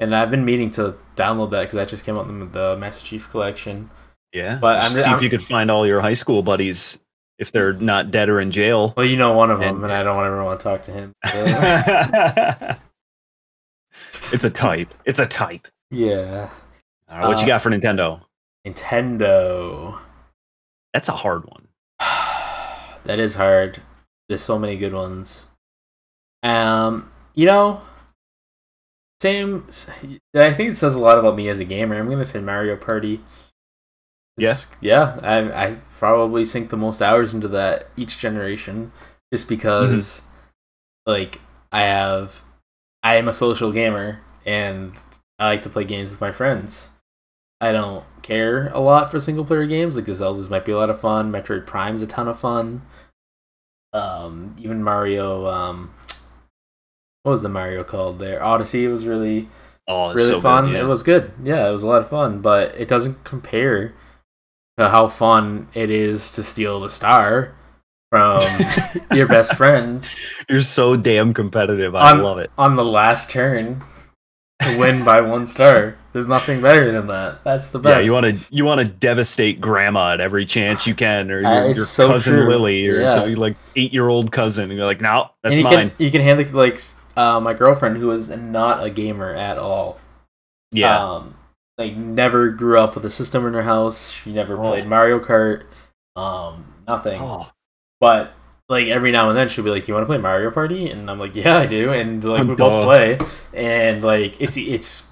and 0.00 0.16
I've 0.16 0.30
been 0.30 0.46
meaning 0.46 0.70
to 0.72 0.94
download 1.14 1.50
that 1.50 1.60
because 1.60 1.74
that 1.74 1.88
just 1.88 2.06
came 2.06 2.16
out 2.16 2.26
in 2.26 2.50
the 2.52 2.74
Master 2.78 3.04
Chief 3.06 3.28
Collection. 3.30 3.90
Yeah, 4.32 4.56
But 4.62 4.80
I'm- 4.80 4.90
see 4.92 5.02
I'm- 5.04 5.14
if 5.16 5.22
you 5.22 5.28
could 5.28 5.42
find 5.42 5.70
all 5.70 5.86
your 5.86 6.00
high 6.00 6.14
school 6.14 6.42
buddies 6.42 6.98
if 7.38 7.50
they're 7.52 7.72
not 7.74 8.10
dead 8.10 8.28
or 8.28 8.40
in 8.40 8.50
jail. 8.50 8.94
Well, 8.96 9.06
you 9.06 9.16
know 9.16 9.32
one 9.32 9.50
of 9.50 9.58
them, 9.60 9.76
And- 9.76 9.84
and, 9.84 9.92
I 9.92 10.02
don't 10.02 10.24
ever 10.24 10.44
want 10.44 10.60
to 10.60 10.64
talk 10.64 10.82
to 10.84 10.90
him. 10.92 11.12
so- 11.26 12.76
it's 14.32 14.44
a 14.44 14.50
type. 14.50 14.92
It's 15.04 15.18
a 15.18 15.26
type. 15.26 15.66
yeah, 15.90 16.48
All 17.08 17.18
right, 17.18 17.26
what 17.28 17.38
you 17.38 17.44
Uh, 17.44 17.48
got 17.48 17.60
for 17.60 17.70
Nintendo? 17.70 18.22
Nintendo. 18.66 19.98
That's 20.94 21.08
a 21.08 21.12
hard 21.12 21.44
one. 21.46 21.68
that 23.04 23.18
is 23.18 23.34
hard. 23.34 23.82
There's 24.28 24.42
so 24.42 24.58
many 24.58 24.76
good 24.76 24.94
ones. 24.94 25.46
Um, 26.42 27.10
you 27.34 27.46
know, 27.46 27.80
same. 29.20 29.66
I 30.34 30.52
think 30.52 30.70
it 30.70 30.76
says 30.76 30.94
a 30.94 30.98
lot 30.98 31.18
about 31.18 31.36
me 31.36 31.48
as 31.48 31.60
a 31.60 31.64
gamer. 31.64 31.96
I'm 31.96 32.08
gonna 32.10 32.24
say 32.24 32.40
Mario 32.40 32.76
Party. 32.76 33.20
It's- 34.38 34.74
yeah. 34.80 35.18
I 35.22 35.64
I 35.66 35.76
probably 35.98 36.44
sink 36.44 36.70
the 36.70 36.76
most 36.76 37.00
hours 37.02 37.32
into 37.34 37.48
that 37.48 37.88
each 37.96 38.18
generation, 38.18 38.92
just 39.32 39.48
because, 39.48 40.22
like, 41.06 41.40
I 41.70 41.82
have, 41.82 42.42
I 43.02 43.16
am 43.16 43.28
a 43.28 43.32
social 43.32 43.72
gamer 43.72 44.20
and 44.44 44.92
I 45.38 45.46
like 45.48 45.62
to 45.62 45.68
play 45.70 45.84
games 45.84 46.10
with 46.10 46.20
my 46.20 46.32
friends. 46.32 46.88
I 47.60 47.70
don't 47.72 48.04
care 48.22 48.68
a 48.74 48.80
lot 48.80 49.10
for 49.10 49.20
single 49.20 49.44
player 49.44 49.66
games. 49.66 49.94
Like 49.96 50.06
the 50.06 50.12
Zeldas 50.12 50.50
might 50.50 50.64
be 50.64 50.72
a 50.72 50.76
lot 50.76 50.90
of 50.90 51.00
fun. 51.00 51.30
Metroid 51.30 51.64
Prime's 51.66 52.02
a 52.02 52.06
ton 52.08 52.26
of 52.28 52.38
fun. 52.38 52.82
Um, 53.92 54.56
even 54.58 54.82
Mario. 54.82 55.46
Um, 55.46 55.92
what 57.22 57.32
was 57.32 57.42
the 57.42 57.48
Mario 57.48 57.84
called 57.84 58.18
there? 58.18 58.42
Odyssey 58.42 58.86
was 58.88 59.06
really 59.06 59.48
Oh, 59.86 60.08
really 60.12 60.22
so 60.28 60.40
fun. 60.40 60.66
Good, 60.66 60.72
yeah. 60.74 60.80
It 60.80 60.86
was 60.88 61.02
good. 61.02 61.32
Yeah, 61.44 61.68
it 61.68 61.72
was 61.72 61.82
a 61.82 61.86
lot 61.86 62.02
of 62.02 62.08
fun. 62.10 62.40
But 62.40 62.74
it 62.76 62.88
doesn't 62.88 63.22
compare 63.24 63.94
to 64.82 64.88
how 64.90 65.06
fun 65.06 65.68
it 65.74 65.90
is 65.90 66.32
to 66.32 66.42
steal 66.42 66.80
the 66.80 66.90
star 66.90 67.54
from 68.10 68.40
your 69.12 69.26
best 69.26 69.54
friend 69.56 70.06
You're 70.48 70.60
so 70.62 70.96
damn 70.96 71.32
competitive. 71.34 71.94
I 71.94 72.08
I'm- 72.08 72.22
love 72.22 72.38
it. 72.38 72.50
on 72.58 72.76
the 72.76 72.84
last 72.84 73.30
turn 73.30 73.82
to 74.60 74.78
win 74.78 75.04
by 75.04 75.20
one 75.20 75.46
star. 75.46 75.96
There's 76.12 76.28
nothing 76.28 76.60
better 76.60 76.92
than 76.92 77.06
that. 77.08 77.42
That's 77.42 77.70
the 77.70 77.78
best. 77.78 77.96
Yeah, 78.00 78.04
you 78.04 78.12
want 78.12 78.26
to 78.26 78.38
you 78.54 78.64
want 78.66 78.80
to 78.80 78.86
devastate 78.86 79.60
grandma 79.60 80.12
at 80.12 80.20
every 80.20 80.44
chance 80.44 80.86
you 80.86 80.94
can, 80.94 81.30
or 81.30 81.38
Uh, 81.44 81.52
your, 81.62 81.70
it's 81.70 81.76
your 81.78 81.86
so 81.86 82.08
cousin 82.08 82.34
true. 82.34 82.48
Lily, 82.48 82.86
or 82.88 83.00
Yeah. 83.00 83.08
some 83.08 83.32
like 83.34 83.56
eight 83.76 83.92
year 83.94 84.08
old 84.08 84.30
cousin, 84.30 84.64
and 84.64 84.74
you're 84.74 84.86
like, 84.86 85.00
no, 85.00 85.30
that's 85.42 85.56
you 85.58 85.64
mine. 85.64 85.88
Can, 85.90 85.92
you 85.98 86.10
can 86.10 86.20
handle 86.20 86.46
like 86.52 86.80
uh, 87.16 87.40
my 87.40 87.54
girlfriend 87.54 87.96
who 87.96 88.10
is 88.10 88.28
not 88.28 88.84
a 88.84 88.90
gamer 88.90 89.34
at 89.34 89.56
all. 89.58 89.98
yeah, 90.70 91.02
Um, 91.02 91.34
like 91.82 91.96
never 91.96 92.50
grew 92.50 92.78
up 92.78 92.94
with 92.94 93.04
a 93.04 93.10
system 93.10 93.46
in 93.46 93.54
her 93.54 93.62
house. 93.62 94.10
She 94.12 94.32
never 94.32 94.56
Oh. 94.58 94.70
played 94.70 94.86
Mario 94.86 95.18
Kart. 95.20 95.64
Um, 96.16 96.64
nothing. 96.86 97.20
oh, 97.20 97.50
But 98.00 98.32
like 98.68 98.86
every 98.88 99.10
now 99.12 99.28
and 99.28 99.36
then 99.36 99.48
she'll 99.48 99.64
be 99.64 99.70
like, 99.70 99.84
"Do 99.86 99.92
you 99.92 99.94
want 99.94 100.02
to 100.04 100.06
play 100.06 100.18
Mario 100.18 100.50
Party?" 100.50 100.90
And 100.90 101.10
I'm 101.10 101.18
like, 101.18 101.34
"Yeah, 101.34 101.56
I 101.58 101.66
do." 101.66 101.92
And 101.92 102.24
like 102.24 102.44
we 102.46 102.54
both 102.54 102.84
play, 102.84 103.18
and 103.52 104.02
like 104.02 104.40
it's 104.40 104.56
it's 104.56 105.08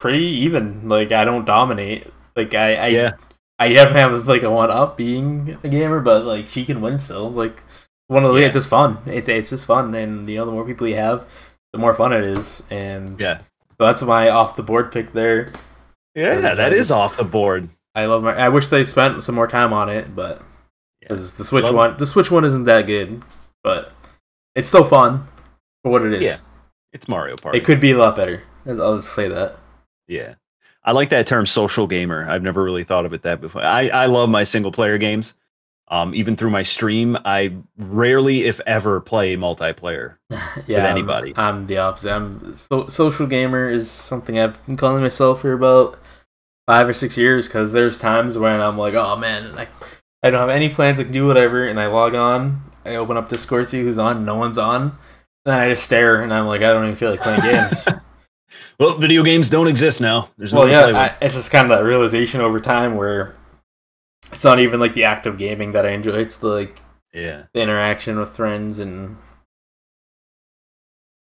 pretty 0.00 0.24
even. 0.44 0.88
Like 0.88 1.12
I 1.12 1.24
don't 1.24 1.44
dominate. 1.44 2.06
Like 2.36 2.54
I 2.54 2.74
I 2.74 2.86
yeah, 2.88 3.10
I 3.58 3.68
definitely 3.70 4.00
have 4.00 4.26
like 4.28 4.42
a 4.42 4.50
one 4.50 4.70
up 4.70 4.96
being 4.96 5.58
a 5.62 5.68
gamer, 5.68 6.00
but 6.00 6.24
like 6.24 6.48
she 6.48 6.64
can 6.64 6.80
win 6.80 6.98
still. 6.98 7.30
Like 7.30 7.62
one 8.08 8.24
of 8.24 8.32
the 8.32 8.40
Yeah. 8.40 8.46
it's 8.46 8.54
just 8.54 8.68
fun. 8.68 8.98
It's 9.06 9.28
it's 9.28 9.50
just 9.50 9.66
fun, 9.66 9.94
and 9.94 10.28
you 10.28 10.36
know 10.36 10.46
the 10.46 10.52
more 10.52 10.64
people 10.64 10.86
you 10.88 10.96
have, 10.96 11.26
the 11.72 11.78
more 11.78 11.94
fun 11.94 12.12
it 12.12 12.24
is. 12.24 12.62
And 12.70 13.18
yeah, 13.20 13.38
so 13.70 13.86
that's 13.86 14.02
my 14.02 14.28
off 14.30 14.56
the 14.56 14.62
board 14.62 14.90
pick 14.92 15.12
there. 15.12 15.48
Yeah. 16.18 16.34
Because 16.36 16.56
That 16.56 16.72
I 16.72 16.74
is 16.74 16.88
just- 16.88 16.90
off 16.92 17.16
the 17.16 17.24
board. 17.24 17.68
I 17.94 18.06
love 18.06 18.22
my. 18.22 18.34
I 18.34 18.48
wish 18.48 18.68
they 18.68 18.84
spent 18.84 19.24
some 19.24 19.34
more 19.34 19.48
time 19.48 19.72
on 19.72 19.88
it, 19.88 20.14
but 20.14 20.40
Yeah. 21.02 21.14
the 21.14 21.44
Switch 21.44 21.64
Love- 21.64 21.74
one, 21.74 21.96
the 21.98 22.06
Switch 22.06 22.30
one 22.30 22.44
isn't 22.44 22.64
that 22.64 22.86
good, 22.86 23.22
but 23.64 23.92
it's 24.54 24.68
still 24.68 24.84
fun 24.84 25.26
for 25.82 25.90
what 25.92 26.02
it 26.02 26.12
is. 26.12 26.22
Yeah. 26.22 26.36
It's 26.92 27.08
Mario 27.08 27.36
Party. 27.36 27.58
It 27.58 27.64
could 27.64 27.80
be 27.80 27.90
a 27.92 27.98
lot 27.98 28.14
better. 28.16 28.42
I'll 28.66 28.96
just 28.96 29.12
say 29.14 29.28
that. 29.28 29.56
Yeah. 30.06 30.34
I 30.84 30.92
like 30.92 31.10
that 31.10 31.26
term 31.26 31.44
social 31.44 31.86
gamer. 31.86 32.28
I've 32.30 32.42
never 32.42 32.62
really 32.62 32.84
thought 32.84 33.04
of 33.04 33.12
it 33.12 33.22
that 33.22 33.40
before. 33.40 33.62
I, 33.62 33.88
I 33.88 34.06
love 34.06 34.28
my 34.30 34.42
single 34.42 34.72
player 34.72 34.96
games. 34.98 35.34
Um, 35.90 36.14
even 36.14 36.36
through 36.36 36.50
my 36.50 36.62
stream, 36.62 37.16
I 37.24 37.54
rarely, 37.78 38.44
if 38.44 38.60
ever, 38.66 39.00
play 39.00 39.36
multiplayer. 39.36 40.16
yeah, 40.66 40.84
I'm- 40.84 40.92
anybody. 40.92 41.32
I'm, 41.36 41.66
the 41.66 41.78
opposite. 41.78 42.12
I'm 42.12 42.54
so, 42.54 42.88
social 42.88 43.26
gamer 43.26 43.68
is 43.70 43.90
something 43.90 44.38
I've 44.38 44.64
been 44.66 44.76
calling 44.76 45.02
myself 45.02 45.40
for 45.40 45.52
about 45.52 45.98
five 46.68 46.86
or 46.86 46.92
six 46.92 47.16
years 47.16 47.48
because 47.48 47.72
there's 47.72 47.96
times 47.96 48.36
when 48.36 48.60
I'm 48.60 48.76
like, 48.76 48.92
oh 48.92 49.16
man, 49.16 49.58
I, 49.58 49.68
I 50.22 50.28
don't 50.28 50.38
have 50.38 50.50
any 50.50 50.68
plans. 50.68 51.00
I 51.00 51.04
can 51.04 51.12
do 51.12 51.26
whatever, 51.26 51.66
and 51.66 51.80
I 51.80 51.86
log 51.86 52.14
on. 52.14 52.60
I 52.84 52.96
open 52.96 53.16
up 53.16 53.30
Discord, 53.30 53.70
see 53.70 53.80
who's 53.80 53.98
on. 53.98 54.26
No 54.26 54.36
one's 54.36 54.58
on. 54.58 54.98
Then 55.46 55.58
I 55.58 55.70
just 55.70 55.84
stare, 55.84 56.22
and 56.22 56.32
I'm 56.32 56.46
like, 56.46 56.60
I 56.60 56.72
don't 56.74 56.84
even 56.84 56.94
feel 56.94 57.10
like 57.10 57.20
playing 57.20 57.40
games. 57.40 57.88
Well, 58.80 58.96
video 58.96 59.22
games 59.24 59.50
don't 59.50 59.68
exist 59.68 60.00
now. 60.00 60.30
There's 60.38 60.54
no 60.54 60.60
well, 60.60 60.68
to 60.68 60.92
yeah. 60.92 60.98
I, 60.98 61.24
it's 61.24 61.34
just 61.34 61.50
kind 61.50 61.70
of 61.70 61.76
that 61.76 61.84
realization 61.84 62.40
over 62.40 62.60
time 62.60 62.96
where 62.96 63.36
it's 64.32 64.44
not 64.44 64.58
even 64.58 64.80
like 64.80 64.94
the 64.94 65.04
act 65.04 65.26
of 65.26 65.36
gaming 65.36 65.72
that 65.72 65.84
I 65.84 65.90
enjoy. 65.90 66.12
It's 66.12 66.36
the 66.36 66.48
like 66.48 66.80
yeah. 67.12 67.42
the 67.52 67.60
interaction 67.60 68.18
with 68.18 68.34
friends 68.34 68.78
and 68.78 69.18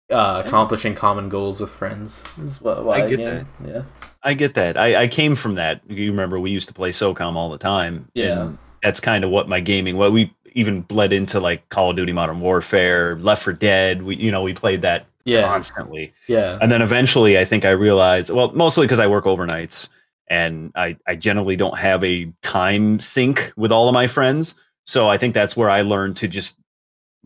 uh, 0.08 0.44
accomplishing 0.46 0.94
common 0.94 1.28
goals 1.28 1.60
with 1.60 1.70
friends 1.70 2.22
is 2.38 2.60
what 2.60 2.84
why 2.84 3.00
I 3.00 3.04
I 3.04 3.08
get 3.08 3.18
game. 3.18 3.48
Yeah, 3.66 3.82
I 4.22 4.34
get 4.34 4.54
that. 4.54 4.76
I, 4.76 5.02
I 5.04 5.08
came 5.08 5.34
from 5.34 5.54
that. 5.54 5.80
You 5.88 6.10
remember 6.10 6.38
we 6.38 6.50
used 6.50 6.68
to 6.68 6.74
play 6.74 6.90
SOCOM 6.90 7.34
all 7.36 7.50
the 7.50 7.58
time. 7.58 8.08
Yeah. 8.14 8.42
and 8.42 8.58
that's 8.82 9.00
kind 9.00 9.24
of 9.24 9.30
what 9.30 9.48
my 9.48 9.60
gaming. 9.60 9.96
What 9.96 10.12
we 10.12 10.32
even 10.54 10.82
bled 10.82 11.12
into 11.12 11.40
like 11.40 11.68
Call 11.68 11.90
of 11.90 11.96
Duty 11.96 12.12
Modern 12.12 12.40
Warfare, 12.40 13.16
Left 13.16 13.42
4 13.42 13.52
Dead. 13.54 14.02
We 14.02 14.16
you 14.16 14.30
know 14.30 14.42
we 14.42 14.52
played 14.54 14.82
that 14.82 15.06
yeah, 15.24 15.42
constantly. 15.42 16.12
yeah. 16.28 16.58
And 16.60 16.70
then 16.70 16.82
eventually, 16.82 17.38
I 17.38 17.44
think 17.44 17.64
I 17.64 17.70
realized. 17.70 18.30
Well, 18.30 18.50
mostly 18.52 18.86
because 18.86 19.00
I 19.00 19.06
work 19.06 19.24
overnights, 19.26 19.88
and 20.28 20.72
I 20.74 20.96
I 21.06 21.14
generally 21.14 21.56
don't 21.56 21.78
have 21.78 22.02
a 22.04 22.30
time 22.42 22.98
sync 22.98 23.52
with 23.56 23.70
all 23.72 23.88
of 23.88 23.94
my 23.94 24.06
friends. 24.06 24.54
So 24.86 25.08
I 25.08 25.18
think 25.18 25.34
that's 25.34 25.56
where 25.56 25.70
I 25.70 25.82
learned 25.82 26.16
to 26.18 26.28
just 26.28 26.58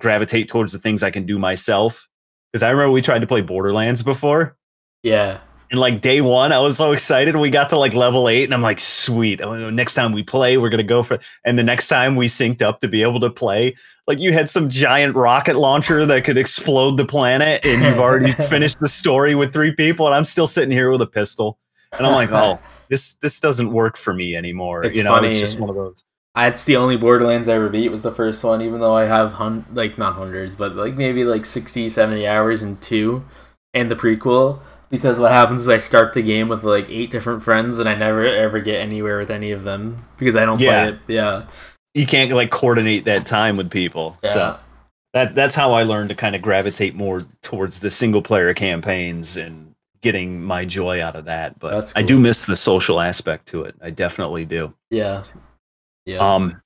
gravitate 0.00 0.48
towards 0.48 0.72
the 0.72 0.78
things 0.78 1.02
I 1.02 1.10
can 1.10 1.24
do 1.24 1.38
myself. 1.38 2.08
Because 2.52 2.62
I 2.62 2.70
remember 2.70 2.92
we 2.92 3.00
tried 3.02 3.20
to 3.20 3.26
play 3.26 3.40
Borderlands 3.40 4.02
before, 4.02 4.56
Yeah. 5.02 5.38
And 5.74 5.80
like 5.80 6.00
day 6.00 6.20
one, 6.20 6.52
I 6.52 6.60
was 6.60 6.76
so 6.76 6.92
excited. 6.92 7.34
We 7.34 7.50
got 7.50 7.68
to 7.70 7.76
like 7.76 7.94
level 7.94 8.28
eight, 8.28 8.44
and 8.44 8.54
I'm 8.54 8.60
like, 8.60 8.78
sweet. 8.78 9.40
oh, 9.40 9.70
Next 9.70 9.94
time 9.94 10.12
we 10.12 10.22
play, 10.22 10.56
we're 10.56 10.68
gonna 10.68 10.84
go 10.84 11.02
for. 11.02 11.18
And 11.44 11.58
the 11.58 11.64
next 11.64 11.88
time 11.88 12.14
we 12.14 12.26
synced 12.26 12.62
up 12.62 12.78
to 12.78 12.86
be 12.86 13.02
able 13.02 13.18
to 13.18 13.28
play, 13.28 13.74
like 14.06 14.20
you 14.20 14.32
had 14.32 14.48
some 14.48 14.68
giant 14.68 15.16
rocket 15.16 15.56
launcher 15.56 16.06
that 16.06 16.22
could 16.22 16.38
explode 16.38 16.96
the 16.96 17.04
planet, 17.04 17.66
and 17.66 17.82
you've 17.82 17.98
already 17.98 18.30
finished 18.48 18.78
the 18.78 18.86
story 18.86 19.34
with 19.34 19.52
three 19.52 19.72
people, 19.72 20.06
and 20.06 20.14
I'm 20.14 20.24
still 20.24 20.46
sitting 20.46 20.70
here 20.70 20.92
with 20.92 21.02
a 21.02 21.08
pistol, 21.08 21.58
and 21.98 22.06
I'm 22.06 22.12
like, 22.12 22.30
oh, 22.30 22.60
this 22.88 23.14
this 23.14 23.40
doesn't 23.40 23.72
work 23.72 23.96
for 23.96 24.14
me 24.14 24.36
anymore. 24.36 24.84
It's 24.84 24.96
you 24.96 25.02
know, 25.02 25.10
funny. 25.10 25.30
it's 25.30 25.40
just 25.40 25.58
one 25.58 25.70
of 25.70 25.74
those. 25.74 26.04
That's 26.36 26.62
the 26.62 26.76
only 26.76 26.96
Borderlands 26.96 27.48
I 27.48 27.54
ever 27.54 27.68
beat 27.68 27.88
was 27.88 28.02
the 28.02 28.12
first 28.12 28.44
one, 28.44 28.62
even 28.62 28.78
though 28.78 28.96
I 28.96 29.06
have 29.06 29.32
hun- 29.32 29.66
like 29.72 29.98
not 29.98 30.14
hundreds, 30.14 30.54
but 30.54 30.76
like 30.76 30.94
maybe 30.94 31.24
like 31.24 31.44
60, 31.44 31.88
70 31.88 32.28
hours 32.28 32.62
in 32.62 32.76
two 32.76 33.24
and 33.72 33.90
the 33.90 33.96
prequel. 33.96 34.60
Because 34.90 35.18
what 35.18 35.32
happens 35.32 35.62
is 35.62 35.68
I 35.68 35.78
start 35.78 36.14
the 36.14 36.22
game 36.22 36.48
with 36.48 36.62
like 36.62 36.88
eight 36.88 37.10
different 37.10 37.42
friends 37.42 37.78
and 37.78 37.88
I 37.88 37.94
never 37.94 38.24
ever 38.26 38.60
get 38.60 38.80
anywhere 38.80 39.18
with 39.18 39.30
any 39.30 39.50
of 39.50 39.64
them 39.64 40.04
because 40.18 40.36
I 40.36 40.44
don't 40.44 40.60
Yeah. 40.60 40.82
play 40.84 40.88
it. 40.90 40.98
Yeah. 41.08 41.42
You 41.94 42.06
can't 42.06 42.30
like 42.32 42.50
coordinate 42.50 43.04
that 43.06 43.26
time 43.26 43.56
with 43.56 43.70
people. 43.70 44.18
Yeah. 44.22 44.30
So 44.30 44.58
that 45.14 45.34
that's 45.34 45.54
how 45.54 45.72
I 45.72 45.82
learned 45.84 46.10
to 46.10 46.14
kind 46.14 46.34
of 46.36 46.42
gravitate 46.42 46.94
more 46.94 47.24
towards 47.42 47.80
the 47.80 47.90
single 47.90 48.22
player 48.22 48.52
campaigns 48.54 49.36
and 49.36 49.72
getting 50.02 50.42
my 50.42 50.64
joy 50.64 51.02
out 51.02 51.16
of 51.16 51.24
that. 51.24 51.58
But 51.58 51.70
That's 51.70 51.92
I 51.96 52.02
do 52.02 52.18
miss 52.18 52.44
the 52.46 52.56
social 52.56 53.00
aspect 53.00 53.46
to 53.48 53.62
it. 53.64 53.74
I 53.82 53.90
definitely 53.90 54.44
do. 54.44 54.74
Yeah. 54.90 55.22
Yeah. 56.06 56.18
Um, 56.18 56.60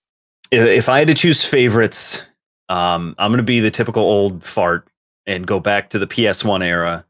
i- 0.53 0.57
if 0.57 0.89
I 0.89 0.99
had 0.99 1.09
to 1.09 1.15
choose 1.15 1.45
favorites, 1.45 2.27
um, 2.69 3.15
I'm 3.19 3.31
gonna 3.31 3.43
be 3.45 3.61
the 3.61 3.71
typical 3.71 4.03
old 4.03 4.43
fart 4.45 4.89
and 5.27 5.47
go 5.47 5.61
back 5.61 5.91
to 5.91 5.99
the 5.99 6.07
PS1 6.07 6.63
era. 6.63 7.05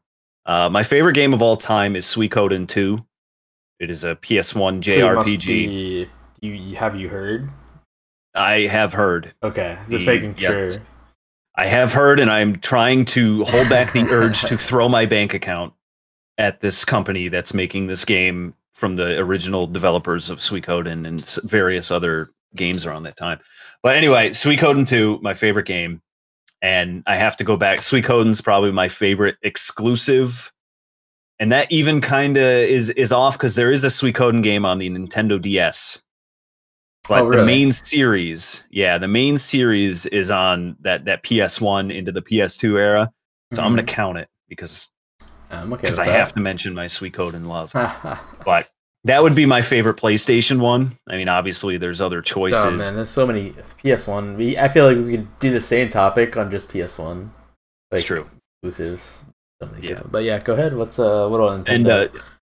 Uh, 0.49 0.67
my 0.67 0.81
favorite 0.81 1.13
game 1.13 1.31
of 1.31 1.43
all 1.43 1.55
time 1.55 1.95
is 1.95 2.05
Suikoden 2.07 2.67
2. 2.67 3.05
It 3.79 3.91
is 3.91 4.03
a 4.03 4.15
PS1 4.15 4.83
So 4.83 4.91
you 4.91 5.03
JRPG. 5.03 5.45
be- 5.45 6.09
you, 6.41 6.75
have 6.75 6.95
you 6.99 7.07
heard? 7.07 7.47
I 8.33 8.61
have 8.61 8.91
heard. 8.93 9.31
Okay, 9.43 9.77
just 9.87 10.05
The- 10.05 10.11
making 10.11 10.35
sure. 10.37 10.71
I 11.55 11.67
have 11.67 11.93
heard, 11.93 12.19
and 12.19 12.31
I'm 12.31 12.55
trying 12.55 13.05
to 13.05 13.43
hold 13.43 13.69
back 13.69 13.93
the 13.93 14.09
urge 14.09 14.41
to 14.45 14.57
throw 14.67 14.89
my 14.89 15.05
bank 15.05 15.35
account 15.35 15.73
at 16.39 16.61
this 16.61 16.83
company 16.83 17.27
that's 17.27 17.53
making 17.53 17.85
this 17.85 18.03
game 18.03 18.55
from 18.73 18.95
the 18.95 19.19
original 19.19 19.67
developers 19.67 20.31
of 20.31 20.39
Suikoden 20.39 21.05
and 21.05 21.23
various 21.47 21.91
other 21.91 22.31
games 22.55 22.87
around 22.87 23.03
that 23.03 23.17
time. 23.17 23.39
But 23.83 23.97
anyway, 23.97 24.29
Suikoden 24.29 24.87
2, 24.87 25.19
my 25.21 25.35
favorite 25.35 25.67
game. 25.67 26.01
And 26.61 27.03
I 27.07 27.15
have 27.15 27.37
to 27.37 27.43
go 27.43 27.55
back. 27.57 27.79
Suikoden's 27.79 28.41
probably 28.41 28.71
my 28.71 28.87
favorite 28.89 29.37
exclusive. 29.43 30.51
And 31.39 31.51
that 31.53 31.71
even 31.71 32.01
kind 32.01 32.35
of 32.35 32.43
is 32.43 32.89
is 32.89 33.13
off 33.13 33.37
because 33.37 33.55
there 33.55 33.71
is 33.71 33.83
a 33.85 33.87
Suikoden 33.87 34.43
game 34.43 34.65
on 34.65 34.77
the 34.77 34.89
Nintendo 34.89 35.41
DS. 35.41 36.01
But 37.07 37.23
Oh, 37.23 37.31
the 37.31 37.45
main 37.45 37.71
series, 37.71 38.65
yeah, 38.69 38.97
the 38.97 39.07
main 39.07 39.37
series 39.37 40.05
is 40.07 40.29
on 40.29 40.75
that 40.81 41.05
that 41.05 41.23
PS1 41.23 41.91
into 41.95 42.11
the 42.11 42.21
PS2 42.21 42.77
era. 42.77 43.09
So 43.53 43.63
I'm 43.63 43.71
Mhm. 43.71 43.77
gonna 43.77 43.83
count 43.87 44.17
it 44.17 44.27
because 44.49 44.89
I'm 45.49 45.71
okay. 45.73 45.81
because 45.83 45.97
I 45.97 46.05
that. 46.07 46.11
have 46.19 46.33
to 46.33 46.39
mention 46.41 46.75
my 46.75 46.85
Suikoden 46.85 47.47
love. 47.47 47.71
oh 47.73 48.19
But 48.45 48.69
that 49.05 49.21
would 49.23 49.35
be 49.35 49.45
my 49.45 49.61
favorite 49.61 49.97
PlayStation 49.97 50.59
one. 50.59 50.91
I 51.07 51.17
mean, 51.17 51.29
obviously 51.29 51.77
there's 51.77 52.01
other 52.01 52.21
choices. 52.21 52.63
Oh, 52.65 52.71
man, 52.71 52.95
there's 52.95 53.09
so 53.09 53.25
many 53.25 53.51
PS1. 53.83 54.35
We 54.37 54.57
I 54.57 54.67
feel 54.67 54.85
like 54.85 54.97
we 54.97 55.11
could 55.17 55.39
do 55.39 55.51
the 55.51 55.61
same 55.61 55.89
topic 55.89 56.35
on 56.37 56.51
just 56.51 56.69
PS1. 56.69 57.29
Like 57.91 57.99
it's 57.99 58.03
true. 58.03 58.27
exclusives. 58.63 59.21
So 59.61 59.69
Yeah. 59.81 59.95
good- 59.95 60.11
But 60.11 60.23
yeah, 60.23 60.39
go 60.39 60.53
ahead. 60.53 60.75
What's 60.75 60.99
uh 60.99 61.27
what 61.27 61.39
on 61.41 61.63
And 61.67 61.87
uh, 61.87 62.07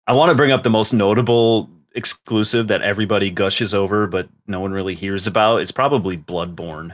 I 0.07 0.13
want 0.13 0.29
to 0.31 0.35
bring 0.35 0.51
up 0.51 0.63
the 0.63 0.69
most 0.69 0.93
notable 0.93 1.69
exclusive 1.93 2.67
that 2.67 2.81
everybody 2.81 3.29
gushes 3.29 3.73
over, 3.73 4.07
but 4.07 4.29
no 4.47 4.59
one 4.59 4.71
really 4.71 4.95
hears 4.95 5.27
about. 5.27 5.57
Is 5.61 5.71
probably 5.71 6.17
Bloodborne. 6.17 6.93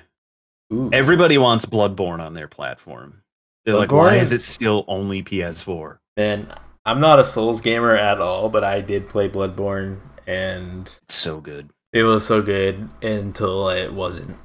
Ooh. 0.74 0.90
Everybody 0.92 1.38
wants 1.38 1.66
Bloodborne 1.66 2.20
on 2.20 2.34
their 2.34 2.48
platform. 2.48 3.22
They're 3.66 3.76
like, 3.76 3.92
why 3.92 4.16
is 4.16 4.32
it 4.32 4.42
still 4.42 4.86
only 4.88 5.24
PS4? 5.24 5.98
And 6.18 6.48
I'm 6.86 7.00
not 7.02 7.20
a 7.20 7.26
Souls 7.26 7.62
gamer 7.62 7.96
at 7.96 8.22
all, 8.22 8.50
but 8.50 8.64
I 8.64 8.82
did 8.82 9.10
play 9.10 9.28
Bloodborne 9.30 10.00
and 10.28 10.94
It's 11.04 11.16
so 11.16 11.40
good. 11.40 11.70
it 11.94 12.04
was 12.04 12.26
so 12.26 12.42
good 12.42 12.90
until 13.02 13.70
it 13.70 13.94
wasn't. 13.94 14.38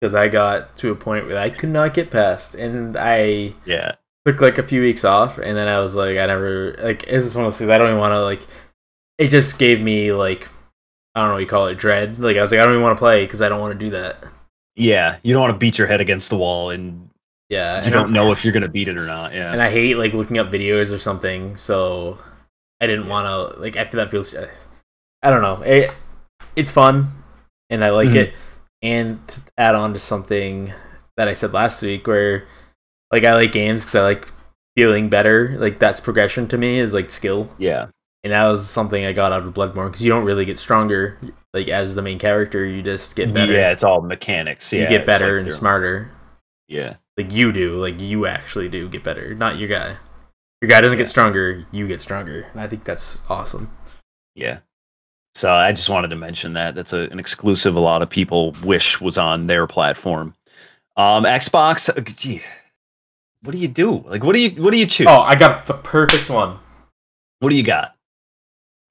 Because 0.00 0.14
I 0.14 0.28
got 0.28 0.76
to 0.78 0.90
a 0.90 0.94
point 0.96 1.26
where 1.26 1.38
I 1.38 1.50
could 1.50 1.68
not 1.68 1.94
get 1.94 2.10
past, 2.10 2.54
and 2.54 2.96
I 2.96 3.54
Yeah. 3.64 3.92
took 4.26 4.40
like 4.40 4.58
a 4.58 4.62
few 4.62 4.80
weeks 4.82 5.04
off, 5.04 5.38
and 5.38 5.56
then 5.56 5.68
I 5.68 5.78
was 5.80 5.94
like, 5.94 6.18
I 6.18 6.26
never 6.26 6.74
like 6.82 7.04
it's 7.04 7.24
just 7.24 7.36
one 7.36 7.44
of 7.44 7.52
those 7.52 7.58
things. 7.58 7.70
I 7.70 7.78
don't 7.78 7.88
even 7.88 8.00
want 8.00 8.12
to 8.12 8.20
like. 8.24 8.40
It 9.18 9.28
just 9.28 9.58
gave 9.60 9.80
me 9.80 10.12
like, 10.12 10.48
I 11.14 11.20
don't 11.20 11.28
know 11.28 11.34
what 11.34 11.40
you 11.40 11.46
call 11.46 11.66
it, 11.68 11.76
dread. 11.78 12.18
Like 12.18 12.36
I 12.36 12.42
was 12.42 12.50
like, 12.50 12.60
I 12.60 12.64
don't 12.64 12.72
even 12.72 12.82
want 12.82 12.96
to 12.96 13.00
play 13.00 13.24
because 13.24 13.42
I 13.42 13.48
don't 13.48 13.60
want 13.60 13.78
to 13.78 13.78
do 13.78 13.90
that. 13.90 14.16
Yeah. 14.74 15.18
You 15.22 15.34
don't 15.34 15.42
want 15.42 15.52
to 15.52 15.58
beat 15.58 15.78
your 15.78 15.86
head 15.86 16.00
against 16.00 16.30
the 16.30 16.36
wall 16.38 16.70
and 16.70 17.08
Yeah, 17.52 17.84
you 17.84 17.90
don't 17.90 18.12
know 18.12 18.32
if 18.32 18.44
you're 18.44 18.52
going 18.52 18.62
to 18.62 18.68
beat 18.68 18.88
it 18.88 18.96
or 18.98 19.04
not. 19.06 19.34
Yeah. 19.34 19.52
and 19.52 19.60
I 19.60 19.70
hate 19.70 19.96
like 19.98 20.14
looking 20.14 20.38
up 20.38 20.50
videos 20.50 20.90
or 20.90 20.98
something. 20.98 21.56
So 21.56 22.18
I 22.80 22.86
didn't 22.86 23.08
want 23.08 23.26
to 23.26 23.60
like. 23.60 23.76
I 23.76 23.84
feel 23.84 23.98
that 24.00 24.10
feels. 24.10 24.34
I 25.22 25.30
don't 25.30 25.42
know. 25.42 25.60
It, 25.62 25.92
it's 26.56 26.70
fun, 26.70 27.12
and 27.70 27.84
I 27.84 27.90
like 27.90 28.08
Mhm. 28.08 28.14
it. 28.16 28.34
And 28.80 29.28
to 29.28 29.40
add 29.58 29.74
on 29.74 29.92
to 29.92 29.98
something 30.00 30.72
that 31.16 31.28
I 31.28 31.34
said 31.34 31.52
last 31.52 31.82
week, 31.82 32.06
where 32.06 32.44
like 33.12 33.24
I 33.24 33.34
like 33.34 33.52
games 33.52 33.82
because 33.82 33.94
I 33.96 34.02
like 34.02 34.28
feeling 34.76 35.08
better. 35.10 35.54
Like 35.58 35.78
that's 35.78 36.00
progression 36.00 36.48
to 36.48 36.58
me 36.58 36.78
is 36.78 36.92
like 36.94 37.10
skill, 37.10 37.50
yeah. 37.58 37.88
and 38.24 38.32
that 38.32 38.46
was 38.48 38.68
something 38.68 39.04
I 39.04 39.12
got 39.12 39.30
out 39.32 39.46
of 39.46 39.52
Bloodborne 39.54 39.88
because 39.88 40.02
you 40.02 40.10
don't 40.10 40.24
really 40.24 40.44
get 40.46 40.58
stronger 40.58 41.18
like 41.52 41.68
as 41.68 41.94
the 41.94 42.02
main 42.02 42.18
character. 42.18 42.64
You 42.64 42.80
just 42.82 43.14
get 43.14 43.32
better. 43.34 43.52
Yeah. 43.52 43.70
It's 43.72 43.84
all 43.84 44.00
mechanics. 44.00 44.72
you 44.72 44.88
get 44.88 45.04
better 45.04 45.32
like 45.34 45.38
and 45.40 45.46
you're- 45.48 45.58
smarter. 45.58 46.10
Yeah. 46.66 46.94
Like 47.16 47.30
you 47.30 47.52
do, 47.52 47.76
like 47.80 47.98
you 48.00 48.26
actually 48.26 48.68
do 48.68 48.88
get 48.88 49.04
better, 49.04 49.34
not 49.34 49.58
your 49.58 49.68
guy. 49.68 49.96
Your 50.60 50.68
guy 50.68 50.80
doesn't 50.80 50.96
Yeah. 50.96 51.02
get 51.04 51.08
stronger, 51.08 51.66
you 51.72 51.86
get 51.88 52.00
stronger. 52.00 52.46
And 52.52 52.60
I 52.60 52.68
think 52.68 52.84
that's 52.84 53.20
awesome. 53.28 53.70
Yeah. 54.34 54.60
So 55.34 55.52
I 55.52 55.72
just 55.72 55.90
wanted 55.90 56.08
to 56.08 56.16
mention 56.16 56.52
that. 56.54 56.74
That's 56.74 56.92
a, 56.92 57.08
an 57.10 57.18
exclusive 57.18 57.74
a 57.74 57.80
lot 57.80 58.02
of 58.02 58.08
people 58.10 58.54
wish 58.62 59.00
was 59.00 59.18
on 59.18 59.46
their 59.46 59.66
platform. 59.66 60.34
Um, 60.96 61.24
Xbox, 61.24 61.88
uh, 61.88 62.00
gee, 62.02 62.42
what 63.42 63.52
do 63.52 63.58
you 63.58 63.68
do? 63.68 63.98
Like, 64.06 64.22
what 64.24 64.34
do 64.34 64.40
you 64.40 64.62
what 64.62 64.70
do 64.72 64.78
you 64.78 64.86
choose? 64.86 65.06
Oh, 65.08 65.20
I 65.20 65.34
got 65.34 65.66
the 65.66 65.74
perfect 65.74 66.28
one. 66.30 66.58
what 67.40 67.48
do 67.50 67.56
you 67.56 67.62
got? 67.62 67.94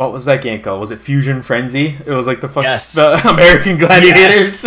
What 0.01 0.11
was 0.13 0.25
that 0.25 0.41
game 0.41 0.63
called? 0.63 0.79
Was 0.79 0.89
it 0.89 0.97
Fusion 0.97 1.43
Frenzy? 1.43 1.95
It 2.07 2.09
was 2.09 2.25
like 2.25 2.41
the 2.41 2.47
fuck 2.49 2.63
Yes. 2.63 2.93
the 2.95 3.13
American 3.29 3.77
Gladiators. 3.77 4.63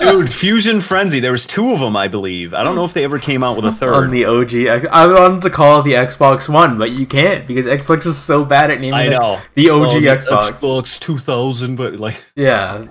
Dude, 0.00 0.32
Fusion 0.32 0.80
Frenzy. 0.80 1.20
There 1.20 1.30
was 1.30 1.46
two 1.46 1.72
of 1.72 1.80
them, 1.80 1.94
I 1.94 2.08
believe. 2.08 2.54
I 2.54 2.62
don't 2.64 2.74
know 2.74 2.84
if 2.84 2.94
they 2.94 3.04
ever 3.04 3.18
came 3.18 3.44
out 3.44 3.56
with 3.56 3.66
a 3.66 3.72
third. 3.72 3.92
on 4.04 4.10
the 4.10 4.24
OG. 4.24 4.88
I, 4.90 5.06
wanted 5.06 5.42
to 5.42 5.50
call 5.50 5.80
it 5.80 5.82
the 5.82 5.92
Xbox 5.92 6.48
One, 6.48 6.78
but 6.78 6.92
you 6.92 7.04
can't 7.04 7.46
because 7.46 7.66
Xbox 7.66 8.06
is 8.06 8.16
so 8.16 8.46
bad 8.46 8.70
at 8.70 8.80
naming 8.80 8.94
I 8.94 9.06
it 9.08 9.10
know. 9.10 9.38
the 9.54 9.68
OG 9.68 9.82
Oh, 9.82 10.00
the 10.00 10.06
Xbox. 10.06 10.50
Xbox 10.52 10.98
2000, 11.00 11.76
but 11.76 11.96
like 11.96 12.24
Yeah, 12.34 12.86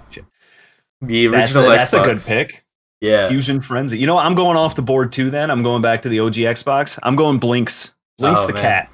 the 1.02 1.28
that's 1.28 1.56
original 1.56 1.72
a, 1.72 1.76
that's 1.76 1.94
a 1.94 2.04
good 2.04 2.22
pick. 2.22 2.64
Yeah. 3.02 3.28
Fusion 3.30 3.60
Frenzy. 3.60 3.98
You 3.98 4.06
know, 4.06 4.14
what? 4.16 4.26
I'm 4.28 4.36
going 4.36 4.56
off 4.56 4.76
the 4.76 4.84
board 4.84 5.12
too. 5.12 5.32
Then 5.32 5.50
I'm 5.50 5.64
going 5.64 5.82
back 5.82 6.04
to 6.04 6.10
the 6.10 6.20
OG 6.20 6.34
Xbox. 6.36 7.00
I'm 7.02 7.16
going 7.16 7.40
Blinx. 7.40 7.94
Blinx 8.22 8.36
Oh, 8.38 8.46
the 8.48 8.54
man. 8.54 8.62
cat. 8.62 8.90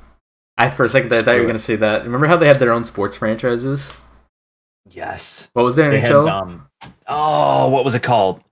I 0.58 0.70
for 0.70 0.86
a 0.86 0.90
second 0.90 1.12
I 1.14 1.22
thought 1.22 1.34
you 1.34 1.42
were 1.42 1.48
gonna 1.48 1.60
say 1.60 1.76
that. 1.78 2.04
Remember 2.04 2.28
how 2.28 2.38
they 2.38 2.48
had 2.48 2.60
their 2.60 2.72
own 2.72 2.84
sports 2.84 3.18
franchises? 3.18 3.94
Yes. 4.90 5.50
What 5.54 5.64
was 5.64 5.76
their 5.76 5.90
They 5.90 6.00
had 6.00 6.12
NHL? 6.12 6.30
um. 6.30 6.68
Oh, 7.08 7.70
what 7.70 7.84
was 7.86 7.96
it 7.96 8.04
called? 8.04 8.44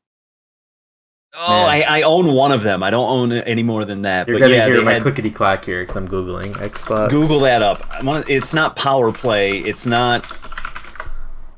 Oh, 1.34 1.66
I, 1.66 1.86
I 1.88 2.02
own 2.02 2.34
one 2.34 2.52
of 2.52 2.62
them. 2.62 2.84
I 2.84 2.90
don't 2.90 3.10
own 3.10 3.32
any 3.32 3.64
more 3.64 3.86
than 3.86 4.02
that. 4.02 4.28
You're 4.28 4.38
but 4.38 4.46
gonna 4.46 4.54
yeah, 4.56 4.66
hear 4.68 4.82
my 4.84 4.94
had, 4.94 5.02
clickety 5.02 5.32
clack 5.32 5.64
here 5.64 5.82
because 5.82 5.96
I'm 5.96 6.08
googling 6.08 6.54
Xbox. 6.56 7.10
Google 7.10 7.40
that 7.42 7.62
up. 7.62 7.82
It's 8.30 8.54
not 8.54 8.76
Power 8.76 9.14
Play. 9.14 9.60
It's 9.60 9.86
not. 9.86 10.26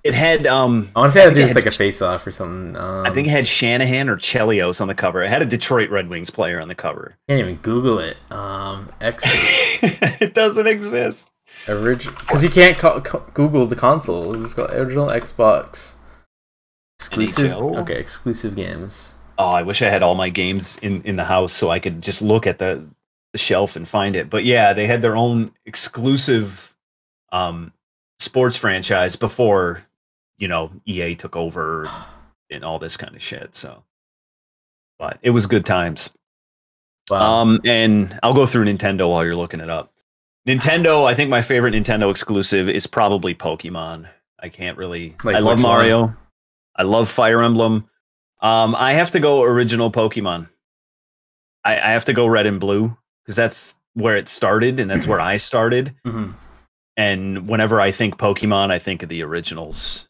It 0.04 0.14
had 0.14 0.46
um. 0.46 0.90
I 0.96 1.00
want 1.00 1.14
to 1.14 1.20
say 1.20 1.24
I, 1.24 1.26
think 1.28 1.38
do 1.38 1.42
it 1.44 1.48
had 1.48 1.56
like 1.56 1.66
a 1.66 1.72
face 1.72 2.02
off 2.02 2.28
or 2.28 2.32
something. 2.32 2.76
Um, 2.76 3.06
I 3.06 3.10
think 3.12 3.28
it 3.28 3.32
had 3.32 3.48
Shanahan 3.48 4.10
or 4.10 4.18
Chelios 4.18 4.82
on 4.82 4.88
the 4.88 4.96
cover. 4.96 5.24
It 5.24 5.30
had 5.30 5.42
a 5.42 5.46
Detroit 5.46 5.90
Red 5.90 6.10
Wings 6.10 6.30
player 6.30 6.60
on 6.62 6.68
the 6.68 6.76
cover. 6.76 7.16
can't 7.30 7.40
even 7.40 7.56
Google 7.58 8.00
it. 8.00 8.18
Um, 8.30 8.90
X 9.00 9.24
it 10.22 10.34
doesn't 10.34 10.68
exist. 10.68 11.32
original 11.70 12.14
because 12.20 12.44
you 12.44 12.50
can't 12.50 12.78
co- 12.78 13.00
Google 13.34 13.66
the 13.66 13.78
console. 13.78 14.44
It's 14.44 14.54
called 14.54 14.72
original 14.72 15.08
Xbox 15.08 15.96
exclusive. 17.00 17.52
NHL? 17.52 17.78
Okay, 17.82 17.98
exclusive 17.98 18.56
games. 18.56 19.16
Oh, 19.38 19.50
I 19.50 19.64
wish 19.64 19.82
I 19.82 19.90
had 19.90 20.04
all 20.04 20.16
my 20.16 20.30
games 20.30 20.78
in 20.82 21.02
in 21.04 21.16
the 21.16 21.24
house 21.24 21.54
so 21.54 21.70
I 21.70 21.80
could 21.80 22.02
just 22.02 22.22
look 22.22 22.46
at 22.46 22.60
the, 22.60 22.86
the 23.32 23.38
shelf 23.38 23.76
and 23.76 23.88
find 23.88 24.16
it. 24.16 24.30
But 24.30 24.44
yeah, 24.44 24.74
they 24.74 24.86
had 24.86 25.02
their 25.02 25.16
own 25.16 25.52
exclusive 25.66 26.76
um 27.32 27.72
sports 28.20 28.58
franchise 28.58 29.16
before, 29.16 29.86
you 30.44 30.50
know, 30.50 30.70
EA 30.86 31.16
took 31.16 31.38
over 31.38 31.90
and 32.52 32.66
all 32.66 32.80
this 32.80 32.98
kind 32.98 33.16
of 33.16 33.22
shit. 33.22 33.56
So 33.56 33.82
but 35.00 35.20
it 35.22 35.30
was 35.30 35.48
good 35.48 35.66
times. 35.66 36.12
Wow. 37.10 37.42
Um, 37.42 37.62
and 37.64 38.20
I'll 38.24 38.34
go 38.34 38.46
through 38.46 38.66
Nintendo 38.66 39.10
while 39.10 39.24
you're 39.24 39.38
looking 39.38 39.62
it 39.62 39.70
up. 39.70 39.94
Nintendo, 40.46 41.06
I 41.06 41.16
think 41.16 41.30
my 41.30 41.42
favorite 41.42 41.74
Nintendo 41.74 42.12
exclusive 42.12 42.68
is 42.68 42.88
probably 42.88 43.34
Pokemon. 43.34 44.10
I 44.42 44.50
can't 44.50 44.78
really. 44.78 45.16
Like 45.24 45.38
I 45.38 45.40
love 45.40 45.58
which 45.60 45.64
one? 45.64 45.74
Mario. 45.76 46.16
I 46.76 46.84
love 46.84 47.08
Fire 47.08 47.42
Emblem. 47.42 47.90
Um, 48.42 48.76
I 48.76 48.94
have 48.94 49.12
to 49.12 49.22
go 49.22 49.44
original 49.44 49.90
Pokemon. 49.92 50.50
I, 51.64 51.76
I 51.80 51.92
have 51.92 52.04
to 52.06 52.14
go 52.14 52.28
Red 52.28 52.46
and 52.48 52.60
Blue 52.60 52.98
because 53.24 53.38
that's 53.38 53.80
where 53.94 54.18
it 54.18 54.28
started 54.28 54.82
and 54.82 54.92
that's 54.92 55.08
where 55.08 55.22
I 55.22 55.38
started. 55.38 55.96
Mhm. 56.06 56.34
And 56.98 57.48
whenever 57.48 57.80
I 57.80 57.92
think 57.92 58.18
Pokemon, 58.18 58.70
I 58.72 58.80
think 58.80 59.02
of 59.04 59.10
the 59.10 59.24
originals. 59.24 60.08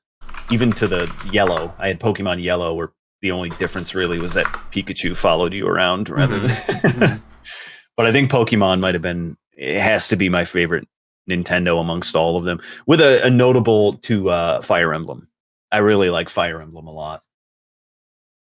Even 0.52 0.72
to 0.74 0.88
the 0.88 1.12
Yellow, 1.32 1.74
I 1.80 1.88
had 1.88 2.00
Pokemon 2.00 2.42
Yellow, 2.44 2.74
where 2.74 2.92
the 3.22 3.32
only 3.32 3.50
difference 3.52 3.96
really 3.96 4.20
was 4.20 4.34
that 4.34 4.46
Pikachu 4.72 5.16
followed 5.16 5.54
you 5.54 5.68
around 5.68 6.10
rather 6.10 6.40
than. 6.40 6.50
Mhm. 6.50 7.22
but 7.98 8.06
I 8.06 8.12
think 8.12 8.30
Pokemon 8.32 8.80
might 8.80 8.96
have 8.96 9.02
been. 9.02 9.38
It 9.56 9.80
has 9.80 10.08
to 10.10 10.16
be 10.16 10.30
my 10.30 10.44
favorite 10.44 10.88
Nintendo 11.30 11.80
amongst 11.80 12.16
all 12.16 12.38
of 12.38 12.44
them, 12.44 12.60
with 12.86 13.00
a, 13.00 13.26
a 13.26 13.30
notable 13.30 13.94
to 14.00 14.30
uh, 14.30 14.62
Fire 14.62 14.94
Emblem. 14.94 15.28
I 15.72 15.78
really 15.80 16.10
like 16.10 16.30
Fire 16.30 16.62
Emblem 16.62 16.88
a 16.88 16.92
lot. 16.92 17.24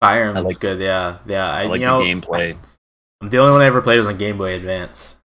Fire 0.01 0.25
Emblem's 0.25 0.45
like- 0.45 0.59
good. 0.59 0.79
Yeah, 0.81 1.19
yeah. 1.25 1.49
I, 1.49 1.63
I 1.63 1.65
like 1.67 1.79
you 1.79 1.85
know, 1.87 2.03
the 2.03 2.11
gameplay. 2.13 2.57
I'm 3.21 3.29
the 3.29 3.37
only 3.37 3.53
one 3.53 3.61
I 3.61 3.65
ever 3.65 3.81
played 3.81 3.97
was 3.99 4.07
on 4.07 4.17
Game 4.17 4.37
Boy 4.37 4.53
Advance. 4.55 5.15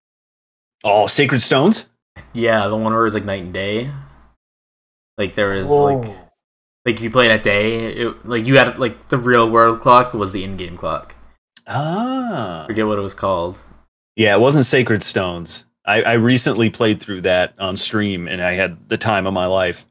Oh, 0.83 1.07
Sacred 1.07 1.41
Stones. 1.41 1.87
Yeah, 2.33 2.67
the 2.67 2.75
one 2.75 2.93
where 2.93 3.01
it 3.01 3.05
was 3.05 3.13
like 3.13 3.25
night 3.25 3.43
and 3.43 3.53
day. 3.53 3.91
Like 5.17 5.35
there 5.35 5.49
was 5.49 5.69
like 5.69 6.09
like 6.85 6.95
if 6.97 7.01
you 7.01 7.11
played 7.11 7.31
at 7.31 7.43
day, 7.43 7.93
it, 7.93 8.25
like 8.25 8.45
you 8.45 8.57
had 8.57 8.77
like 8.79 9.09
the 9.09 9.17
real 9.17 9.49
world 9.49 9.81
clock 9.81 10.13
was 10.13 10.31
the 10.33 10.43
in-game 10.43 10.77
clock. 10.77 11.15
ah, 11.67 12.65
forget 12.67 12.87
what 12.87 12.97
it 12.97 13.01
was 13.01 13.13
called. 13.13 13.59
Yeah, 14.15 14.35
it 14.35 14.39
wasn't 14.39 14.65
Sacred 14.65 15.03
Stones. 15.03 15.65
I, 15.85 16.01
I 16.03 16.13
recently 16.13 16.69
played 16.69 17.01
through 17.01 17.21
that 17.21 17.53
on 17.57 17.75
stream 17.75 18.27
and 18.27 18.41
I 18.41 18.51
had 18.53 18.89
the 18.89 18.97
time 18.97 19.25
of 19.25 19.33
my 19.33 19.45
life. 19.45 19.85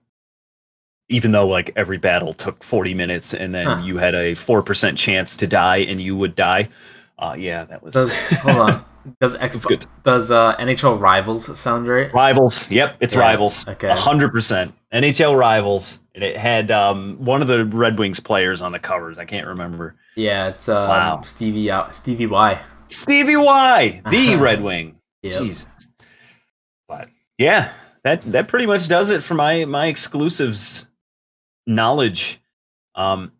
Even 1.08 1.32
though 1.32 1.48
like 1.48 1.72
every 1.74 1.98
battle 1.98 2.32
took 2.32 2.62
40 2.62 2.94
minutes 2.94 3.34
and 3.34 3.52
then 3.52 3.66
Huh. 3.66 3.82
you 3.84 3.96
had 3.98 4.14
a 4.14 4.32
4% 4.32 4.96
chance 4.96 5.34
to 5.38 5.46
die 5.48 5.78
and 5.78 6.00
you 6.00 6.14
would 6.16 6.36
die. 6.36 6.68
Uh 7.18 7.34
yeah, 7.36 7.64
that 7.64 7.82
was 7.82 7.94
Does 7.94 8.28
hold 8.40 8.56
on? 8.70 8.84
Does 9.20 9.34
Xbox 9.36 9.86
does 10.04 10.30
uh, 10.30 10.54
NHL 10.58 11.00
Rivals 11.00 11.58
sound 11.58 11.88
right? 11.88 12.12
Rivals. 12.12 12.70
Yep, 12.70 12.98
it's 13.00 13.14
Yeah, 13.14 13.20
Rivals. 13.20 13.66
okay. 13.66 13.88
A 13.88 13.94
hundred 13.94 14.30
percent. 14.30 14.74
NHL 14.92 15.38
Rivals. 15.38 16.00
And 16.14 16.24
it 16.24 16.36
had 16.36 16.70
um, 16.70 17.16
one 17.18 17.42
of 17.42 17.48
the 17.48 17.64
Red 17.64 17.98
Wings 17.98 18.20
players 18.20 18.62
on 18.62 18.72
the 18.72 18.78
covers. 18.78 19.18
I 19.18 19.24
can't 19.24 19.46
remember. 19.46 19.94
Yeah, 20.16 20.48
it's 20.48 20.68
um, 20.68 20.88
Wow. 20.88 21.20
Stevie 21.22 21.70
uh, 21.70 21.90
Stevie 21.90 22.26
Y. 22.26 22.60
Stevie 22.88 23.36
Y, 23.36 24.02
the 24.10 24.36
Red 24.36 24.62
Wing. 24.62 24.96
Yep. 25.22 25.32
Jesus. 25.42 25.66
But 26.88 27.08
yeah, 27.38 27.72
that 28.02 28.22
that 28.22 28.48
pretty 28.48 28.66
much 28.66 28.88
does 28.88 29.10
it 29.10 29.22
for 29.22 29.34
my 29.34 29.64
my 29.64 29.86
exclusives 29.86 30.88
knowledge. 31.68 32.40
Um, 32.96 33.30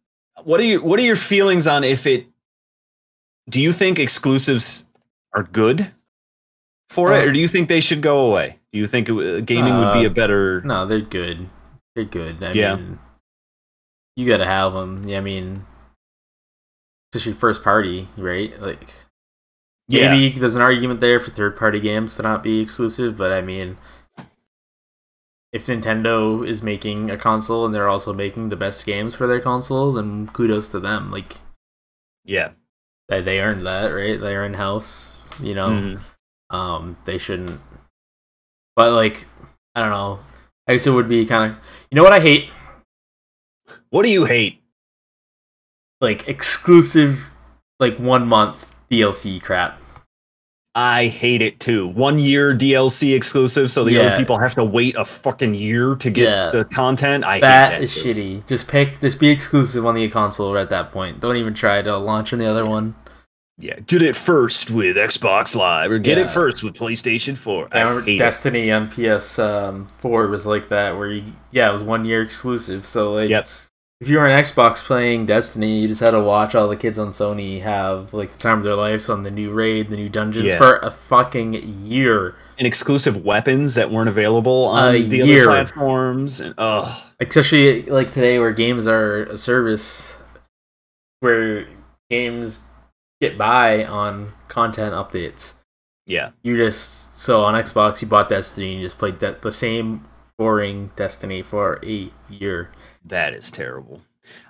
what 0.45 0.61
are 0.61 0.65
you 0.65 0.81
what 0.83 1.01
are 1.01 1.03
your 1.03 1.17
feelings 1.17 1.67
on 1.67 1.83
if 1.83 2.07
it? 2.07 2.27
Do 3.49 3.61
you 3.61 3.73
think 3.73 3.99
exclusives 3.99 4.87
are 5.33 5.43
good 5.43 5.91
for 6.89 7.13
it, 7.13 7.25
Uh, 7.25 7.29
or 7.29 7.33
do 7.33 7.41
you 7.41 7.49
think 7.49 7.69
they 7.69 7.81
should 7.81 8.03
go 8.03 8.27
away? 8.31 8.60
Do 8.73 8.79
you 8.79 8.87
think 8.87 9.09
it, 9.09 9.47
gaming 9.47 9.77
would 9.77 9.93
be 9.93 10.07
Uh, 10.07 10.11
a 10.11 10.11
better? 10.11 10.61
No, 10.63 10.87
they're 10.87 11.01
good. 11.01 11.49
They're 11.95 12.05
good. 12.05 12.43
I 12.43 12.53
Yeah. 12.53 12.77
mean, 12.77 12.99
you 14.17 14.29
gotta 14.29 14.47
have 14.47 14.73
them. 14.73 15.09
Yeah, 15.09 15.19
I 15.19 15.21
mean, 15.23 15.67
it's 17.13 17.27
your 17.27 17.35
first 17.35 17.63
party, 17.65 18.09
right? 18.17 18.59
Like, 18.61 18.95
Yeah, 19.89 20.13
maybe 20.13 20.39
there's 20.39 20.55
an 20.55 20.63
argument 20.63 21.01
there 21.01 21.19
for 21.19 21.33
third 21.33 21.57
party 21.57 21.81
games 21.81 22.15
to 22.15 22.23
not 22.23 22.45
be 22.45 22.61
exclusive, 22.61 23.17
but 23.17 23.33
I 23.33 23.41
mean, 23.41 23.77
if 25.53 25.67
Nintendo 25.67 26.47
is 26.47 26.63
making 26.63 27.11
a 27.11 27.17
console 27.19 27.67
and 27.67 27.75
they're 27.75 27.89
also 27.89 28.13
making 28.13 28.51
the 28.51 28.57
best 28.57 28.87
games 28.87 29.17
for 29.17 29.27
their 29.27 29.41
console, 29.41 29.93
then 29.93 30.29
kudos 30.29 30.69
to 30.69 30.79
them. 30.79 31.11
Like, 31.11 31.39
yeah. 32.25 32.53
they, 33.09 33.21
they 33.21 33.41
earned 33.41 33.67
that, 33.67 33.89
right? 33.89 34.21
They're 34.21 34.45
in 34.45 34.55
house, 34.55 35.29
you 35.41 35.57
know. 35.57 35.71
Mhm. 35.71 36.01
Um, 36.51 36.97
they 37.05 37.19
shouldn't. 37.19 37.61
But 38.81 38.93
like, 38.93 39.27
I 39.75 39.83
don't 39.83 39.91
know. 39.91 40.21
I 40.67 40.73
guess 40.73 40.87
it 40.87 40.91
would 40.91 41.07
be 41.07 41.27
kind 41.27 41.53
of. 41.53 41.59
You 41.91 41.97
know 41.97 42.03
what 42.03 42.15
I 42.15 42.21
hate? 42.21 42.49
What 43.91 44.05
do 44.05 44.09
you 44.11 44.25
hate? 44.25 44.63
Like 46.01 46.27
exclusive, 46.29 47.31
like 47.79 47.99
one 47.99 48.27
month 48.27 48.75
DLC 48.91 49.43
crap. 49.43 49.83
I 50.75 51.09
hate 51.09 51.43
it 51.43 51.61
too. 51.61 51.89
One 51.89 52.19
year 52.19 52.55
DLC 52.57 53.15
exclusive, 53.15 53.71
so 53.71 53.85
the 53.85 53.99
other 53.99 54.17
people 54.17 54.39
have 54.39 54.55
to 54.55 54.65
wait 54.65 54.95
a 54.97 55.05
fucking 55.05 55.53
year 55.53 55.95
to 55.97 56.09
get 56.11 56.25
Yeah. 56.25 56.49
the 56.49 56.65
content. 56.65 57.23
I 57.23 57.39
That 57.41 57.73
hate 57.73 57.77
that 57.81 57.83
is 57.83 57.93
shit. 57.93 58.17
shitty. 58.17 58.47
Just 58.47 58.67
pick. 58.67 58.99
Just 59.03 59.21
be 59.21 59.29
exclusive 59.29 59.85
on 59.85 59.95
the 59.97 60.09
console 60.09 60.57
at 60.57 60.71
that 60.71 60.91
point. 60.91 61.21
Don't 61.21 61.37
even 61.37 61.53
try 61.53 61.83
to 61.83 61.99
launch 61.99 62.33
on 62.33 62.39
the 62.39 62.47
other 62.47 62.65
one. 62.65 62.95
Yeah, 63.61 63.79
get 63.87 64.01
it 64.03 64.17
first 64.17 64.71
with 64.71 64.97
Xbox 64.97 65.55
Live, 65.55 65.91
or 65.91 65.99
get 65.99 66.17
Yeah. 66.19 66.25
it 66.25 66.31
first 66.31 66.63
with 66.65 66.75
PlayStation 66.75 67.37
Four. 67.37 67.69
Remember 67.73 68.09
it. 68.09 68.19
Destiny 68.19 68.73
on 68.73 68.89
PS 68.89 69.39
um, 69.39 69.87
Four 70.01 70.29
was 70.29 70.47
like 70.47 70.69
that, 70.71 70.97
where 70.97 71.09
you, 71.09 71.25
yeah, 71.51 71.69
it 71.69 71.73
was 71.73 71.83
one 71.83 72.05
year 72.05 72.23
exclusive. 72.23 72.87
So 72.87 73.13
like, 73.13 73.29
Yep. 73.29 73.49
if 74.01 74.09
you 74.09 74.17
were 74.17 74.27
on 74.27 74.43
Xbox 74.43 74.77
playing 74.83 75.27
Destiny, 75.27 75.81
you 75.81 75.89
just 75.89 76.01
had 76.01 76.13
to 76.13 76.21
watch 76.21 76.55
all 76.55 76.69
the 76.69 76.77
kids 76.77 76.99
on 76.99 77.11
Sony 77.11 77.61
have 77.61 78.15
like 78.15 78.33
the 78.33 78.39
time 78.39 78.59
of 78.59 78.65
their 78.65 78.77
lives 78.77 79.11
on 79.11 79.25
the 79.25 79.31
new 79.31 79.51
raid, 79.51 79.91
the 79.91 79.97
new 79.97 80.09
dungeons 80.09 80.47
Yeah. 80.47 80.57
for 80.59 80.77
a 80.79 80.91
fucking 80.91 81.85
year. 81.85 82.37
And 82.57 82.67
exclusive 82.67 83.25
weapons 83.25 83.75
that 83.75 83.91
weren't 83.91 84.09
available 84.09 84.65
on 84.67 84.95
A 84.95 85.03
the 85.07 85.19
year. 85.19 85.49
other 85.51 85.65
platforms. 85.65 86.41
And 86.41 86.55
oh, 86.57 87.07
Especially 87.21 87.83
like 87.83 88.13
today, 88.13 88.39
where 88.39 88.53
games 88.53 88.87
are 88.87 89.25
a 89.25 89.37
service, 89.39 90.17
where 91.21 91.67
games 92.09 92.61
get 93.21 93.37
by 93.39 93.85
on 93.85 94.33
content 94.49 94.95
updates. 94.95 95.55
yeah, 96.07 96.31
You 96.43 96.57
just 96.57 97.19
so 97.19 97.43
on 97.45 97.55
Xbox, 97.55 98.01
you 98.03 98.09
bought 98.09 98.29
Destiny, 98.29 98.73
and 98.73 98.81
you 98.81 98.87
just 98.87 98.99
played 98.99 99.21
that 99.21 99.43
the 99.43 99.53
same 99.53 100.07
boring 100.39 100.91
Destiny 100.97 101.43
for 101.43 101.79
a 101.85 102.11
year. 102.29 102.71
that 103.05 103.35
is 103.35 103.51
terrible. 103.51 104.01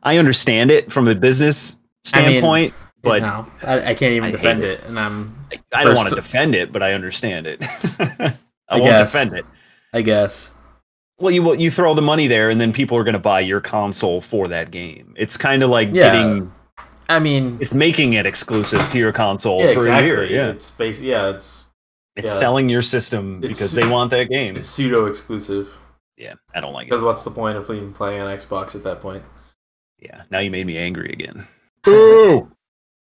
I 0.03 0.19
understand 0.19 0.71
it 0.71 0.93
from 0.93 1.09
a 1.09 1.15
business 1.15 1.79
I 2.13 2.21
mean, 2.29 2.43
standpoint, 2.43 2.75
but 3.03 3.23
no, 3.23 3.47
I, 3.63 3.91
I 3.91 3.95
can't 3.95 4.13
even 4.15 4.29
I 4.29 4.31
defend 4.33 4.63
it. 4.63 4.81
it. 4.81 4.85
and 4.87 4.99
I'm, 4.99 5.35
I 5.75 5.85
don't 5.85 5.97
want 5.97 6.09
to 6.11 6.15
defend 6.15 6.55
it. 6.55 6.71
But 6.73 6.83
I 6.83 6.93
understand 6.93 7.47
it. 7.47 7.59
I, 7.63 8.37
I 8.69 8.77
won't 8.79 8.99
guess. 8.99 9.13
defend 9.13 9.35
it. 9.35 9.47
I 9.93 10.03
guess, 10.03 10.51
Well, 11.19 11.31
you 11.33 11.55
you 11.57 11.71
throw 11.71 11.95
the 11.95 12.03
money 12.03 12.27
there, 12.29 12.51
and 12.51 12.61
then 12.61 12.73
people 12.73 12.97
are 12.97 13.05
going 13.05 13.15
to 13.15 13.19
buy 13.19 13.41
your 13.41 13.61
console 13.61 14.21
for 14.21 14.47
that 14.49 14.71
game. 14.71 15.15
It's 15.17 15.37
kind 15.37 15.63
of 15.63 15.71
like 15.71 15.89
Yeah. 15.93 16.13
getting. 16.13 16.53
I 17.11 17.19
mean, 17.19 17.59
It's 17.61 17.75
making 17.75 18.13
it 18.15 18.25
exclusive 18.27 18.89
to 18.91 18.99
your 18.99 19.13
console 19.13 19.61
yeah, 19.61 19.73
for 19.75 19.81
exactly. 19.81 20.11
a 20.11 20.13
year. 20.13 20.25
Yeah, 20.25 20.51
It's 20.51 20.71
basi- 20.71 21.03
yeah, 21.03 21.31
it's 21.31 21.67
it's 22.17 22.27
yeah. 22.29 22.33
selling 22.33 22.69
your 22.69 22.83
system 22.83 23.39
It's- 23.43 23.49
because 23.59 23.73
they 23.73 23.87
want 23.89 24.11
that 24.13 24.29
game. 24.31 24.57
it's 24.57 24.69
pseudo 24.69 25.07
exclusive. 25.07 25.69
Yeah, 26.17 26.35
I 26.55 26.61
don't 26.61 26.73
like 26.73 26.87
it. 26.87 26.91
Because 26.91 27.03
what's 27.03 27.23
the 27.25 27.31
point 27.31 27.57
of 27.57 27.69
even 27.71 27.93
playing 27.93 28.21
on 28.21 28.37
Xbox 28.37 28.75
at 28.75 28.85
that 28.85 29.01
point? 29.01 29.23
Yeah, 29.99 30.23
now 30.31 30.39
you 30.41 30.51
made 30.51 30.67
me 30.67 30.77
angry 30.79 31.11
again. 31.13 31.47
Boo! 31.85 32.51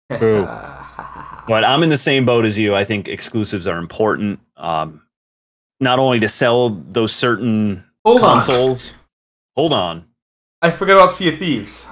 Boo. 0.08 0.48
But 1.48 1.62
I'm 1.64 1.84
in 1.84 1.90
the 1.90 1.96
same 1.96 2.24
boat 2.26 2.44
as 2.44 2.58
you. 2.58 2.74
I 2.74 2.82
think 2.84 3.06
exclusives 3.06 3.68
are 3.68 3.78
important. 3.78 4.40
Um, 4.56 5.02
not 5.78 6.00
only 6.00 6.18
to 6.18 6.26
sell 6.28 6.70
those 6.70 7.14
certain 7.14 7.84
Hold 8.04 8.20
on, 8.20 8.32
consoles. 8.40 8.94
Hold 9.54 9.72
on. 9.72 10.06
I 10.60 10.70
forgot 10.70 10.96
about 10.96 11.10
Sea 11.10 11.28
of 11.28 11.38
Thieves. 11.38 11.86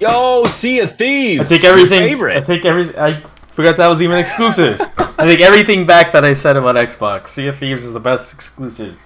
Yo, 0.00 0.44
Sea 0.46 0.80
of 0.80 0.96
Thieves. 0.96 1.40
I 1.40 1.56
think 1.56 1.64
everything. 1.64 2.02
I 2.30 2.40
think 2.40 2.64
every. 2.64 2.96
I 2.98 3.22
forgot 3.48 3.76
that 3.76 3.88
was 3.88 4.02
even 4.02 4.18
exclusive. 4.18 4.80
I 4.98 5.24
think 5.26 5.40
everything 5.40 5.86
back 5.86 6.12
that 6.12 6.24
I 6.24 6.34
said 6.34 6.56
about 6.56 6.74
Xbox. 6.74 7.28
Sea 7.28 7.48
of 7.48 7.56
Thieves 7.56 7.84
is 7.84 7.92
the 7.92 8.00
best 8.00 8.34
exclusive. 8.34 8.98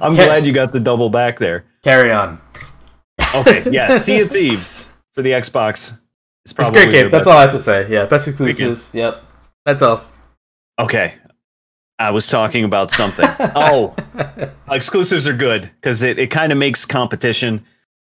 I'm 0.00 0.14
glad 0.14 0.46
you 0.46 0.52
got 0.52 0.72
the 0.72 0.80
double 0.80 1.10
back 1.10 1.38
there. 1.38 1.64
Carry 1.82 2.12
on. 2.12 2.40
Okay, 3.34 3.62
yeah, 3.70 3.96
Sea 3.96 4.20
of 4.20 4.30
Thieves 4.30 4.88
for 5.12 5.22
the 5.22 5.30
Xbox 5.30 5.98
It's 6.44 6.52
a 6.52 6.54
probably 6.54 6.82
great 6.84 6.92
game. 6.92 7.10
That's 7.10 7.26
all 7.26 7.36
I 7.36 7.42
have 7.42 7.52
to 7.52 7.60
say. 7.60 7.90
Yeah, 7.90 8.06
best 8.06 8.28
exclusive. 8.28 8.88
Yep. 8.92 9.22
That's 9.64 9.82
all. 9.82 10.02
Okay, 10.78 11.14
I 11.98 12.10
was 12.10 12.26
talking 12.26 12.64
about 12.64 12.90
something. 12.90 13.26
oh, 13.54 13.94
exclusives 14.70 15.28
are 15.28 15.36
good 15.36 15.62
because 15.62 16.02
it, 16.02 16.18
it 16.18 16.30
kind 16.30 16.52
of 16.52 16.58
makes 16.58 16.84
competition. 16.84 17.64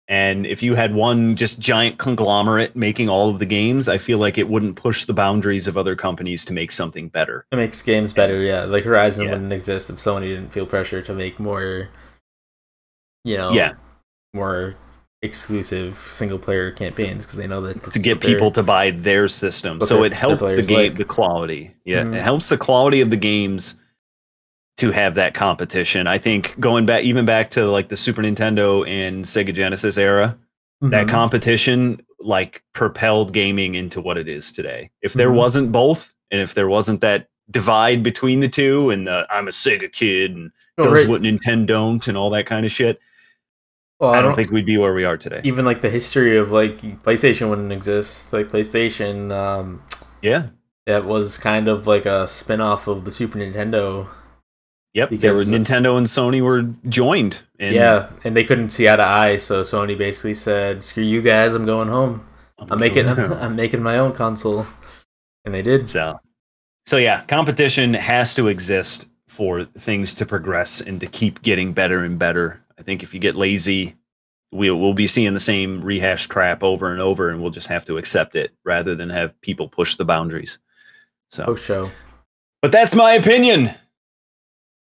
And 0.10 0.48
if 0.48 0.64
you 0.64 0.74
had 0.74 0.96
one 0.96 1.36
just 1.36 1.60
giant 1.60 2.00
conglomerate 2.00 2.76
making 2.76 3.10
all 3.10 3.30
of 3.30 3.38
the 3.38 3.46
games, 3.46 3.88
I 3.88 4.00
feel 4.00 4.18
like 4.18 4.40
it 4.40 4.50
wouldn't 4.50 4.76
push 4.76 5.06
the 5.06 5.14
boundaries 5.14 5.68
of 5.68 5.78
other 5.78 5.96
companies 5.96 6.44
to 6.46 6.54
make 6.54 6.72
something 6.72 7.10
better. 7.10 7.46
It 7.52 7.58
makes 7.58 7.80
games 7.84 8.12
better, 8.12 8.42
yeah. 8.42 8.64
Like 8.64 8.86
Horizon 8.86 9.26
Yeah. 9.26 9.34
wouldn't 9.34 9.54
exist 9.54 9.88
if 9.92 9.98
Sony 9.98 10.30
didn't 10.30 10.50
feel 10.52 10.66
pressure 10.66 11.04
to 11.04 11.14
make 11.14 11.40
more, 11.40 11.90
you 13.24 13.38
know, 13.38 13.52
Yeah. 13.52 13.74
more 14.34 14.74
exclusive 15.22 16.08
single 16.12 16.40
player 16.40 16.72
campaigns 16.72 17.26
because 17.26 17.38
they 17.38 17.46
know 17.46 17.62
that 17.62 17.92
to 17.92 18.00
get 18.00 18.20
people 18.20 18.50
to 18.50 18.64
buy 18.64 18.90
their 18.90 19.28
system. 19.28 19.80
So 19.80 20.04
it 20.04 20.14
helps 20.14 20.54
the 20.56 20.64
game, 20.64 20.78
like. 20.94 20.96
the 20.98 21.06
quality. 21.06 21.76
Yeah, 21.86 22.02
Mhm. 22.04 22.16
it 22.16 22.22
helps 22.24 22.50
the 22.50 22.58
quality 22.58 23.02
of 23.02 23.12
the 23.12 23.18
games 23.18 23.76
to 24.80 24.92
have 24.92 25.16
that 25.16 25.34
competition. 25.34 26.08
I 26.08 26.18
think 26.18 26.58
going 26.60 26.86
back, 26.86 27.04
even 27.04 27.26
back 27.26 27.50
to 27.52 27.66
like 27.70 27.90
the 27.90 27.98
Super 27.98 28.22
Nintendo 28.22 28.88
and 28.88 29.26
Sega 29.26 29.54
Genesis 29.54 29.98
era, 29.98 30.38
that 30.82 31.08
Mhm. 31.08 31.10
competition 31.10 32.02
like 32.22 32.64
propelled 32.74 33.34
gaming 33.34 33.76
into 33.76 34.00
what 34.02 34.18
it 34.18 34.28
is 34.30 34.52
today. 34.52 34.90
If 35.02 35.14
there 35.14 35.30
Mhm. 35.30 35.36
wasn't 35.36 35.72
both, 35.72 36.14
and 36.32 36.40
if 36.42 36.54
there 36.54 36.68
wasn't 36.70 37.02
that 37.02 37.28
divide 37.52 38.04
between 38.04 38.40
the 38.40 38.48
two, 38.48 38.90
and 38.90 39.06
the 39.08 39.26
I'm 39.30 39.48
a 39.48 39.52
Sega 39.52 39.92
kid 39.92 40.32
and 40.36 40.52
Oh, 40.78 40.86
does 40.86 41.02
right. 41.02 41.10
what 41.10 41.22
Nintendo 41.22 41.66
don't 41.68 42.08
and 42.08 42.18
all 42.18 42.30
that 42.30 42.46
kind 42.46 42.66
of 42.66 42.72
shit, 42.72 43.00
Well, 44.00 44.12
I 44.12 44.22
don't 44.22 44.34
think 44.36 44.50
we'd 44.52 44.66
be 44.66 44.78
where 44.78 44.94
we 44.94 45.04
are 45.04 45.18
today. 45.18 45.42
even 45.44 45.66
like 45.66 45.82
the 45.82 45.90
history 45.90 46.38
of 46.38 46.52
like 46.52 46.80
PlayStation 47.04 47.50
wouldn't 47.50 47.74
exist. 47.74 48.32
Like 48.32 48.48
PlayStation, 48.50 49.34
um, 49.34 49.82
Yeah. 50.22 50.44
that 50.86 51.04
was 51.06 51.38
kind 51.38 51.68
of 51.68 51.86
like 51.88 52.06
a 52.06 52.28
spin 52.30 52.62
off 52.62 52.88
of 52.88 53.04
the 53.04 53.12
Super 53.12 53.40
Nintendo. 53.40 54.08
Yep. 54.94 55.10
there 55.12 55.36
were 55.36 55.44
Nintendo 55.44 55.98
and 55.98 56.08
Sony 56.08 56.42
were 56.42 56.64
joined. 56.90 57.44
And 57.60 57.76
yeah, 57.76 58.10
and 58.24 58.36
they 58.36 58.44
couldn't 58.44 58.72
see 58.72 58.90
eye 58.90 58.96
to 58.96 59.06
eye, 59.06 59.38
so 59.38 59.62
Sony 59.62 59.98
basically 59.98 60.34
said, 60.34 60.84
"Screw 60.84 61.04
you 61.04 61.22
guys, 61.22 61.54
I'm 61.54 61.66
going 61.66 61.90
home. 61.90 62.26
I'm 62.58 62.80
making 62.80 63.08
I'm, 63.08 63.34
I'm 63.42 63.56
making 63.56 63.84
my 63.84 64.00
own 64.00 64.14
console," 64.14 64.66
and 65.46 65.54
they 65.54 65.62
did. 65.62 65.90
So, 65.90 66.20
so 66.88 66.98
yeah, 66.98 67.24
competition 67.26 67.94
has 67.94 68.34
to 68.36 68.48
exist 68.48 69.10
for 69.28 69.64
things 69.64 70.16
to 70.16 70.26
progress 70.26 70.82
and 70.82 71.00
to 71.00 71.08
keep 71.08 71.42
getting 71.44 71.72
better 71.72 72.04
and 72.04 72.18
better. 72.18 72.62
I 72.80 72.82
think 72.82 73.04
if 73.04 73.14
you 73.14 73.20
get 73.20 73.36
lazy, 73.36 73.96
we'll 74.52 74.80
we'll 74.80 74.94
be 74.94 75.08
seeing 75.08 75.34
the 75.34 75.40
same 75.40 75.82
rehashed 75.82 76.30
crap 76.30 76.64
over 76.64 76.92
and 76.92 77.00
over, 77.00 77.30
and 77.30 77.42
we'll 77.42 77.52
just 77.52 77.68
have 77.68 77.86
to 77.86 77.98
accept 77.98 78.36
it 78.36 78.52
rather 78.66 78.96
than 78.96 79.12
have 79.12 79.40
people 79.42 79.70
push 79.70 79.96
the 79.96 80.06
boundaries. 80.06 80.58
So, 81.30 81.46
Post 81.46 81.64
show, 81.64 81.90
but 82.64 82.72
that's 82.72 82.96
my 82.96 83.14
opinion. 83.14 83.76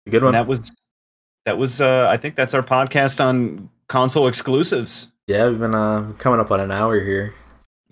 A 0.07 0.11
good 0.11 0.19
And 0.19 0.25
one. 0.27 0.33
that 0.33 0.47
was 0.47 0.73
that 1.47 1.59
was. 1.59 1.81
Uh, 1.81 2.07
I 2.11 2.17
think 2.17 2.35
that's 2.37 2.55
our 2.55 2.63
podcast 2.63 3.25
on 3.25 3.71
console 3.89 4.27
exclusives. 4.29 5.11
yeah, 5.27 5.49
we've 5.49 5.59
been 5.59 5.75
uh, 5.75 6.13
coming 6.19 6.41
up 6.41 6.51
on 6.51 6.61
an 6.61 6.71
hour 6.71 7.01
here. 7.01 7.35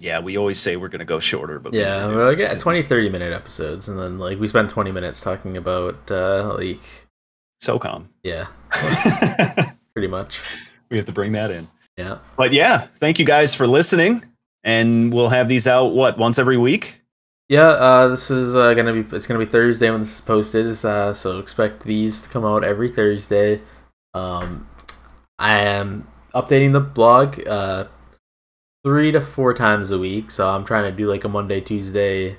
Yeah, 0.00 0.20
we 0.20 0.36
always 0.38 0.60
say 0.60 0.76
we're 0.76 0.88
gonna 0.88 1.04
go 1.04 1.18
shorter, 1.18 1.58
but 1.58 1.72
Yeah, 1.74 2.06
we're 2.06 2.28
like 2.28 2.38
at 2.38 2.58
20, 2.60 2.82
30 2.82 3.08
minute 3.08 3.32
episodes, 3.32 3.88
and 3.88 3.98
then 3.98 4.18
like 4.18 4.38
we 4.38 4.46
spent 4.48 4.70
twenty 4.70 4.92
minutes 4.92 5.20
talking 5.20 5.56
about 5.56 5.98
uh, 6.10 6.54
like 6.56 6.80
SOCOM. 7.62 8.06
yeah, 8.22 8.46
pretty 9.92 10.08
much. 10.08 10.40
we 10.90 10.96
have 10.96 11.06
to 11.06 11.12
bring 11.12 11.32
that 11.32 11.50
in. 11.50 11.66
Yeah, 11.96 12.18
But 12.36 12.52
yeah, 12.52 12.86
thank 13.00 13.18
you 13.18 13.24
guys 13.24 13.54
for 13.56 13.66
listening. 13.66 14.24
And 14.62 15.12
we'll 15.12 15.30
have 15.30 15.48
these 15.48 15.66
out 15.66 15.86
what 15.94 16.16
once 16.18 16.38
every 16.38 16.56
week. 16.58 17.00
Yeah. 17.48 17.68
Uh, 17.68 18.08
this 18.08 18.30
is 18.30 18.54
uh, 18.54 18.74
gonna 18.74 18.92
be 19.02 19.16
it's 19.16 19.26
gonna 19.26 19.38
be 19.44 19.50
Thursday 19.50 19.90
when 19.90 20.00
this 20.00 20.14
is 20.16 20.20
posted. 20.20 20.66
Uh, 20.84 21.14
so 21.14 21.38
expect 21.38 21.82
these 21.84 22.22
to 22.22 22.28
come 22.28 22.44
out 22.44 22.64
every 22.64 22.90
Thursday. 22.90 23.60
Um, 24.14 24.68
I 25.38 25.58
am 25.60 26.06
updating 26.34 26.72
the 26.72 26.80
blog 26.80 27.46
uh 27.46 27.86
three 28.84 29.10
to 29.12 29.20
four 29.20 29.54
times 29.54 29.90
a 29.90 29.98
week. 29.98 30.30
So 30.30 30.48
I'm 30.48 30.64
trying 30.64 30.84
to 30.90 30.96
do 30.96 31.06
like 31.08 31.24
a 31.24 31.28
Monday, 31.28 31.60
Tuesday, 31.60 32.36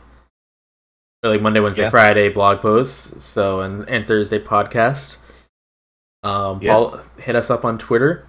or 1.23 1.31
like 1.31 1.41
Monday, 1.41 1.59
Wednesday, 1.59 1.83
Yeah. 1.83 1.89
Friday 1.89 2.29
blog 2.29 2.59
posts. 2.61 3.23
So 3.23 3.61
and 3.61 3.87
and 3.89 4.05
Thursday 4.05 4.39
podcast. 4.39 5.17
Um, 6.23 6.59
Yeah. 6.61 6.73
follow, 6.73 7.01
hit 7.17 7.35
us 7.35 7.49
up 7.49 7.63
on 7.65 7.77
Twitter. 7.77 8.25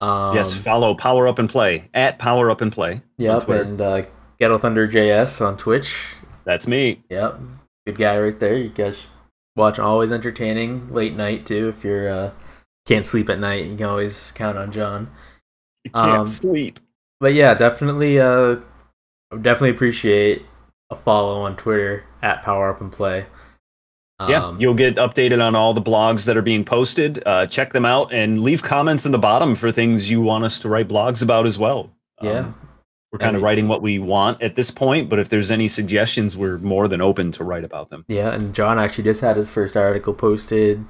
Um, 0.00 0.34
yes, 0.34 0.54
follow 0.54 0.94
Power 0.94 1.26
Up 1.26 1.38
and 1.40 1.48
Play 1.48 1.90
at 1.92 2.18
Power 2.18 2.50
Up 2.50 2.60
and 2.60 2.70
Play. 2.72 3.02
Yep, 3.18 3.42
Twitter. 3.42 3.62
and 3.62 3.80
uh, 3.80 4.02
Ghetto 4.38 4.58
Thunder 4.58 4.86
JS 4.88 5.44
on 5.44 5.56
Twitch. 5.56 5.96
That's 6.44 6.66
me. 6.66 7.02
Yep, 7.10 7.40
good 7.86 7.98
guy 7.98 8.18
right 8.18 8.38
there. 8.38 8.56
You 8.56 8.68
guys 8.70 8.98
watch 9.56 9.78
always 9.78 10.12
entertaining 10.12 10.92
late 10.92 11.14
night 11.16 11.46
too. 11.46 11.68
If 11.68 11.84
you're 11.84 12.08
uh, 12.08 12.30
can't 12.86 13.04
sleep 13.06 13.28
at 13.28 13.38
night, 13.40 13.66
you 13.66 13.76
can 13.76 13.86
always 13.86 14.32
count 14.32 14.56
on 14.56 14.72
John. 14.72 15.10
You 15.84 15.90
can't 15.90 16.20
Um, 16.20 16.26
sleep. 16.26 16.78
But 17.20 17.34
yeah, 17.34 17.54
definitely, 17.54 18.20
uh, 18.20 18.56
definitely 19.42 19.70
appreciate 19.70 20.46
a 20.90 20.96
follow 20.96 21.40
on 21.42 21.56
Twitter 21.56 22.04
at 22.22 22.42
Power 22.42 22.70
Up 22.70 22.80
and 22.80 22.92
Play. 22.92 23.26
yeah, 24.28 24.44
Um, 24.46 24.60
you'll 24.60 24.74
get 24.74 24.96
updated 24.96 25.44
on 25.44 25.54
all 25.56 25.74
the 25.74 25.82
blogs 25.82 26.26
that 26.26 26.36
are 26.36 26.42
being 26.42 26.64
posted. 26.64 27.22
Uh, 27.26 27.46
check 27.46 27.72
them 27.72 27.84
out 27.84 28.12
and 28.12 28.40
leave 28.40 28.62
comments 28.62 29.04
in 29.04 29.12
the 29.12 29.18
bottom 29.18 29.54
for 29.54 29.70
things 29.72 30.10
you 30.10 30.20
want 30.20 30.44
us 30.44 30.58
to 30.60 30.68
write 30.68 30.88
blogs 30.88 31.22
about 31.22 31.44
as 31.46 31.58
well. 31.58 31.90
Um, 32.20 32.26
Yeah. 32.28 32.52
We're 33.12 33.18
kind 33.18 33.36
of 33.36 33.42
writing 33.42 33.68
what 33.68 33.80
we 33.82 33.98
want 33.98 34.42
at 34.42 34.54
this 34.54 34.70
point, 34.70 35.08
but 35.08 35.18
if 35.18 35.28
there's 35.28 35.50
any 35.50 35.68
suggestions, 35.68 36.36
we're 36.36 36.58
more 36.58 36.88
than 36.88 37.00
open 37.00 37.32
to 37.32 37.44
write 37.44 37.64
about 37.64 37.88
them. 37.88 38.04
yeah, 38.08 38.34
and 38.34 38.54
John 38.54 38.78
actually 38.78 39.04
just 39.04 39.20
had 39.20 39.36
his 39.36 39.50
first 39.50 39.76
article 39.76 40.12
posted 40.14 40.84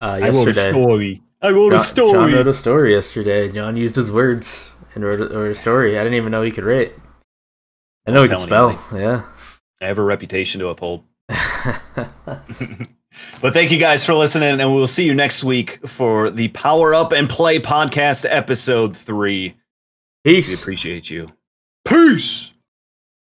uh, 0.00 0.20
I 0.22 0.28
wrote 0.30 0.44
a 0.48 0.52
yesterday. 0.52 0.72
story. 0.72 1.22
I 1.42 1.50
wrote 1.50 1.72
a 1.72 1.76
John, 1.76 1.84
story. 1.84 2.12
John 2.12 2.32
wrote 2.32 2.46
a 2.46 2.54
story 2.54 2.94
yesterday. 2.94 3.50
John 3.52 3.76
used 3.76 3.96
his 3.96 4.10
words 4.10 4.74
and 4.94 5.04
wrote 5.04 5.20
a, 5.20 5.38
wrote 5.38 5.52
a 5.52 5.54
story. 5.54 5.98
I 5.98 6.02
didn't 6.02 6.16
even 6.16 6.30
know 6.32 6.42
he 6.42 6.50
could 6.50 6.64
write. 6.64 6.94
I 8.06 8.12
know 8.12 8.22
he 8.22 8.28
could 8.28 8.40
spell. 8.40 8.82
Yeah. 8.94 9.24
I 9.80 9.86
have 9.86 9.98
a 9.98 10.04
reputation 10.04 10.60
to 10.60 10.68
uphold. 10.68 11.04
But 13.40 13.52
thank 13.52 13.70
you 13.70 13.78
guys 13.78 14.04
for 14.04 14.14
listening, 14.14 14.60
and 14.60 14.74
we'll 14.74 14.86
see 14.86 15.04
you 15.04 15.14
next 15.14 15.42
week 15.42 15.86
for 15.86 16.30
the 16.30 16.48
Power 16.48 16.94
Up 16.94 17.12
and 17.12 17.28
Play 17.28 17.58
podcast, 17.58 18.26
episode 18.28 18.96
three. 18.96 19.56
peace 20.24 20.48
We 20.48 20.54
appreciate 20.54 21.10
you. 21.10 21.32
Peace. 21.84 22.49